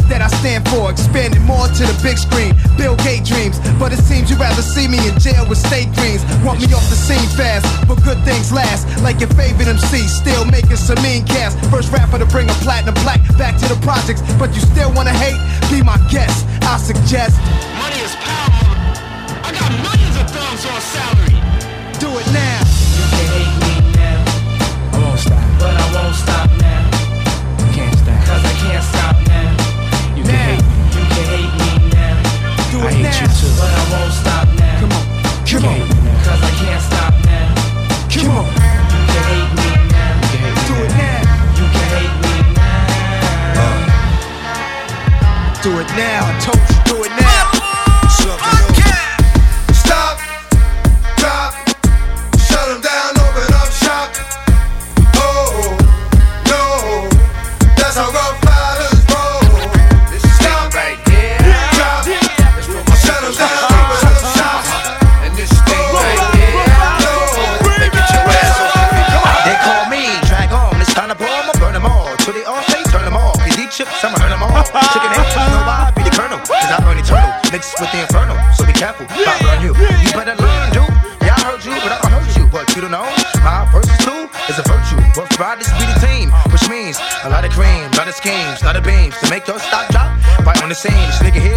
that 0.08 0.24
I 0.24 0.32
stand 0.40 0.64
for, 0.72 0.92
expanding 0.92 1.44
more 1.44 1.68
to 1.68 1.84
the 1.84 1.98
big 2.00 2.18
screen. 2.18 2.56
Bill 2.80 2.96
Gates 3.04 3.28
dreams, 3.28 3.60
but 3.76 3.92
it 3.92 4.00
seems 4.00 4.32
you'd 4.32 4.40
rather 4.40 4.64
see 4.64 4.88
me 4.88 5.04
in 5.04 5.20
jail 5.20 5.44
with 5.50 5.60
state 5.60 5.92
greens. 6.00 6.24
Want 6.48 6.64
me 6.64 6.72
off 6.72 6.88
the 6.88 6.96
scene 6.96 7.28
fast, 7.36 7.68
but 7.88 8.00
good 8.08 8.20
things 8.24 8.56
last. 8.56 8.88
Like 9.04 9.20
your 9.20 9.32
favorite 9.36 9.68
MC, 9.68 10.08
still 10.08 10.46
making 10.48 10.80
some 10.80 11.02
mean 11.04 11.28
cash. 11.28 11.52
First 11.68 11.92
rapper 11.92 12.20
to 12.20 12.28
bring 12.32 12.48
a 12.48 12.56
platinum 12.64 12.96
black 13.04 13.20
back 13.38 13.60
to 13.60 13.66
to 13.68 13.74
the 13.74 13.82
projects, 13.82 14.22
but 14.38 14.54
you 14.54 14.62
still 14.62 14.92
wanna 14.94 15.14
hate? 15.14 15.40
Be 15.70 15.82
my 15.82 15.98
guest. 16.10 16.46
I 16.62 16.78
suggest. 16.78 17.38
Money 17.82 18.00
is 18.02 18.16
power. 18.16 18.74
I 19.42 19.50
got 19.60 19.72
millions 19.86 20.16
of 20.22 20.28
thumbs 20.30 20.66
on 20.66 20.82
salary. 20.82 21.38
Do 22.00 22.10
it 22.22 22.28
now. 22.34 22.60
You 22.98 23.06
can 23.16 23.28
hate 23.36 23.56
me 23.64 23.74
now. 23.98 24.22
I 24.94 24.98
won't 25.02 25.20
stop. 25.20 25.46
But 25.60 25.74
I 25.84 25.86
won't 25.96 26.16
stop 26.16 26.50
now. 26.62 26.84
Can't 27.74 27.98
stop. 27.98 28.26
Cause 28.28 28.44
I 28.46 28.54
can't 28.62 28.84
stop 28.84 29.28
now. 29.28 29.35
Now. 33.06 33.22
you 33.22 33.28
too. 33.38 33.52
But 33.60 33.70
I 33.70 33.84
won't 33.92 34.14
stop 34.14 34.48
now. 34.58 34.80
Come 34.82 34.94
on. 34.98 35.06
Come 35.46 35.66
on. 35.66 35.78
hate 35.78 35.90
me 35.90 36.00
now. 36.06 36.26
Cause 36.26 36.42
I 36.42 36.52
can't 36.60 36.84
stop 36.90 37.14
now. 37.26 37.50
Come 38.10 38.30
on. 38.34 38.46
You 38.46 39.02
can 39.12 39.24
hate 39.30 39.52
me 39.60 39.70
now. 39.94 40.14
You 40.22 40.28
can 40.32 40.42
hate 40.42 40.58
me 40.58 40.66
Do 40.68 40.76
it 40.86 40.92
now. 40.98 41.22
You 41.60 41.66
can 41.74 41.86
hate 41.96 42.16
me 42.24 42.34
now. 42.58 43.62
Uh. 43.62 43.80
Do 45.64 45.72
it 45.82 45.90
now. 45.96 46.26
I 46.26 46.34
told 46.42 46.62
you, 46.70 46.78
do 46.86 46.96
it 47.04 47.14
now. 47.20 47.45
Rough 85.56 85.72
riders 85.72 85.80
be 85.80 85.94
the 85.94 86.08
team, 86.08 86.32
which 86.52 86.68
means 86.70 87.00
a 87.24 87.30
lot 87.30 87.46
of 87.46 87.52
cream, 87.52 87.90
lot 87.92 88.08
of 88.08 88.16
schemes, 88.16 88.62
lot 88.64 88.76
of 88.76 88.84
beams 88.84 89.16
to 89.20 89.30
make 89.30 89.48
your 89.48 89.60
stock 89.60 89.88
drop. 89.90 90.12
Right 90.46 90.62
on 90.62 90.68
the 90.68 90.76
scene, 90.76 90.92
this 90.92 91.20
nigga 91.20 91.40
here's 91.40 91.55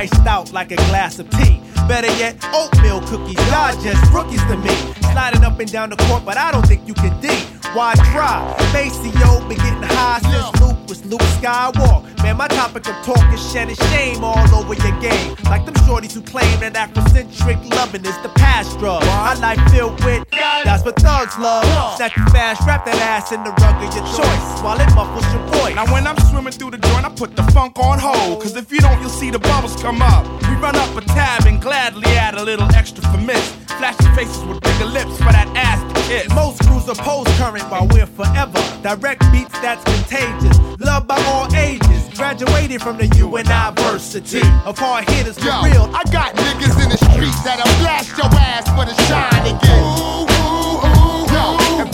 iced 0.00 0.26
out 0.26 0.50
like 0.50 0.72
a 0.72 0.76
glass 0.88 1.18
of 1.18 1.28
tea. 1.28 1.60
Better 1.86 2.10
yet, 2.16 2.34
oatmeal 2.54 3.00
cookies. 3.02 3.36
Y'all 3.50 3.76
just 3.82 4.00
rookies 4.14 4.42
to 4.44 4.56
me. 4.56 4.74
Sliding 5.12 5.44
up 5.44 5.60
and 5.60 5.70
down 5.70 5.90
the 5.90 5.96
court, 6.08 6.24
but 6.24 6.38
I 6.38 6.50
don't 6.50 6.66
think 6.66 6.88
you 6.88 6.94
can 6.94 7.12
D. 7.20 7.28
Why 7.74 7.92
try? 8.12 8.40
Maceo 8.72 9.46
been 9.46 9.58
getting 9.58 9.82
high 9.82 10.20
since 10.20 10.60
Luke 10.62 10.88
was 10.88 11.04
Luke 11.04 11.20
Skywalker. 11.36 12.22
Man, 12.22 12.38
my 12.38 12.48
topic 12.48 12.88
of 12.88 12.96
talk 13.04 13.24
is 13.34 13.52
shedding 13.52 13.76
shame 13.92 14.24
all 14.24 14.38
over 14.54 14.72
your 14.72 15.00
game. 15.00 15.36
Like 15.44 15.66
them 15.66 15.74
shorties 15.84 16.14
who 16.14 16.22
claim 16.22 16.60
that 16.60 16.72
Afrocentric 16.74 17.58
loving 17.76 18.04
is 18.06 18.16
the 18.22 18.30
past 18.30 18.78
drug. 18.78 19.02
My 19.04 19.34
life 19.34 19.60
filled 19.70 20.02
with 20.02 20.24
that's 20.70 20.84
what 20.84 20.94
thugs 20.94 21.36
love. 21.36 21.64
Snatch 21.96 22.16
you 22.16 22.24
fast, 22.26 22.64
wrap 22.64 22.84
that 22.86 22.94
ass 23.02 23.32
in 23.32 23.42
the 23.42 23.50
rug 23.58 23.74
of 23.82 23.90
your 23.90 24.06
choice 24.14 24.46
while 24.62 24.78
it 24.78 24.86
muffles 24.94 25.26
your 25.34 25.42
voice. 25.58 25.74
Now 25.74 25.90
when 25.92 26.06
I'm 26.06 26.16
swimming 26.30 26.52
through 26.52 26.70
the 26.70 26.78
joint, 26.78 27.04
I 27.04 27.10
put 27.10 27.34
the 27.34 27.42
funk 27.50 27.76
on 27.80 27.98
hold. 27.98 28.42
Cause 28.42 28.54
if 28.54 28.70
you 28.70 28.78
don't, 28.78 29.00
you'll 29.00 29.10
see 29.10 29.30
the 29.30 29.40
bubbles 29.40 29.74
come 29.82 30.00
up. 30.00 30.22
We 30.46 30.54
run 30.62 30.76
up 30.76 30.94
a 30.94 31.00
tab 31.00 31.46
and 31.46 31.60
gladly 31.60 32.06
add 32.14 32.36
a 32.36 32.44
little 32.44 32.70
extra 32.72 33.02
for 33.10 33.18
miss. 33.18 33.42
Flashing 33.82 34.14
faces 34.14 34.44
with 34.44 34.60
bigger 34.60 34.84
lips 34.86 35.16
for 35.18 35.32
that 35.34 35.50
ass 35.56 35.82
to 35.90 36.00
kiss. 36.06 36.30
Most 36.34 36.62
crews 36.62 36.88
are 36.88 36.94
post 37.02 37.28
current 37.34 37.64
while 37.66 37.88
we're 37.90 38.06
forever. 38.06 38.62
Direct 38.82 39.20
beats 39.32 39.58
that's 39.58 39.82
contagious. 39.82 40.56
Loved 40.78 41.08
by 41.08 41.18
all 41.26 41.52
ages. 41.56 42.06
Graduated 42.14 42.80
from 42.80 42.96
the 42.96 43.08
university 43.18 44.46
of 44.64 44.78
hard 44.78 45.08
hitters 45.10 45.36
for 45.36 45.46
Yo, 45.46 45.62
real. 45.66 45.90
I 45.92 46.04
got 46.12 46.36
niggas 46.36 46.78
in 46.78 46.90
the 46.94 47.00
streets 47.10 47.42
that'll 47.42 47.66
blast 47.82 48.16
your 48.16 48.30
ass 48.38 48.70
for 48.70 48.86
the 48.86 48.94
shine 49.08 49.50
again. 49.50 49.82
Ooh, 49.82 49.98
ooh, 49.98 50.06
ooh. 50.06 50.10
Yo, 50.10 50.26
if 50.26 50.29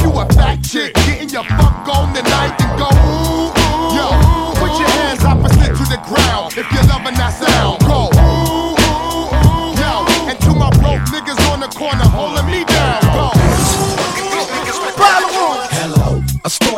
you 0.07 0.21
a 0.21 0.25
fat 0.35 0.63
chick, 0.63 0.95
getting 0.95 1.31
your 1.31 1.43
fuck 1.43 1.89
on 1.91 2.15
tonight 2.15 2.55
and 2.63 2.79
go. 2.79 2.87
Ooh, 2.87 3.51
ooh. 3.51 3.97
Yo, 3.97 4.07
put 4.55 4.71
your 4.79 4.91
hands 5.03 5.25
opposite 5.25 5.75
to 5.75 5.85
the 5.91 5.99
ground 6.07 6.55
if 6.55 6.67
you're 6.71 6.87
loving 6.87 7.17
that 7.19 7.35
sound. 7.35 7.83
Go. 7.83 8.07
Ooh, 8.15 8.79
ooh, 8.79 9.27
ooh. 9.27 9.75
Yo, 9.81 10.07
and 10.31 10.39
to 10.47 10.51
my 10.55 10.71
broke 10.79 11.03
niggas 11.11 11.41
on 11.51 11.61
the 11.61 11.71
corner 11.75 12.07
holding 12.07 12.36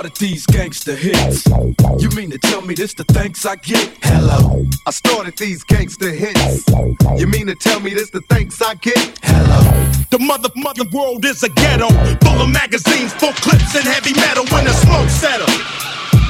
Started 0.09 0.27
these 0.27 0.47
gangster 0.47 0.97
hits. 0.97 1.47
You 1.99 2.09
mean 2.17 2.31
to 2.31 2.39
tell 2.39 2.63
me 2.63 2.73
this 2.73 2.95
the 2.95 3.05
thanks 3.05 3.45
I 3.45 3.57
get? 3.57 3.95
Hello, 4.03 4.65
I 4.87 4.91
started 4.91 5.37
these 5.37 5.63
gangster 5.65 6.11
hits. 6.11 6.65
You 7.19 7.27
mean 7.27 7.47
to 7.47 7.55
tell 7.55 7.79
me 7.81 7.93
this 7.93 8.09
the 8.09 8.23
thanks 8.31 8.63
I 8.63 8.75
get? 8.77 9.19
Hello. 9.23 9.61
The 10.09 10.19
mother 10.19 10.49
mother 10.57 10.85
world 10.95 11.27
is 11.27 11.43
a 11.43 11.51
ghetto, 11.51 11.89
full 12.25 12.41
of 12.41 12.49
magazines, 12.49 13.13
full 13.13 13.35
clips 13.35 13.75
and 13.77 13.85
heavy 13.85 14.15
metal. 14.15 14.47
When 14.47 14.65
the 14.65 14.73
smoke 14.73 15.11
settle, 15.11 15.53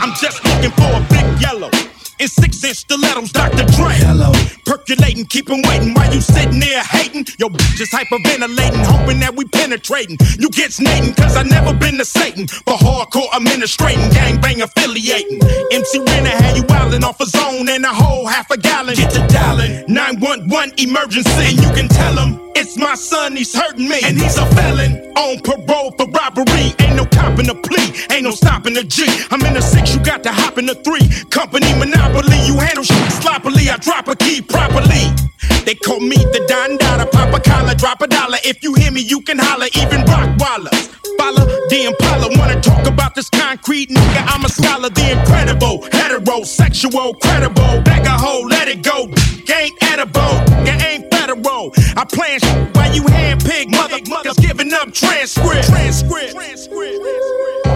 I'm 0.03 0.13
just 0.21 0.45
looking 0.45 0.73
for 0.73 0.91
a 0.91 1.07
big 1.09 1.41
yellow. 1.41 1.71
In 2.19 2.27
six 2.27 2.65
inch 2.65 2.79
stilettos, 2.79 3.31
Dr. 3.31 3.65
Dre. 3.77 3.95
Hello. 3.95 4.33
Percolating, 4.65 5.25
keep 5.27 5.49
waiting 5.49 5.95
while 5.95 6.13
you 6.13 6.21
sitting 6.21 6.59
there 6.59 6.83
hating. 6.83 7.25
Yo, 7.39 7.49
bitch, 7.49 7.77
just 7.77 7.93
hyperventilating, 7.93 8.85
hoping 8.85 9.21
that 9.21 9.37
we 9.37 9.45
penetrating. 9.45 10.19
You 10.37 10.51
get 10.51 10.73
snating, 10.73 11.15
cause 11.15 11.37
I 11.37 11.45
never 11.45 11.73
been 11.73 11.97
to 11.99 12.05
Satan. 12.05 12.49
For 12.49 12.75
hardcore 12.75 13.29
administrating, 13.37 14.11
gangbang 14.11 14.63
affiliating. 14.63 15.41
MC 15.71 16.01
Renner 16.01 16.31
had 16.31 16.57
you 16.57 16.65
wildin' 16.65 17.05
off 17.05 17.21
a 17.21 17.27
zone 17.27 17.69
and 17.69 17.85
a 17.85 17.95
whole 17.95 18.27
half 18.27 18.51
a 18.51 18.59
gallon. 18.59 18.97
Get 18.97 19.13
to 19.13 19.25
dialing 19.29 19.85
911 19.87 20.75
emergency. 20.79 21.31
And 21.31 21.63
you 21.63 21.71
can 21.71 21.89
tell 21.89 22.19
him 22.19 22.49
it's 22.59 22.77
my 22.77 22.97
son, 22.97 23.37
he's 23.37 23.55
hurting 23.55 23.89
me. 23.89 24.01
And 24.03 24.19
he's 24.19 24.37
a 24.37 24.45
felon 24.57 25.15
on 25.17 25.39
parole 25.47 25.93
for 25.93 26.11
robbery. 26.11 26.75
Ain't 26.81 26.97
no 26.97 27.07
copping 27.07 27.49
a 27.49 27.55
plea, 27.55 27.95
ain't 28.11 28.25
no 28.25 28.33
stopping 28.33 28.77
a 28.77 28.83
G. 28.83 29.07
I'm 29.31 29.41
in 29.47 29.55
the 29.55 29.63
six, 29.63 29.95
you 29.95 30.01
got 30.03 30.25
to 30.25 30.33
hop 30.33 30.59
in 30.59 30.67
the 30.67 30.75
three. 30.75 31.07
Company 31.31 31.73
monopoly, 31.79 32.08
you 32.49 32.59
handle 32.59 32.85
shit 32.85 33.13
sloppily. 33.13 33.69
I 33.69 33.77
drop 33.77 34.09
a 34.09 34.17
key 34.17 34.41
properly. 34.41 35.13
They 35.65 35.75
call 35.75 36.01
me 36.01 36.17
the 36.17 36.45
Don 36.49 36.79
Dada, 36.79 37.07
pop 37.07 37.35
a 37.35 37.41
collar, 37.41 37.75
drop 37.75 38.01
a 38.01 38.07
dollar. 38.07 38.39
If 38.43 38.63
you 38.63 38.75
hear 38.75 38.91
me, 38.91 39.03
you 39.03 39.21
can 39.21 39.39
holler, 39.39 39.69
even 39.77 40.01
rock 40.09 40.31
waller. 40.41 40.71
Follow 41.19 41.45
the 41.69 41.85
Impala, 41.85 42.29
wanna 42.39 42.61
talk 42.61 42.87
about 42.87 43.15
this 43.15 43.29
concrete 43.29 43.91
nigga? 43.91 44.25
I'm 44.33 44.45
a 44.45 44.49
scholar, 44.49 44.89
the 44.89 45.13
incredible, 45.13 45.81
heterosexual, 45.93 47.21
credible. 47.21 47.83
Beg 47.83 48.07
a 48.07 48.17
hoe, 48.17 48.47
let 48.49 48.69
it 48.69 48.83
go. 48.83 49.09
Ain't 49.53 49.77
edible, 49.83 50.41
it 50.65 50.83
ain't 50.83 51.11
federal. 51.13 51.73
I 51.97 52.05
plan 52.05 52.41
shit 52.41 52.77
while 52.77 52.95
you 52.95 53.03
handpick 53.03 53.67
motherfuckers 53.67 54.41
giving 54.41 54.73
up 54.73 54.95
transcript. 54.95 55.69
Transcript. 55.69 56.35
I 57.67 57.68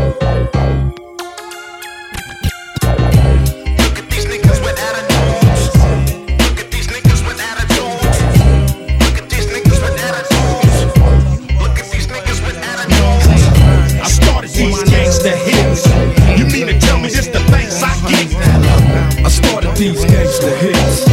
I 19.24 19.28
started 19.28 19.76
these 19.76 20.04
gangsta 20.04 20.50
hits. 20.58 21.06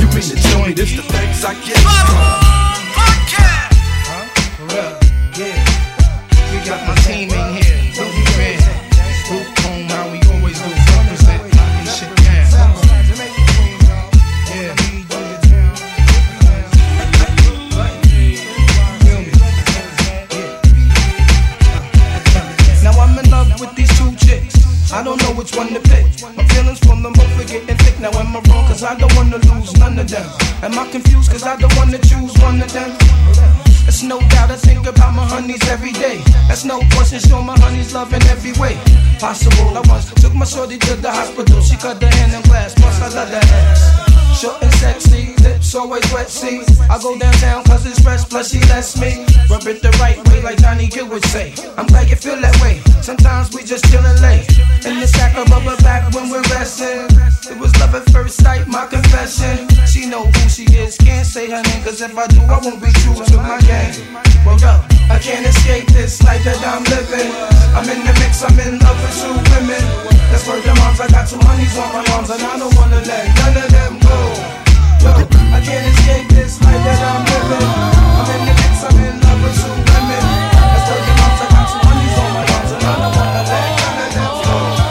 You 0.00 0.06
mean 0.08 0.22
to 0.22 0.36
tell 0.42 0.66
me 0.66 0.72
this 0.72 0.96
the 0.96 1.02
thanks 1.02 1.44
I 1.44 1.54
get? 1.62 1.78
We 6.50 6.58
got 6.68 6.86
my 6.86 6.94
team 7.06 7.30
in 7.30 7.54
here. 7.54 7.78
Louis 7.98 8.36
Red. 8.38 8.60
Luke 9.30 9.58
home, 9.60 9.88
how 9.88 10.10
we 10.10 10.18
always 10.32 10.58
do. 10.60 10.70
Represent. 10.70 11.42
This 11.84 11.98
shit 11.98 12.10
down. 12.16 12.74
Yeah. 14.50 14.74
Now 22.82 22.94
I'm 23.00 23.18
in 23.18 23.30
love 23.30 23.60
with 23.60 23.74
these 23.76 23.92
two 23.98 24.10
chicks. 24.16 24.54
I 24.92 25.02
don't 25.04 25.20
know 25.22 25.32
which 25.32 25.54
one 25.56 25.68
to 25.68 25.80
pick. 25.80 26.01
Now 28.02 28.10
am 28.18 28.34
I 28.34 28.40
wrong? 28.50 28.66
Cause 28.66 28.82
I 28.82 28.98
don't 28.98 29.14
wanna 29.14 29.38
lose 29.38 29.76
none 29.78 29.96
of 29.96 30.08
them. 30.10 30.28
Am 30.64 30.76
I 30.76 30.90
confused? 30.90 31.30
Cause 31.30 31.44
I 31.44 31.54
don't 31.54 31.72
wanna 31.76 31.98
choose 31.98 32.34
one 32.42 32.60
of 32.60 32.72
them. 32.72 32.90
It's 33.86 34.02
no 34.02 34.18
doubt 34.18 34.50
I 34.50 34.56
think 34.56 34.88
about 34.88 35.14
my 35.14 35.24
honeys 35.24 35.62
every 35.68 35.92
day. 35.92 36.18
That's 36.48 36.64
no 36.64 36.80
question, 36.94 37.20
show 37.20 37.40
my 37.42 37.56
honeys 37.60 37.94
love 37.94 38.12
in 38.12 38.22
every 38.24 38.54
way 38.60 38.76
possible. 39.22 39.78
I 39.78 39.82
once 39.86 40.12
took 40.14 40.34
my 40.34 40.44
shorty 40.44 40.78
to 40.78 40.96
the 40.96 41.12
hospital. 41.12 41.62
She 41.62 41.76
cut 41.76 42.02
her 42.02 42.08
hand 42.08 42.34
in 42.34 42.42
glass, 42.42 42.74
plus 42.74 43.00
I 43.00 43.08
love 43.14 43.30
that 43.30 43.46
ass. 43.46 44.40
Short 44.40 44.60
and 44.60 44.72
sexy, 44.82 45.31
lips 45.62 45.74
always 45.74 46.12
wet, 46.12 46.28
see. 46.28 46.62
I 46.90 46.98
go 46.98 47.16
downtown 47.18 47.62
cause 47.64 47.86
it's 47.86 48.00
fresh, 48.00 48.24
plus 48.28 48.50
she 48.50 48.58
lets 48.66 48.98
me 48.98 49.24
rub 49.48 49.66
it 49.66 49.80
the 49.82 49.90
right 50.02 50.18
way, 50.28 50.42
like 50.42 50.58
Johnny 50.58 50.88
Gill 50.88 51.08
would 51.08 51.24
say. 51.26 51.54
I'm 51.76 51.86
glad 51.86 52.10
you 52.10 52.16
feel 52.16 52.36
that 52.40 52.56
way. 52.60 52.82
Sometimes 53.00 53.54
we 53.54 53.62
just 53.62 53.84
chillin' 53.86 54.20
late. 54.20 54.48
In 54.84 54.98
the 54.98 55.06
sack 55.06 55.36
of 55.38 55.48
rubber 55.50 55.76
back 55.82 56.12
when 56.14 56.30
we're 56.30 56.42
resting. 56.50 57.06
It 57.46 57.58
was 57.58 57.70
love 57.78 57.94
at 57.94 58.10
first 58.10 58.42
sight, 58.42 58.66
my 58.66 58.86
confession. 58.86 59.68
She 59.86 60.06
know 60.06 60.24
who 60.26 60.48
she 60.48 60.64
is, 60.74 60.98
can't 60.98 61.26
say 61.26 61.46
her 61.50 61.62
name, 61.62 61.82
cause 61.84 62.00
if 62.00 62.16
I 62.16 62.26
do, 62.26 62.40
I 62.42 62.58
won't 62.58 62.82
be 62.82 62.90
true 63.06 63.14
to 63.14 63.36
my 63.38 63.60
game. 63.62 64.18
Well, 64.44 64.58
yo, 64.58 64.82
I 65.14 65.18
can't 65.22 65.46
escape 65.46 65.86
this 65.94 66.22
life 66.22 66.42
that 66.44 66.58
I'm 66.66 66.82
living. 66.90 67.30
I'm 67.78 67.86
in 67.86 68.02
the 68.02 68.14
mix, 68.18 68.42
I'm 68.42 68.58
in 68.58 68.78
love 68.82 68.98
with 68.98 69.14
two 69.14 69.36
women. 69.54 69.84
That's 70.30 70.42
where 70.48 70.60
the 70.60 70.74
moms, 70.74 70.98
I 70.98 71.06
got 71.08 71.28
two 71.28 71.38
honeys 71.38 71.76
on 71.78 71.88
my 71.94 72.02
arms, 72.16 72.30
and 72.30 72.42
I 72.42 72.58
don't 72.58 72.74
wanna 72.74 73.00
let 73.06 73.24
none 73.38 73.56
of 73.62 73.70
them 73.70 73.94
go. 74.00 74.62
Yo, 75.02 75.31
I 75.52 75.60
can't 75.60 75.86
escape 75.86 76.28
this 76.32 76.60
life 76.62 76.82
that 76.82 77.00
I'm 77.04 77.22
living. 77.28 77.68
I'm 78.18 78.28
in 78.32 78.40
the 78.48 78.54
mix, 78.56 78.74
I'm 78.82 78.96
in 78.98 79.20
love 79.20 79.40
with 79.44 79.56
two 79.60 79.68
women. 79.68 80.24
That's 80.50 80.88
where 80.88 81.04
the 81.04 81.14
moms, 81.20 81.40
I 81.40 81.46
got 81.52 81.66
two 81.68 81.80
honeys 81.84 82.16
on 82.18 82.30
my 82.32 82.44
arms, 82.56 82.70
and 82.72 82.82
I 82.82 82.94
don't 82.98 83.14
wanna 83.14 83.44
let 83.52 83.68
none 83.78 83.98
of 84.00 84.10
them 84.16 84.32
go. 84.42 84.82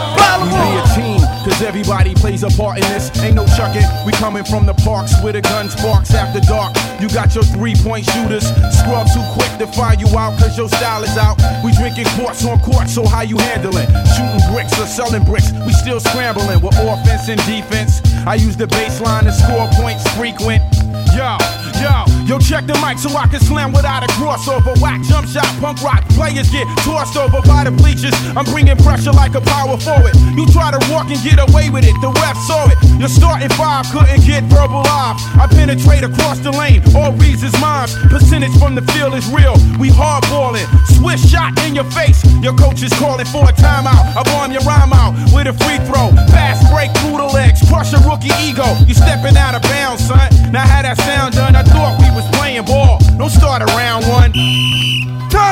We 0.42 0.48
be 0.50 0.74
a 0.74 0.84
team, 0.94 1.20
cause 1.44 1.62
everybody 1.62 2.14
plays 2.14 2.42
a 2.42 2.50
part 2.50 2.78
in 2.78 2.86
this. 2.90 3.10
Ain't 3.22 3.36
no 3.36 3.46
chucking, 3.58 3.86
we 4.06 4.12
coming 4.12 4.44
from 4.44 4.66
the 4.66 4.74
parks 4.82 5.14
where 5.22 5.32
the 5.32 5.40
gun 5.40 5.68
sparks 5.70 6.14
after 6.14 6.40
dark. 6.40 6.74
You 7.00 7.08
got 7.10 7.34
your 7.34 7.44
three 7.44 7.74
point 7.74 8.06
shooters, 8.06 8.46
scrubs 8.74 9.14
who 9.14 9.22
quick 9.34 9.50
to 9.58 9.66
find 9.66 10.00
you 10.00 10.08
out 10.18 10.38
cause 10.38 10.56
your 10.58 10.68
style 10.68 11.02
is 11.02 11.16
out. 11.18 11.38
We 11.64 11.72
drinking 11.72 12.06
quarts 12.18 12.44
on 12.44 12.58
court, 12.60 12.88
so 12.88 13.06
how 13.06 13.22
you 13.22 13.38
handling? 13.38 13.86
Shooting 14.14 14.42
bricks 14.50 14.78
or 14.78 14.86
selling 14.86 15.24
bricks, 15.24 15.52
we 15.66 15.72
still 15.72 16.00
scrambling 16.00 16.60
with 16.60 16.74
offense 16.78 17.28
and 17.28 17.38
defense. 17.46 18.00
I 18.24 18.36
use 18.36 18.56
the 18.56 18.66
baseline 18.66 19.24
to 19.24 19.32
score 19.32 19.66
points 19.74 20.06
frequent. 20.14 20.62
Yo, 21.10 21.36
yo, 21.82 22.06
yo, 22.24 22.38
check 22.38 22.64
the 22.70 22.78
mic 22.78 22.96
so 22.96 23.10
I 23.18 23.26
can 23.26 23.40
slam 23.40 23.72
without 23.72 24.04
a 24.04 24.08
crossover. 24.14 24.78
Whack, 24.80 25.02
jump 25.02 25.26
shot, 25.26 25.50
punk 25.58 25.82
rock. 25.82 26.06
Players 26.14 26.48
get 26.48 26.64
tossed 26.86 27.18
over 27.18 27.42
by 27.42 27.64
the 27.64 27.72
bleachers. 27.74 28.14
I'm 28.38 28.46
bringing 28.46 28.78
pressure 28.78 29.12
like 29.12 29.34
a 29.34 29.42
power 29.42 29.76
forward. 29.76 30.14
You 30.38 30.46
try 30.54 30.70
to 30.70 30.80
walk 30.88 31.10
and 31.10 31.20
get 31.26 31.42
away 31.42 31.68
with 31.68 31.84
it, 31.84 31.98
the 32.00 32.14
ref 32.22 32.38
saw 32.46 32.70
it. 32.70 32.71
Your 32.98 33.08
starting 33.08 33.48
five 33.50 33.86
couldn't 33.90 34.24
get 34.24 34.44
verbal 34.44 34.84
off. 34.86 35.20
I 35.36 35.46
penetrate 35.46 36.04
across 36.04 36.38
the 36.38 36.52
lane, 36.52 36.82
all 36.94 37.12
reads 37.12 37.42
is 37.42 37.52
mine. 37.60 37.88
Percentage 38.08 38.54
from 38.58 38.74
the 38.74 38.82
field 38.92 39.14
is 39.14 39.26
real. 39.30 39.54
We 39.78 39.90
hardballing, 39.90 40.66
swish 40.98 41.24
shot 41.30 41.58
in 41.66 41.74
your 41.74 41.88
face. 41.90 42.22
Your 42.42 42.54
coach 42.54 42.82
is 42.82 42.92
calling 42.94 43.26
for 43.26 43.44
a 43.44 43.52
timeout. 43.52 44.16
I 44.16 44.22
bomb 44.24 44.52
your 44.52 44.62
rhyme 44.62 44.92
out 44.92 45.14
with 45.34 45.46
a 45.46 45.54
free 45.64 45.78
throw. 45.88 46.10
Fast 46.30 46.62
break 46.72 46.90
through 47.02 47.18
the 47.18 47.30
legs, 47.32 47.60
crush 47.68 47.92
a 47.92 47.98
rookie 48.08 48.34
ego. 48.42 48.66
You 48.86 48.94
stepping 48.94 49.36
out 49.36 49.54
of 49.54 49.62
bounds, 49.62 50.06
son. 50.06 50.30
Now 50.52 50.66
how 50.66 50.82
that 50.82 50.98
sound 50.98 51.34
done? 51.34 51.56
I 51.56 51.62
thought 51.62 51.98
we 51.98 52.10
was 52.14 52.26
playing 52.36 52.64
ball. 52.64 52.98
Don't 53.18 53.30
start 53.30 53.62
around 53.62 54.06
one. 54.08 54.32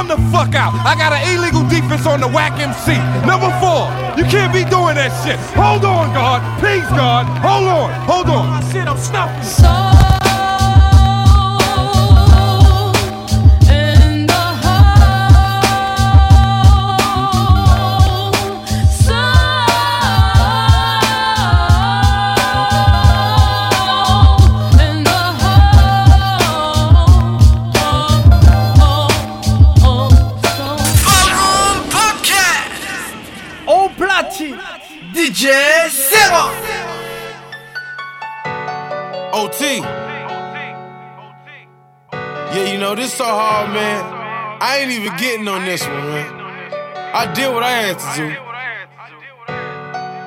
Time 0.01 0.09
the 0.09 0.31
fuck 0.33 0.55
out. 0.55 0.73
I 0.87 0.95
got 0.97 1.13
an 1.13 1.21
illegal 1.29 1.63
defense 1.69 2.07
on 2.07 2.21
the 2.21 2.29
whack 2.29 2.59
MC. 2.59 2.97
Number 3.27 3.53
four. 3.61 3.85
You 4.17 4.25
can't 4.25 4.51
be 4.51 4.65
doing 4.65 4.95
that 4.97 5.13
shit. 5.21 5.37
Hold 5.61 5.85
on, 5.85 6.15
guard. 6.15 6.41
Please, 6.59 6.89
guard. 6.97 7.27
Hold 7.45 7.69
on. 7.69 7.93
Hold 8.09 8.31
on. 8.31 8.73
Shit, 8.73 8.89
I'm 8.89 8.97
stuffing. 8.97 9.67
Au 9.67 10.20
DJ 35.41 35.89
Zero. 35.89 36.53
OT. 39.33 39.81
Yeah, 42.13 42.71
you 42.71 42.77
know, 42.79 42.95
this 42.95 43.15
so 43.15 43.25
hard, 43.25 43.71
man. 43.73 44.05
I 44.61 44.81
ain't 44.81 44.91
even 44.91 45.17
getting 45.17 45.49
on 45.49 45.65
this 45.65 45.83
one, 45.83 46.09
man. 46.09 46.31
I 47.15 47.33
did 47.33 47.55
what 47.55 47.63
I 47.63 47.71
had 47.71 47.99
to 48.05 48.17
do. 48.21 48.27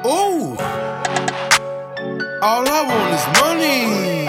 Ooh. 0.09 0.57
All 2.41 2.67
I 2.67 2.81
want 2.89 3.13
is 3.13 3.25
money. 3.39 4.27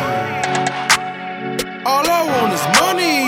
All 1.86 2.06
I 2.06 2.22
want 2.28 2.52
is 2.52 2.64
money. 2.84 3.24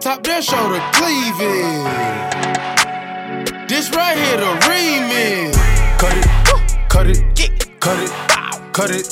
Top 0.00 0.22
that 0.22 0.42
shoulder 0.42 0.80
cleavage. 0.94 2.35
This 3.76 3.90
right 3.90 4.16
here 4.16 4.38
the 4.38 4.56
remix. 4.64 5.52
Cut 5.98 6.16
it, 6.16 6.24
cut 6.88 7.06
it, 7.06 7.20
cut 7.78 8.00
it, 8.00 8.10
cut 8.72 8.90
it, 8.90 9.04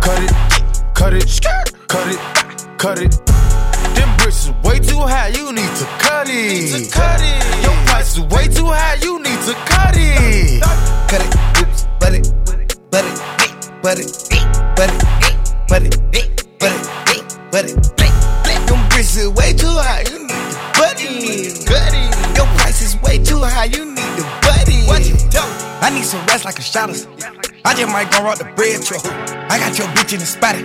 cut 0.00 0.22
it, 0.22 0.30
cut 0.94 1.14
it, 1.14 1.42
cut 1.88 2.06
it, 2.06 2.78
cut 2.78 2.98
it. 3.00 3.10
Them 3.96 4.16
bricks 4.16 4.46
is 4.46 4.52
way 4.62 4.78
too 4.78 5.00
high, 5.00 5.30
you 5.34 5.52
need 5.52 5.74
to 5.78 5.84
cut 5.98 6.28
it. 6.30 6.92
Cut 6.92 7.20
it. 7.20 7.64
Your 7.64 7.74
price 7.86 8.16
is 8.16 8.20
way 8.30 8.46
too 8.46 8.66
high, 8.66 8.94
you 9.02 9.18
need 9.18 9.40
to 9.48 9.54
cut 9.66 9.96
it. 9.96 10.62
Cut 10.62 11.20
it, 11.20 11.34
oops, 11.60 11.88
but 11.98 12.14
it, 12.14 12.32
but 12.44 12.60
it, 12.60 12.78
but 12.92 13.04
it, 13.04 13.18
but 13.82 13.98
it, 13.98 14.14
but 14.78 15.82
it, 15.82 15.98
but 16.60 16.72
it, 17.10 17.38
but 17.50 17.64
it. 17.64 18.66
Them 18.68 18.88
bricks 18.90 19.16
is 19.16 19.28
way 19.30 19.52
too 19.54 19.66
high, 19.66 20.04
you 20.08 20.20
need 20.20 20.30
to 20.30 20.72
cut 20.72 21.00
it. 21.00 21.66
Cut 21.66 21.94
it. 21.94 22.13
Your 23.04 23.20
price 23.20 23.28
is 23.28 23.34
way 23.34 23.36
too 23.36 23.40
high, 23.44 23.64
you 23.64 23.84
need 23.84 24.16
to 24.16 24.24
buddy. 24.42 24.86
What 24.86 25.04
you 25.06 25.16
do? 25.30 25.40
I 25.80 25.90
need 25.90 26.04
some 26.04 26.24
rest 26.26 26.44
like 26.44 26.58
a 26.58 26.62
shotters. 26.62 27.06
I 27.64 27.74
just 27.74 27.92
might 27.92 28.10
go 28.10 28.24
rock 28.24 28.38
the 28.38 28.44
bread 28.56 28.82
truck. 28.82 29.04
I 29.50 29.58
got 29.58 29.78
your 29.78 29.88
bitch 29.88 30.12
in 30.12 30.20
the 30.20 30.26
spotty. 30.26 30.62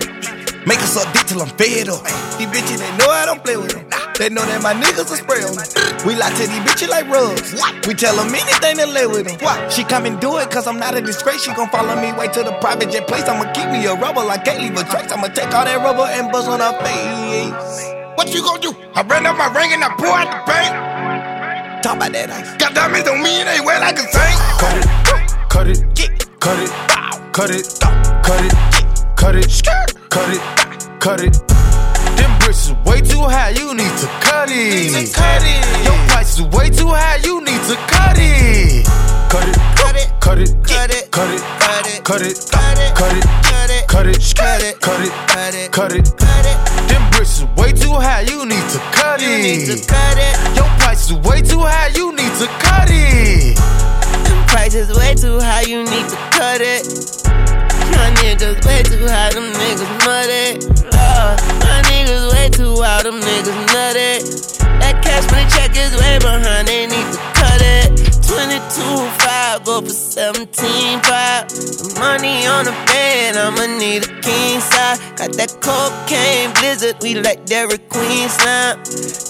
Make 0.66 0.80
us 0.80 0.96
up 0.96 1.12
dick 1.12 1.26
till 1.26 1.40
I'm 1.40 1.48
fed 1.56 1.88
up. 1.88 2.04
These 2.36 2.48
bitches, 2.48 2.78
they 2.78 2.96
know 2.98 3.08
I 3.08 3.24
don't 3.24 3.42
play 3.42 3.56
with 3.56 3.72
them. 3.72 3.88
They 4.18 4.28
know 4.28 4.44
that 4.44 4.60
my 4.60 4.74
niggas 4.76 5.08
are 5.08 5.16
spray 5.16 5.40
on. 5.40 5.56
We 6.04 6.12
lie 6.12 6.28
to 6.28 6.44
these 6.44 6.60
bitches 6.60 6.88
like 6.92 7.08
rugs. 7.08 7.56
We 7.88 7.94
tell 7.94 8.14
them 8.16 8.28
anything 8.28 8.76
to 8.76 8.86
lay 8.92 9.06
with 9.06 9.24
them. 9.24 9.40
What? 9.40 9.72
She 9.72 9.84
come 9.84 10.04
and 10.04 10.20
do 10.20 10.36
it 10.36 10.50
cause 10.50 10.66
I'm 10.66 10.78
not 10.78 10.94
a 10.94 11.00
disgrace. 11.00 11.42
She 11.42 11.52
gon' 11.54 11.70
follow 11.70 11.96
me 11.96 12.12
way 12.12 12.28
to 12.28 12.42
the 12.44 12.52
private 12.60 12.90
jet 12.90 13.08
place. 13.08 13.24
I'ma 13.24 13.50
keep 13.52 13.72
me 13.72 13.86
a 13.86 13.94
rubber 13.96 14.20
like 14.20 14.44
can't 14.44 14.60
leave 14.60 14.76
a 14.76 14.84
trace. 14.84 15.10
I'ma 15.10 15.28
take 15.28 15.54
all 15.54 15.64
that 15.64 15.80
rubber 15.80 16.04
and 16.12 16.30
buzz 16.30 16.46
on 16.46 16.60
her 16.60 16.76
face. 16.84 17.96
What 18.16 18.34
you 18.34 18.42
gon' 18.44 18.60
do? 18.60 18.76
I 18.92 19.00
ran 19.08 19.24
up 19.24 19.38
my 19.38 19.48
ring 19.56 19.72
and 19.72 19.82
I 19.82 19.88
pour 19.96 20.12
out 20.12 20.28
the 20.28 20.44
bank. 20.44 20.89
Talk 21.82 21.96
about 21.96 22.12
that 22.12 22.28
ice. 22.28 22.56
Got 22.58 22.74
diamonds 22.74 23.08
on 23.08 23.22
me 23.22 23.40
and 23.40 23.48
they 23.48 23.60
wet 23.64 23.80
like 23.80 23.96
a 23.96 24.04
saint. 24.04 24.36
Cut 24.60 24.76
it, 24.76 24.84
cut 25.48 25.66
it, 25.66 25.80
cut 26.38 26.60
it, 26.60 26.70
cut 27.32 27.50
it, 27.50 27.64
cut 28.20 28.44
it, 28.44 28.52
cut 29.16 29.34
it, 29.34 29.48
cut 30.10 30.28
it, 30.28 30.42
cut 31.00 31.20
it. 31.24 31.32
Them 32.20 32.38
bricks 32.38 32.68
is 32.68 32.76
way 32.84 33.00
too 33.00 33.24
high, 33.24 33.56
you 33.56 33.72
need 33.72 33.96
to 33.96 34.06
cut 34.20 34.50
it. 34.52 34.92
Cut 35.14 35.40
it. 35.40 35.84
Your 35.84 35.96
price 36.08 36.38
is 36.38 36.44
way 36.52 36.68
too 36.68 36.88
high, 36.88 37.16
you 37.24 37.40
need 37.40 37.62
to 37.64 37.76
cut 37.88 38.16
it. 38.18 39.09
Cut 39.30 39.46
it, 39.46 39.56
Cut 39.76 39.94
it. 39.94 40.10
cut 40.20 40.38
it, 40.40 40.50
Cut 40.66 40.90
it. 40.90 41.10
cut 41.12 41.30
it, 41.30 41.46
Cut 41.62 41.86
it. 41.86 42.02
cut 42.04 42.20
it, 42.20 42.34
Cut 42.50 42.78
it. 42.78 42.94
cut 42.98 43.14
it, 43.14 43.24
Cut 43.46 43.70
it. 43.70 43.86
cut 43.86 44.06
it, 44.06 44.18
Cut 44.34 44.60
it. 44.60 44.80
cut 44.80 45.00
it, 45.00 45.12
Cut 45.30 45.54
it. 45.54 45.70
cut 45.70 45.92
it. 45.94 46.10
Cut 46.18 46.46
it. 46.50 46.88
Them 46.90 47.02
bricks 47.12 47.38
is 47.38 47.44
way 47.56 47.72
too 47.72 47.94
high, 47.94 48.22
you 48.22 48.44
need 48.44 48.66
to 48.74 48.78
cut 48.90 49.22
You 49.22 49.38
need 49.38 49.66
to 49.66 49.74
it. 49.78 49.86
cut 49.86 50.18
it. 50.18 50.34
Your 50.56 50.66
price 50.82 51.10
is 51.10 51.16
way 51.22 51.42
too 51.42 51.60
high, 51.60 51.92
you 51.94 52.10
need 52.10 52.34
to 52.42 52.46
cut 52.58 52.90
it. 52.90 53.54
Them 54.26 54.46
prices 54.48 54.90
way 54.98 55.14
too 55.14 55.38
high, 55.38 55.62
you 55.62 55.84
need 55.84 56.08
to 56.10 56.16
cut 56.34 56.60
it. 56.60 56.82
My 57.94 58.10
niggas 58.18 58.58
way 58.66 58.82
too 58.82 59.06
high, 59.06 59.30
them 59.30 59.46
niggas 59.54 59.92
muddy. 60.02 60.58
Lord, 60.90 61.38
my 61.62 61.78
niggas 61.86 62.32
way 62.34 62.48
too 62.50 62.74
wild, 62.74 63.06
them 63.06 63.20
niggas 63.20 63.58
nutty. 63.70 64.26
That 64.82 64.98
cash 65.04 65.30
money 65.30 65.46
check 65.54 65.70
is 65.76 65.94
way 66.02 66.18
behind, 66.18 66.66
they 66.66 66.86
need 66.86 67.06
to 67.14 67.18
cut 67.38 67.60
it. 67.62 67.89
22 68.30 68.62
5, 69.26 69.64
go 69.64 69.80
for 69.80 69.90
17 69.90 70.46
5. 71.02 71.48
The 71.50 71.96
money 71.98 72.46
on 72.46 72.64
the 72.64 72.70
bed, 72.86 73.34
I'ma 73.34 73.66
need 73.74 74.06
a 74.06 74.12
king 74.22 74.60
size. 74.60 75.02
Got 75.18 75.34
that 75.34 75.50
cocaine 75.58 76.54
blizzard, 76.54 76.94
we 77.02 77.18
like 77.18 77.44
Dairy 77.44 77.78
Queen 77.90 78.28
slime. 78.30 78.78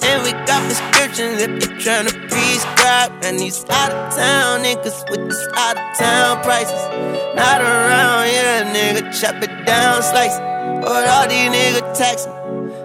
And 0.05 0.20
we 0.20 0.36
got 0.44 0.61
prescriptions 0.68 1.40
if 1.40 1.48
you're 1.48 1.80
tryna 1.80 2.12
prescribe. 2.28 3.24
And 3.24 3.40
these 3.40 3.64
out 3.70 3.88
of 3.88 4.12
town 4.12 4.68
niggas 4.68 5.09
with 5.09 5.24
these 5.24 5.48
out 5.57 5.80
of 5.80 5.96
town 5.96 6.44
prices. 6.44 6.84
Not 7.32 7.62
around 7.64 8.28
here, 8.28 8.68
nigga, 8.68 9.09
chop 9.16 9.40
it 9.40 9.64
down, 9.64 10.03
slice. 10.03 10.36
Or 10.84 11.01
all 11.09 11.24
these 11.24 11.48
niggas 11.48 11.96
taxing. 11.96 12.36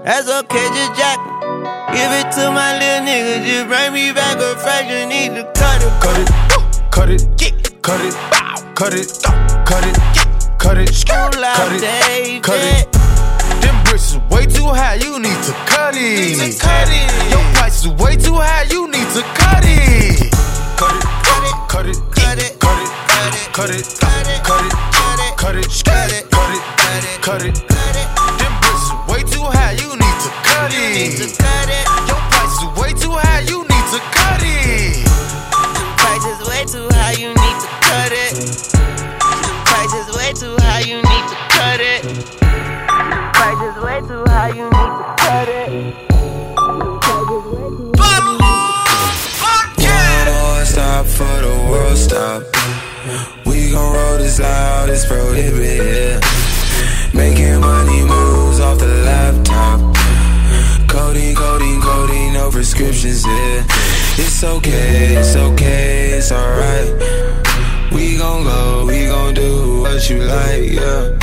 That's 0.05 0.31
okay, 0.31 0.67
just 0.79 0.95
jack. 0.95 1.34
Give 1.93 2.11
it 2.11 2.31
to 2.33 2.51
my 2.51 2.77
little 2.79 3.05
nigga, 3.05 3.45
just 3.45 3.67
bring 3.67 3.93
me 3.93 4.11
back 4.11 4.37
a 4.37 4.57
fraction, 4.57 5.09
need 5.09 5.35
to 5.35 5.43
cut 5.53 5.81
it. 5.81 5.93
Cut 6.01 6.17
it, 6.17 6.31
cut 6.91 7.09
it, 7.11 7.25
cut 7.81 8.01
it, 8.01 8.15
cut 8.75 8.93
it, 8.93 9.07
cut 9.65 9.85
it, 9.85 9.99
cut 10.57 10.77
it, 10.77 10.89
cut 11.05 11.71
it, 11.73 12.43
cut 12.43 12.59
it. 12.59 12.91
Them 13.61 13.83
bricks 13.83 14.11
is 14.13 14.17
way 14.31 14.45
too 14.45 14.65
high, 14.65 14.95
you 14.95 15.19
need 15.19 15.39
to 15.43 15.53
cut 15.67 15.95
it. 15.95 16.37
Need 16.37 16.53
to 16.53 16.59
cut 16.59 16.87
it. 16.89 17.31
Your 17.31 17.43
price 17.53 17.85
is 17.85 17.91
way 18.01 18.15
too 18.15 18.33
high, 18.35 18.63
you 18.71 18.87
need 18.87 19.07
to 19.13 19.21
cut 19.37 19.63
it. 19.63 20.31
Cut 20.77 20.95
it, 20.95 21.05
Cut 21.23 21.43
it. 21.45 21.55
cut 21.69 21.85
it, 21.85 21.97
Cut 22.11 22.37
it. 22.39 22.59
cut 22.59 22.79
it, 22.79 22.95
Cut 23.09 23.33
it. 23.35 23.53
cut 23.53 23.69
it, 23.69 23.85
Cut 23.99 24.27
it. 24.27 24.43
cut 24.43 24.65
it, 24.65 24.71
Cut 24.95 25.19
it, 25.19 25.37
cut 25.37 25.55
it. 25.55 25.71
Scut 25.71 26.11
it, 26.11 26.29
cut 26.31 26.51
it, 26.55 26.61
Cut 26.77 27.03
it. 27.03 27.21
cut 27.21 27.41
it, 27.45 27.67
cut 27.67 27.95
it. 27.95 28.04
Cut 30.65 30.73
You 30.73 30.89
need 30.89 31.17
to 31.17 31.23
it. 31.25 31.37
cut 31.37 31.69
it. 31.69 31.85
Your 32.09 32.21
price 32.33 32.57
is 32.57 32.69
way 32.79 32.91
too 32.93 33.13
high, 33.13 33.41
you 33.41 33.61
need 33.61 33.87
to 33.93 33.99
cut 34.17 34.41
it. 34.41 35.05
Price 36.01 36.25
is 36.25 36.39
way 36.49 36.65
too 36.65 36.87
high, 36.97 37.13
you 37.21 37.29
need 37.29 37.57
to 37.61 37.69
cut 37.85 38.11
it. 38.11 38.33
Price 39.69 39.93
is 40.01 40.07
way 40.17 40.33
too 40.33 40.55
high, 40.65 40.81
you 40.81 40.97
need 40.97 41.25
to 41.29 41.37
cut 41.53 41.79
it. 41.81 42.01
Price 43.37 43.61
is 43.69 43.75
way 43.83 43.99
too 44.09 44.23
high, 44.25 44.49
you 44.49 44.65
need 44.65 44.93
to 44.99 45.05
cut 45.21 45.47
it. 45.49 45.69
One 50.41 50.65
stop 50.65 51.05
for 51.05 51.35
the 51.45 51.55
world 51.69 51.97
stop. 51.97 52.43
We 53.45 53.71
gon' 53.71 53.93
roll 53.93 54.17
this 54.17 54.39
loud, 54.39 54.89
it's 54.89 55.05
prohibited. 55.05 56.23
Making 57.13 57.61
money 57.61 58.03
moves 58.03 58.59
off 58.59 58.79
the 58.79 58.87
laptop. 59.05 60.04
Codeine, 60.95 61.35
codeine, 61.35 61.81
codeine, 61.81 62.33
no 62.33 62.49
prescriptions, 62.49 63.25
yeah. 63.27 63.65
It's 64.17 64.41
okay, 64.45 65.17
it's 65.17 65.35
okay, 65.35 66.11
it's 66.17 66.31
alright. 66.31 66.89
We 67.91 68.17
gon' 68.17 68.45
go, 68.45 68.85
we 68.85 69.07
gon' 69.07 69.33
do 69.33 69.81
what 69.81 70.09
you 70.09 70.23
like, 70.23 70.71
yeah. 70.71 71.19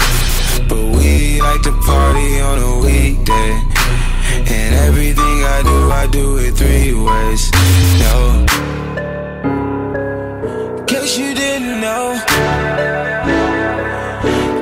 But 0.69 0.85
we 0.99 1.41
like 1.41 1.63
to 1.63 1.73
party 1.87 2.41
on 2.41 2.59
a 2.59 2.81
weekday. 2.85 3.51
And 4.57 4.75
everything 4.89 5.37
I 5.57 5.63
do, 5.65 5.91
I 5.91 6.07
do 6.07 6.37
it 6.37 6.53
three 6.53 6.93
ways. 6.93 7.51
No. 8.05 8.45
Case 10.87 11.17
you 11.17 11.33
didn't 11.35 11.81
know. 11.81 12.21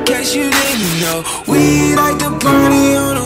Case 0.06 0.34
you 0.36 0.48
didn't 0.48 1.00
know. 1.02 1.24
We 1.48 1.96
like 1.96 2.18
to 2.20 2.30
party 2.38 2.94
on 2.94 3.16
a 3.16 3.19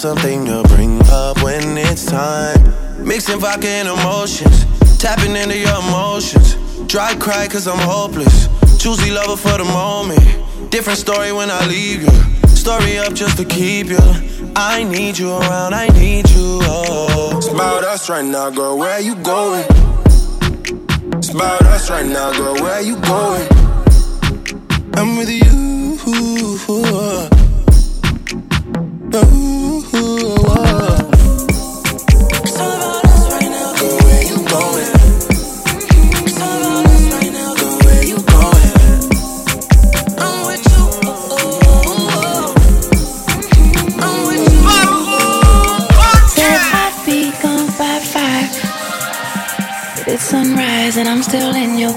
something 0.00 0.46
to 0.46 0.62
bring 0.68 0.98
up 1.10 1.42
when 1.42 1.76
it's 1.76 2.06
time. 2.06 2.56
Mixing 3.04 3.38
vodka 3.38 3.68
and 3.68 3.86
emotions. 3.86 4.64
Tapping 4.96 5.36
into 5.36 5.58
your 5.58 5.78
emotions. 5.80 6.54
Dry 6.86 7.14
cry 7.16 7.46
cause 7.46 7.68
I'm 7.68 7.78
hopeless. 7.78 8.48
Choosy 8.78 9.10
lover 9.10 9.36
for 9.36 9.58
the 9.58 9.64
moment. 9.64 10.70
Different 10.70 10.98
story 10.98 11.32
when 11.32 11.50
I 11.50 11.66
leave 11.66 12.00
you. 12.00 12.48
Story 12.48 12.96
up 12.96 13.12
just 13.12 13.36
to 13.36 13.44
keep 13.44 13.88
you. 13.88 13.98
I 14.56 14.84
need 14.84 15.18
you 15.18 15.32
around, 15.32 15.74
I 15.74 15.88
need 15.88 16.30
you. 16.30 16.60
Oh. 16.62 17.34
It's 17.36 17.48
about 17.48 17.84
us 17.84 18.08
right 18.08 18.24
now, 18.24 18.48
girl. 18.48 18.78
Where 18.78 19.00
you 19.00 19.16
going? 19.16 19.66
It's 21.18 21.28
about 21.28 21.60
us 21.74 21.90
right 21.90 22.06
now, 22.06 22.32
girl. 22.32 22.54
Where 22.54 22.80
you 22.80 22.96
going? 23.00 23.46
I'm 24.94 25.18
with 25.18 25.28
you. 25.28 25.50
Said 29.12 29.49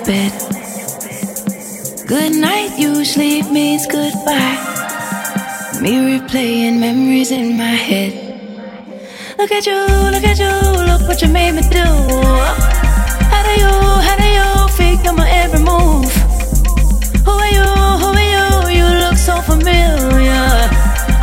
bed. 0.05 0.31
Good 2.07 2.35
night 2.35 2.77
usually 2.77 3.41
means 3.43 3.87
goodbye. 3.87 4.57
Me 5.81 5.91
replaying 6.19 6.79
memories 6.79 7.31
in 7.31 7.57
my 7.57 7.75
head. 7.87 8.13
Look 9.37 9.51
at 9.51 9.65
you, 9.65 9.79
look 10.13 10.23
at 10.23 10.37
you, 10.39 10.53
look 10.89 11.07
what 11.07 11.21
you 11.21 11.29
made 11.29 11.53
me 11.53 11.61
do. 11.61 11.87
How 13.31 13.43
do 13.47 13.53
you, 13.63 13.73
how 14.07 14.15
do 14.15 14.27
you 14.39 14.67
figure 14.75 15.13
my 15.13 15.29
every 15.29 15.59
move? 15.59 16.11
Who 17.25 17.31
are 17.31 17.51
you, 17.57 17.67
who 18.01 18.09
are 18.21 18.29
you? 18.35 18.79
You 18.79 18.87
look 19.03 19.17
so 19.17 19.41
familiar. 19.41 20.47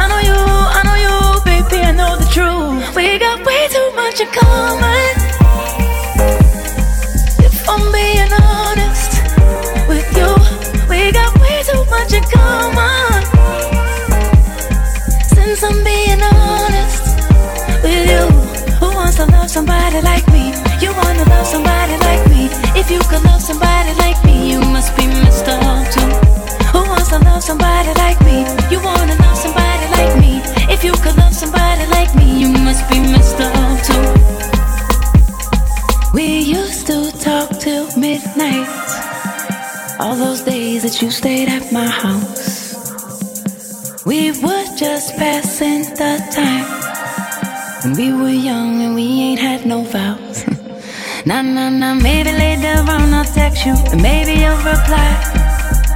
I 0.01 0.05
know 0.09 0.20
you, 0.28 0.39
I 0.78 0.81
know 0.87 0.99
you, 1.07 1.16
baby, 1.45 1.83
I 1.85 1.93
know 1.93 2.16
the 2.16 2.28
truth. 2.33 2.97
We 2.97 3.18
got 3.18 3.45
way 3.45 3.68
too 3.68 3.91
much 3.95 4.20
in 4.20 4.28
common. 4.28 5.20
In 12.33 12.39
common. 12.39 13.22
Since 15.35 15.62
I'm 15.62 15.85
being 15.85 16.22
honest 16.22 17.05
with 17.83 18.11
you, 18.11 18.26
who 18.78 18.95
wants 18.95 19.16
to 19.16 19.26
love 19.26 19.51
somebody 19.51 20.01
like 20.03 20.26
me? 20.28 20.55
You 20.81 20.93
wanna 20.93 21.24
love 21.28 21.47
somebody 21.47 21.97
like 21.99 22.28
me? 22.31 22.49
If 22.78 22.91
you 22.91 23.01
could 23.11 23.24
love 23.24 23.43
somebody 23.43 23.93
like 23.99 24.22
me, 24.24 24.53
you 24.53 24.61
must 24.61 24.97
be 24.97 25.05
up 25.07 25.91
too. 25.93 26.11
Who 26.72 26.81
wants 26.89 27.09
to 27.11 27.18
love 27.18 27.43
somebody 27.43 27.93
like 27.95 28.20
me? 28.22 28.47
You 28.70 28.81
wanna 28.83 29.16
love 29.16 29.37
somebody 29.37 29.87
like 29.97 30.14
me? 30.20 30.41
If 30.72 30.85
you 30.85 30.93
could 30.93 31.16
love 31.16 31.35
somebody 31.35 31.87
like 31.91 32.14
me, 32.14 32.41
you 32.41 32.49
must 32.49 32.89
be 32.89 32.99
too. 33.85 34.10
Days 40.81 40.93
that 40.93 41.03
you 41.03 41.11
stayed 41.11 41.49
at 41.49 41.72
my 41.72 41.87
house. 41.87 42.74
We 44.07 44.31
were 44.43 44.66
just 44.76 45.16
passing 45.16 45.83
the 46.01 46.12
time. 46.33 46.66
When 47.83 47.97
we 47.97 48.12
were 48.12 48.31
young 48.31 48.83
and 48.83 48.95
we 48.95 49.03
ain't 49.03 49.41
had 49.41 49.66
no 49.66 49.83
vows. 49.83 50.47
nah, 51.26 51.43
nah, 51.43 51.70
nah, 51.70 51.95
maybe 51.95 52.31
later 52.33 52.81
on 52.91 53.12
I'll 53.14 53.24
text 53.24 53.66
you 53.66 53.74
and 53.93 54.03
maybe 54.03 54.41
you'll 54.41 54.57
reply. 54.59 55.11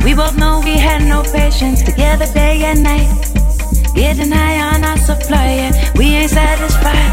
We 0.05 0.15
both 0.15 0.37
know 0.37 0.61
we 0.65 0.77
had 0.79 1.03
no 1.03 1.23
patience 1.23 1.83
together 1.83 2.27
day 2.33 2.63
and 2.65 2.83
night. 2.83 3.11
Getting 3.95 4.33
high 4.33 4.61
on 4.75 4.85
our 4.85 4.99
supply, 4.99 5.47
yeah, 5.61 5.93
we 5.97 6.07
ain't 6.07 6.31
satisfied. 6.31 7.13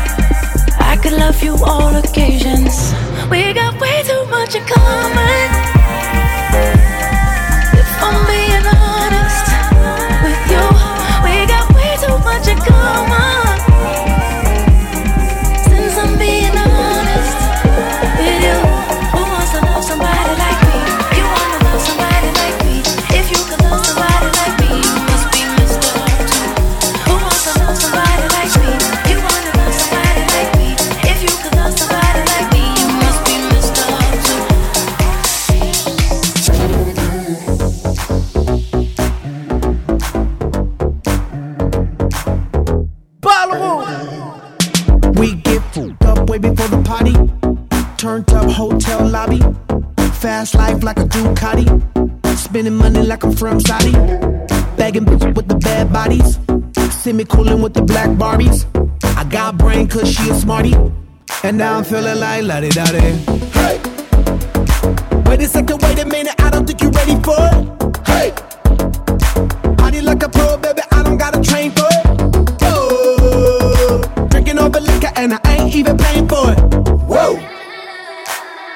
I 0.80 0.97
could 1.01 1.13
love 1.13 1.41
you 1.43 1.55
all 1.65 1.95
occasions. 1.95 2.93
We 3.30 3.53
got 3.53 3.80
way 3.80 4.03
too 4.03 4.26
much 4.30 4.55
in 4.55 4.65
common. 4.65 5.80
Like 53.12 53.26
I'm 53.26 53.34
from 53.34 53.59
Saudi. 53.59 53.91
Bagging 54.78 55.03
bitches 55.03 55.36
with 55.36 55.49
the 55.49 55.55
bad 55.55 55.91
bodies. 55.91 56.39
See 57.03 57.12
me 57.12 57.26
coolin' 57.26 57.62
with 57.62 57.74
the 57.74 57.82
black 57.82 58.09
Barbies. 58.12 58.59
I 59.18 59.26
got 59.26 59.57
brain 59.57 59.89
cause 59.89 60.09
she 60.09 60.30
a 60.30 60.34
smarty. 60.34 60.74
And 61.43 61.57
now 61.57 61.78
I'm 61.78 61.84
feeling 61.84 62.20
like 62.22 62.43
la 62.43 62.62
di 62.62 62.70
da 62.70 62.86
di. 62.86 63.01
Hey! 63.59 63.76
Wait 65.26 65.41
a 65.41 65.47
second, 65.47 65.82
wait 65.82 65.99
a 65.99 66.05
minute, 66.05 66.36
I 66.39 66.49
don't 66.51 66.66
think 66.66 66.82
you're 66.82 66.91
ready 66.91 67.18
for 67.28 67.41
it. 67.51 68.07
Hey! 68.07 68.32
Party 69.76 69.99
like 69.99 70.24
a 70.24 70.30
pro, 70.30 70.55
baby, 70.55 70.82
I 70.91 71.03
don't 71.03 71.18
gotta 71.18 71.41
train 71.41 71.72
for 71.72 71.89
it. 71.97 72.03
Oh, 72.62 74.28
drinking 74.30 74.57
over 74.57 74.80
liquor 74.80 75.12
and 75.18 75.34
I 75.34 75.39
ain't 75.47 75.76
even 75.76 75.97
paying 75.97 76.30
for 76.30 76.51
it. 76.53 76.59
Whoa! 77.12 77.36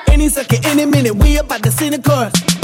Any 0.09 0.27
second, 0.27 0.65
any 0.65 0.85
minute, 0.85 1.15
we 1.15 1.37
about 1.37 1.63
to 1.63 1.71
see 1.71 1.87
the 1.87 2.01
chorus. 2.01 2.54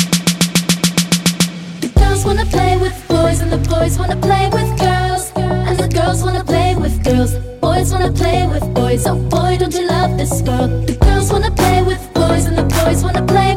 Boys 3.92 4.00
wanna 4.00 4.22
play 4.22 4.48
with 4.54 4.80
girls. 4.80 5.32
And 5.36 5.78
the 5.78 5.88
girls 5.88 6.24
wanna 6.24 6.44
play 6.44 6.76
with 6.76 7.04
girls. 7.04 7.36
Boys 7.60 7.92
wanna 7.92 8.12
play 8.12 8.48
with 8.48 8.74
boys. 8.74 9.06
Oh 9.06 9.16
boy, 9.16 9.58
don't 9.60 9.74
you 9.74 9.88
love 9.88 10.18
this 10.18 10.42
girl? 10.42 10.68
The 10.86 10.96
girls 11.02 11.32
wanna 11.32 11.52
play 11.52 11.84
with 11.84 12.02
boys 12.14 12.46
and 12.46 12.58
the 12.58 12.64
boys 12.64 13.04
wanna 13.04 13.26
play 13.26 13.51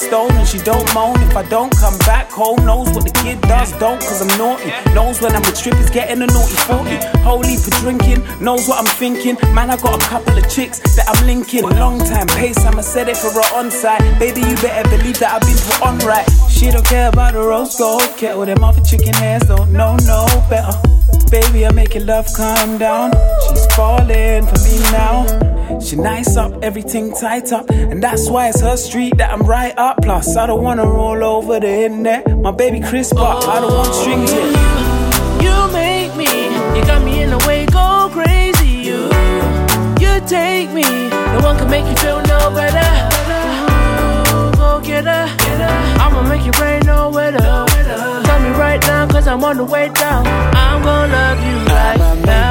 stone 0.00 0.32
and 0.32 0.48
she 0.48 0.58
don't 0.58 0.86
moan 0.94 1.20
if 1.22 1.36
I 1.36 1.42
don't 1.48 1.70
come 1.76 1.96
back 1.98 2.30
home. 2.30 2.64
Knows 2.64 2.90
what 2.90 3.04
the 3.04 3.12
kid 3.22 3.40
does, 3.42 3.72
don't 3.78 4.00
cause 4.00 4.20
I'm 4.22 4.32
naughty. 4.38 4.72
Knows 4.94 5.20
when 5.20 5.32
I'm 5.36 5.42
with 5.42 5.56
strippers 5.56 5.90
getting 5.90 6.22
a 6.22 6.26
naughty 6.26 6.56
40. 6.66 6.96
Holy 7.20 7.56
for 7.56 7.70
drinking, 7.82 8.24
knows 8.40 8.66
what 8.66 8.78
I'm 8.80 8.90
thinking. 8.96 9.36
Man, 9.54 9.70
I 9.70 9.76
got 9.76 10.02
a 10.02 10.06
couple 10.06 10.36
of 10.36 10.48
chicks 10.48 10.80
that 10.96 11.06
I'm 11.08 11.26
linking. 11.26 11.62
Long 11.62 11.98
time 11.98 12.26
pace, 12.28 12.58
I'ma 12.64 12.80
set 12.80 13.08
it 13.08 13.16
for 13.16 13.30
her 13.30 13.48
on 13.54 13.70
site. 13.70 14.02
Baby, 14.18 14.40
you 14.40 14.56
better 14.56 14.88
believe 14.88 15.18
that 15.20 15.32
I've 15.34 15.46
been 15.46 15.60
put 15.68 15.80
on 15.82 15.98
right. 16.08 16.26
She 16.48 16.70
don't 16.70 16.84
care 16.84 17.08
about 17.08 17.34
the 17.34 17.40
rose 17.40 17.76
gold 17.76 18.02
kettle. 18.16 18.46
Them 18.46 18.64
other 18.64 18.82
chicken 18.82 19.14
hairs 19.14 19.42
don't 19.42 19.72
know 19.72 19.96
no 20.06 20.26
better. 20.48 20.72
Baby, 21.30 21.66
I'm 21.66 21.74
making 21.74 22.06
love 22.06 22.26
calm 22.34 22.78
down. 22.78 23.12
She's 23.48 23.66
falling 23.74 24.46
for 24.46 24.58
me 24.64 24.78
now. 24.90 25.49
She 25.82 25.96
nice 25.96 26.36
up, 26.36 26.62
everything 26.62 27.12
tight 27.12 27.52
up. 27.52 27.68
And 27.70 28.02
that's 28.02 28.28
why 28.28 28.48
it's 28.48 28.60
her 28.60 28.76
street 28.76 29.16
that 29.18 29.32
I'm 29.32 29.42
right 29.42 29.76
up. 29.76 29.98
Plus, 30.02 30.36
I 30.36 30.46
don't 30.46 30.62
wanna 30.62 30.86
roll 30.86 31.22
over 31.24 31.58
the 31.58 31.84
internet. 31.86 32.38
My 32.38 32.50
baby 32.50 32.80
Chris 32.80 33.12
Buck, 33.12 33.48
I 33.48 33.60
don't 33.60 33.72
want 33.72 33.94
strings 33.94 34.30
here. 34.30 34.46
You 34.46 35.50
you 35.50 35.72
make 35.72 36.14
me, 36.16 36.30
you 36.76 36.84
got 36.84 37.02
me 37.04 37.22
in 37.22 37.32
a 37.32 37.38
way 37.46 37.66
go 37.66 38.08
crazy. 38.12 38.68
You, 38.88 39.08
you 40.00 40.12
take 40.26 40.70
me, 40.70 40.84
no 41.08 41.40
one 41.42 41.56
can 41.58 41.70
make 41.70 41.86
you 41.86 41.96
feel 41.96 42.20
no 42.22 42.50
better. 42.54 42.88
Ooh, 44.36 44.52
Go 44.56 44.80
get 44.82 45.04
her, 45.04 45.26
I'ma 46.02 46.22
make 46.28 46.44
your 46.44 46.54
brain 46.54 46.82
no 46.84 47.10
wetter. 47.10 47.38
Tell 47.38 48.40
me 48.40 48.50
right 48.50 48.80
now, 48.82 49.08
cause 49.08 49.26
I'm 49.26 49.42
on 49.44 49.56
the 49.56 49.64
way 49.64 49.88
down. 49.88 50.26
I'm 50.54 50.82
gonna 50.82 51.12
love 51.12 51.38
you 51.46 51.56
right 51.72 52.00
I'ma 52.00 52.49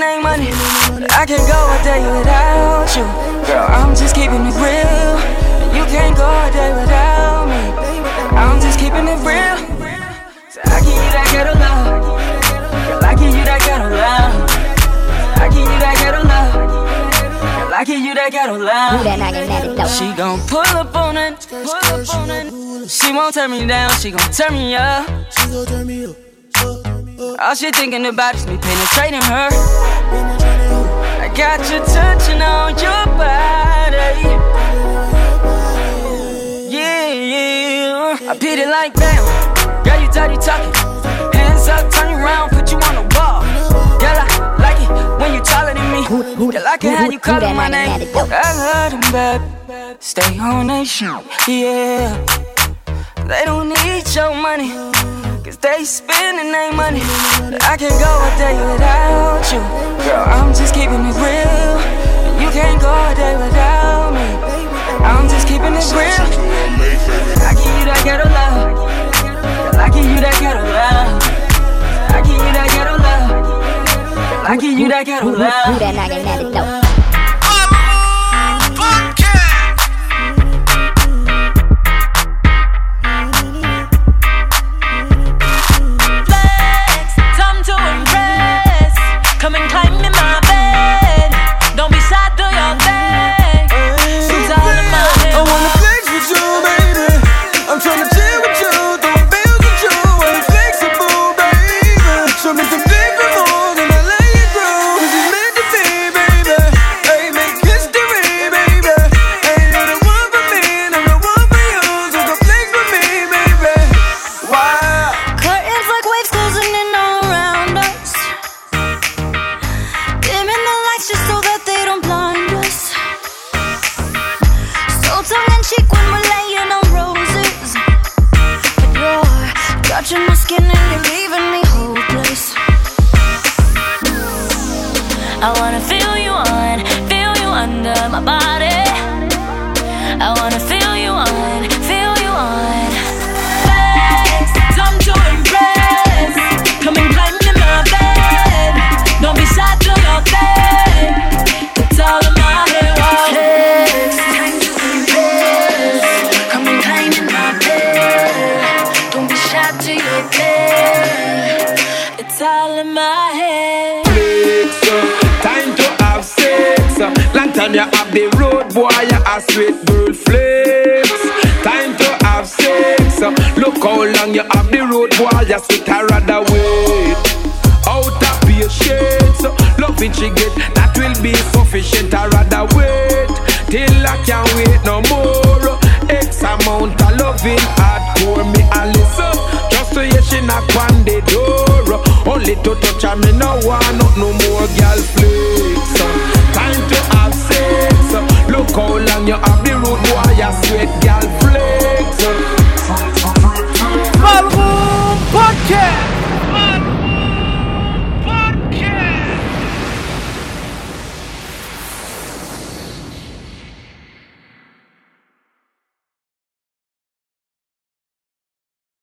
their 0.00 0.20
money. 0.22 0.50
But 0.88 1.12
I 1.12 1.26
can't 1.26 1.46
go 1.48 1.60
a 1.60 1.78
day 1.84 2.00
without 2.00 2.88
you. 2.96 3.04
Girl, 3.46 3.66
I'm 3.68 3.94
just 3.94 4.14
keeping 4.14 4.46
it 4.46 4.56
real. 4.56 5.16
You 5.76 5.84
can't 5.86 6.16
go 6.16 6.26
a 6.26 6.50
day 6.52 6.72
without 6.74 7.46
me. 7.48 7.62
I'm 8.36 8.60
just 8.60 8.78
keeping 8.78 9.06
it 9.06 9.20
real. 9.20 9.56
So 10.48 10.60
I 10.64 10.80
give 10.80 10.96
you 10.96 11.10
that 11.12 11.28
ghetto 11.32 11.54
love. 11.58 12.00
Girl, 12.88 13.04
I 13.04 13.14
give 13.14 13.34
you 13.34 13.44
that 13.44 13.60
ghetto 13.60 13.88
love. 13.90 14.50
I 15.36 15.48
give 15.48 15.68
you 15.68 15.78
that 15.78 15.96
ghetto 16.00 16.22
love. 16.22 16.52
Girl, 16.52 17.72
I 17.72 17.84
give 17.84 18.00
you 18.00 18.14
that 18.14 18.30
ghetto 18.30 18.54
love. 19.74 19.90
She 19.90 20.12
gon' 20.16 20.40
pull 20.46 20.76
up 20.76 20.94
on 20.94 21.16
it, 21.16 21.46
pull 21.48 21.70
up 21.70 22.14
on 22.14 22.30
it. 22.30 22.90
She 22.90 23.12
won't 23.12 23.34
turn 23.34 23.50
me 23.50 23.66
down, 23.66 23.90
she 24.00 24.10
gon' 24.10 24.32
turn 24.32 24.52
me 24.52 24.74
up. 24.74 25.06
She 25.32 25.46
gon' 25.50 25.66
turn 25.66 25.86
me 25.86 26.04
up. 26.06 26.29
All 27.40 27.54
she 27.54 27.70
thinking 27.70 28.04
about 28.04 28.34
is 28.34 28.46
me 28.46 28.58
penetrating 28.58 29.22
her. 29.22 29.48
I 31.24 31.32
got 31.34 31.58
you 31.70 31.78
touching 31.88 32.42
on 32.42 32.76
your 32.76 33.06
body. 33.16 34.28
Yeah, 36.68 37.08
yeah. 37.08 38.30
I 38.30 38.36
beat 38.38 38.58
it 38.58 38.68
like 38.68 38.92
bam. 38.92 39.24
Girl, 39.84 40.00
you 40.02 40.10
dirty 40.12 40.36
talking. 40.36 40.74
Hands 41.32 41.66
up, 41.68 41.90
turn 41.90 42.10
you 42.10 42.16
around, 42.18 42.50
put 42.50 42.70
you 42.70 42.76
on 42.76 42.94
the 42.96 43.16
wall. 43.16 43.40
Girl, 43.98 44.18
I 44.20 44.26
like 44.60 44.82
it 44.82 45.20
when 45.20 45.32
you 45.32 45.40
taller 45.40 45.72
than 45.72 45.90
me. 45.92 46.06
Girl, 46.52 46.66
I 46.68 46.76
can 46.76 46.94
have 46.94 47.10
you 47.10 47.18
calling 47.18 47.56
my 47.56 47.68
name. 47.68 47.88
I 48.14 48.90
heard 48.92 48.92
them 48.92 49.12
bad. 49.12 50.02
Stay 50.02 50.38
on 50.38 50.66
nation, 50.66 51.18
yeah. 51.48 52.22
They 53.26 53.44
don't 53.46 53.70
need 53.70 54.14
your 54.14 54.34
money. 54.34 55.19
Cause 55.50 55.58
they 55.58 55.82
spending 55.82 56.52
their 56.52 56.72
money. 56.72 57.00
But 57.50 57.60
I 57.64 57.76
can't 57.76 57.98
go 57.98 58.06
a 58.06 58.30
day 58.38 58.54
without 58.54 59.42
you. 59.50 59.58
Girl, 60.06 60.22
I'm 60.30 60.54
just 60.54 60.72
keeping 60.72 61.02
it 61.02 61.16
real. 61.18 61.74
And 62.22 62.40
you 62.40 62.50
can't 62.54 62.80
go 62.80 62.86
a 62.86 63.12
day 63.16 63.34
without 63.34 64.14
me. 64.14 64.30
I'm 65.02 65.28
just 65.28 65.48
keeping 65.48 65.74
it 65.74 65.90
real. 65.90 66.22
I 67.42 67.58
give 67.58 67.74
you 67.80 67.84
that 67.90 68.00
ghetto 68.04 68.30
love. 68.30 68.78
Girl, 69.18 69.80
I 69.80 69.90
give 69.90 70.06
you 70.06 70.20
that 70.20 70.38
ghetto 70.38 70.62
love. 70.62 71.18
I 72.14 72.22
give 72.22 72.38
you 72.38 72.52
that 72.54 72.68
ghetto 72.70 72.94
love. 73.02 74.50
I 74.50 74.56
give 74.56 74.78
you 74.78 74.88
that 74.88 75.04
ghetto 75.04 75.30
love. 75.30 75.70
flex, 76.50 76.89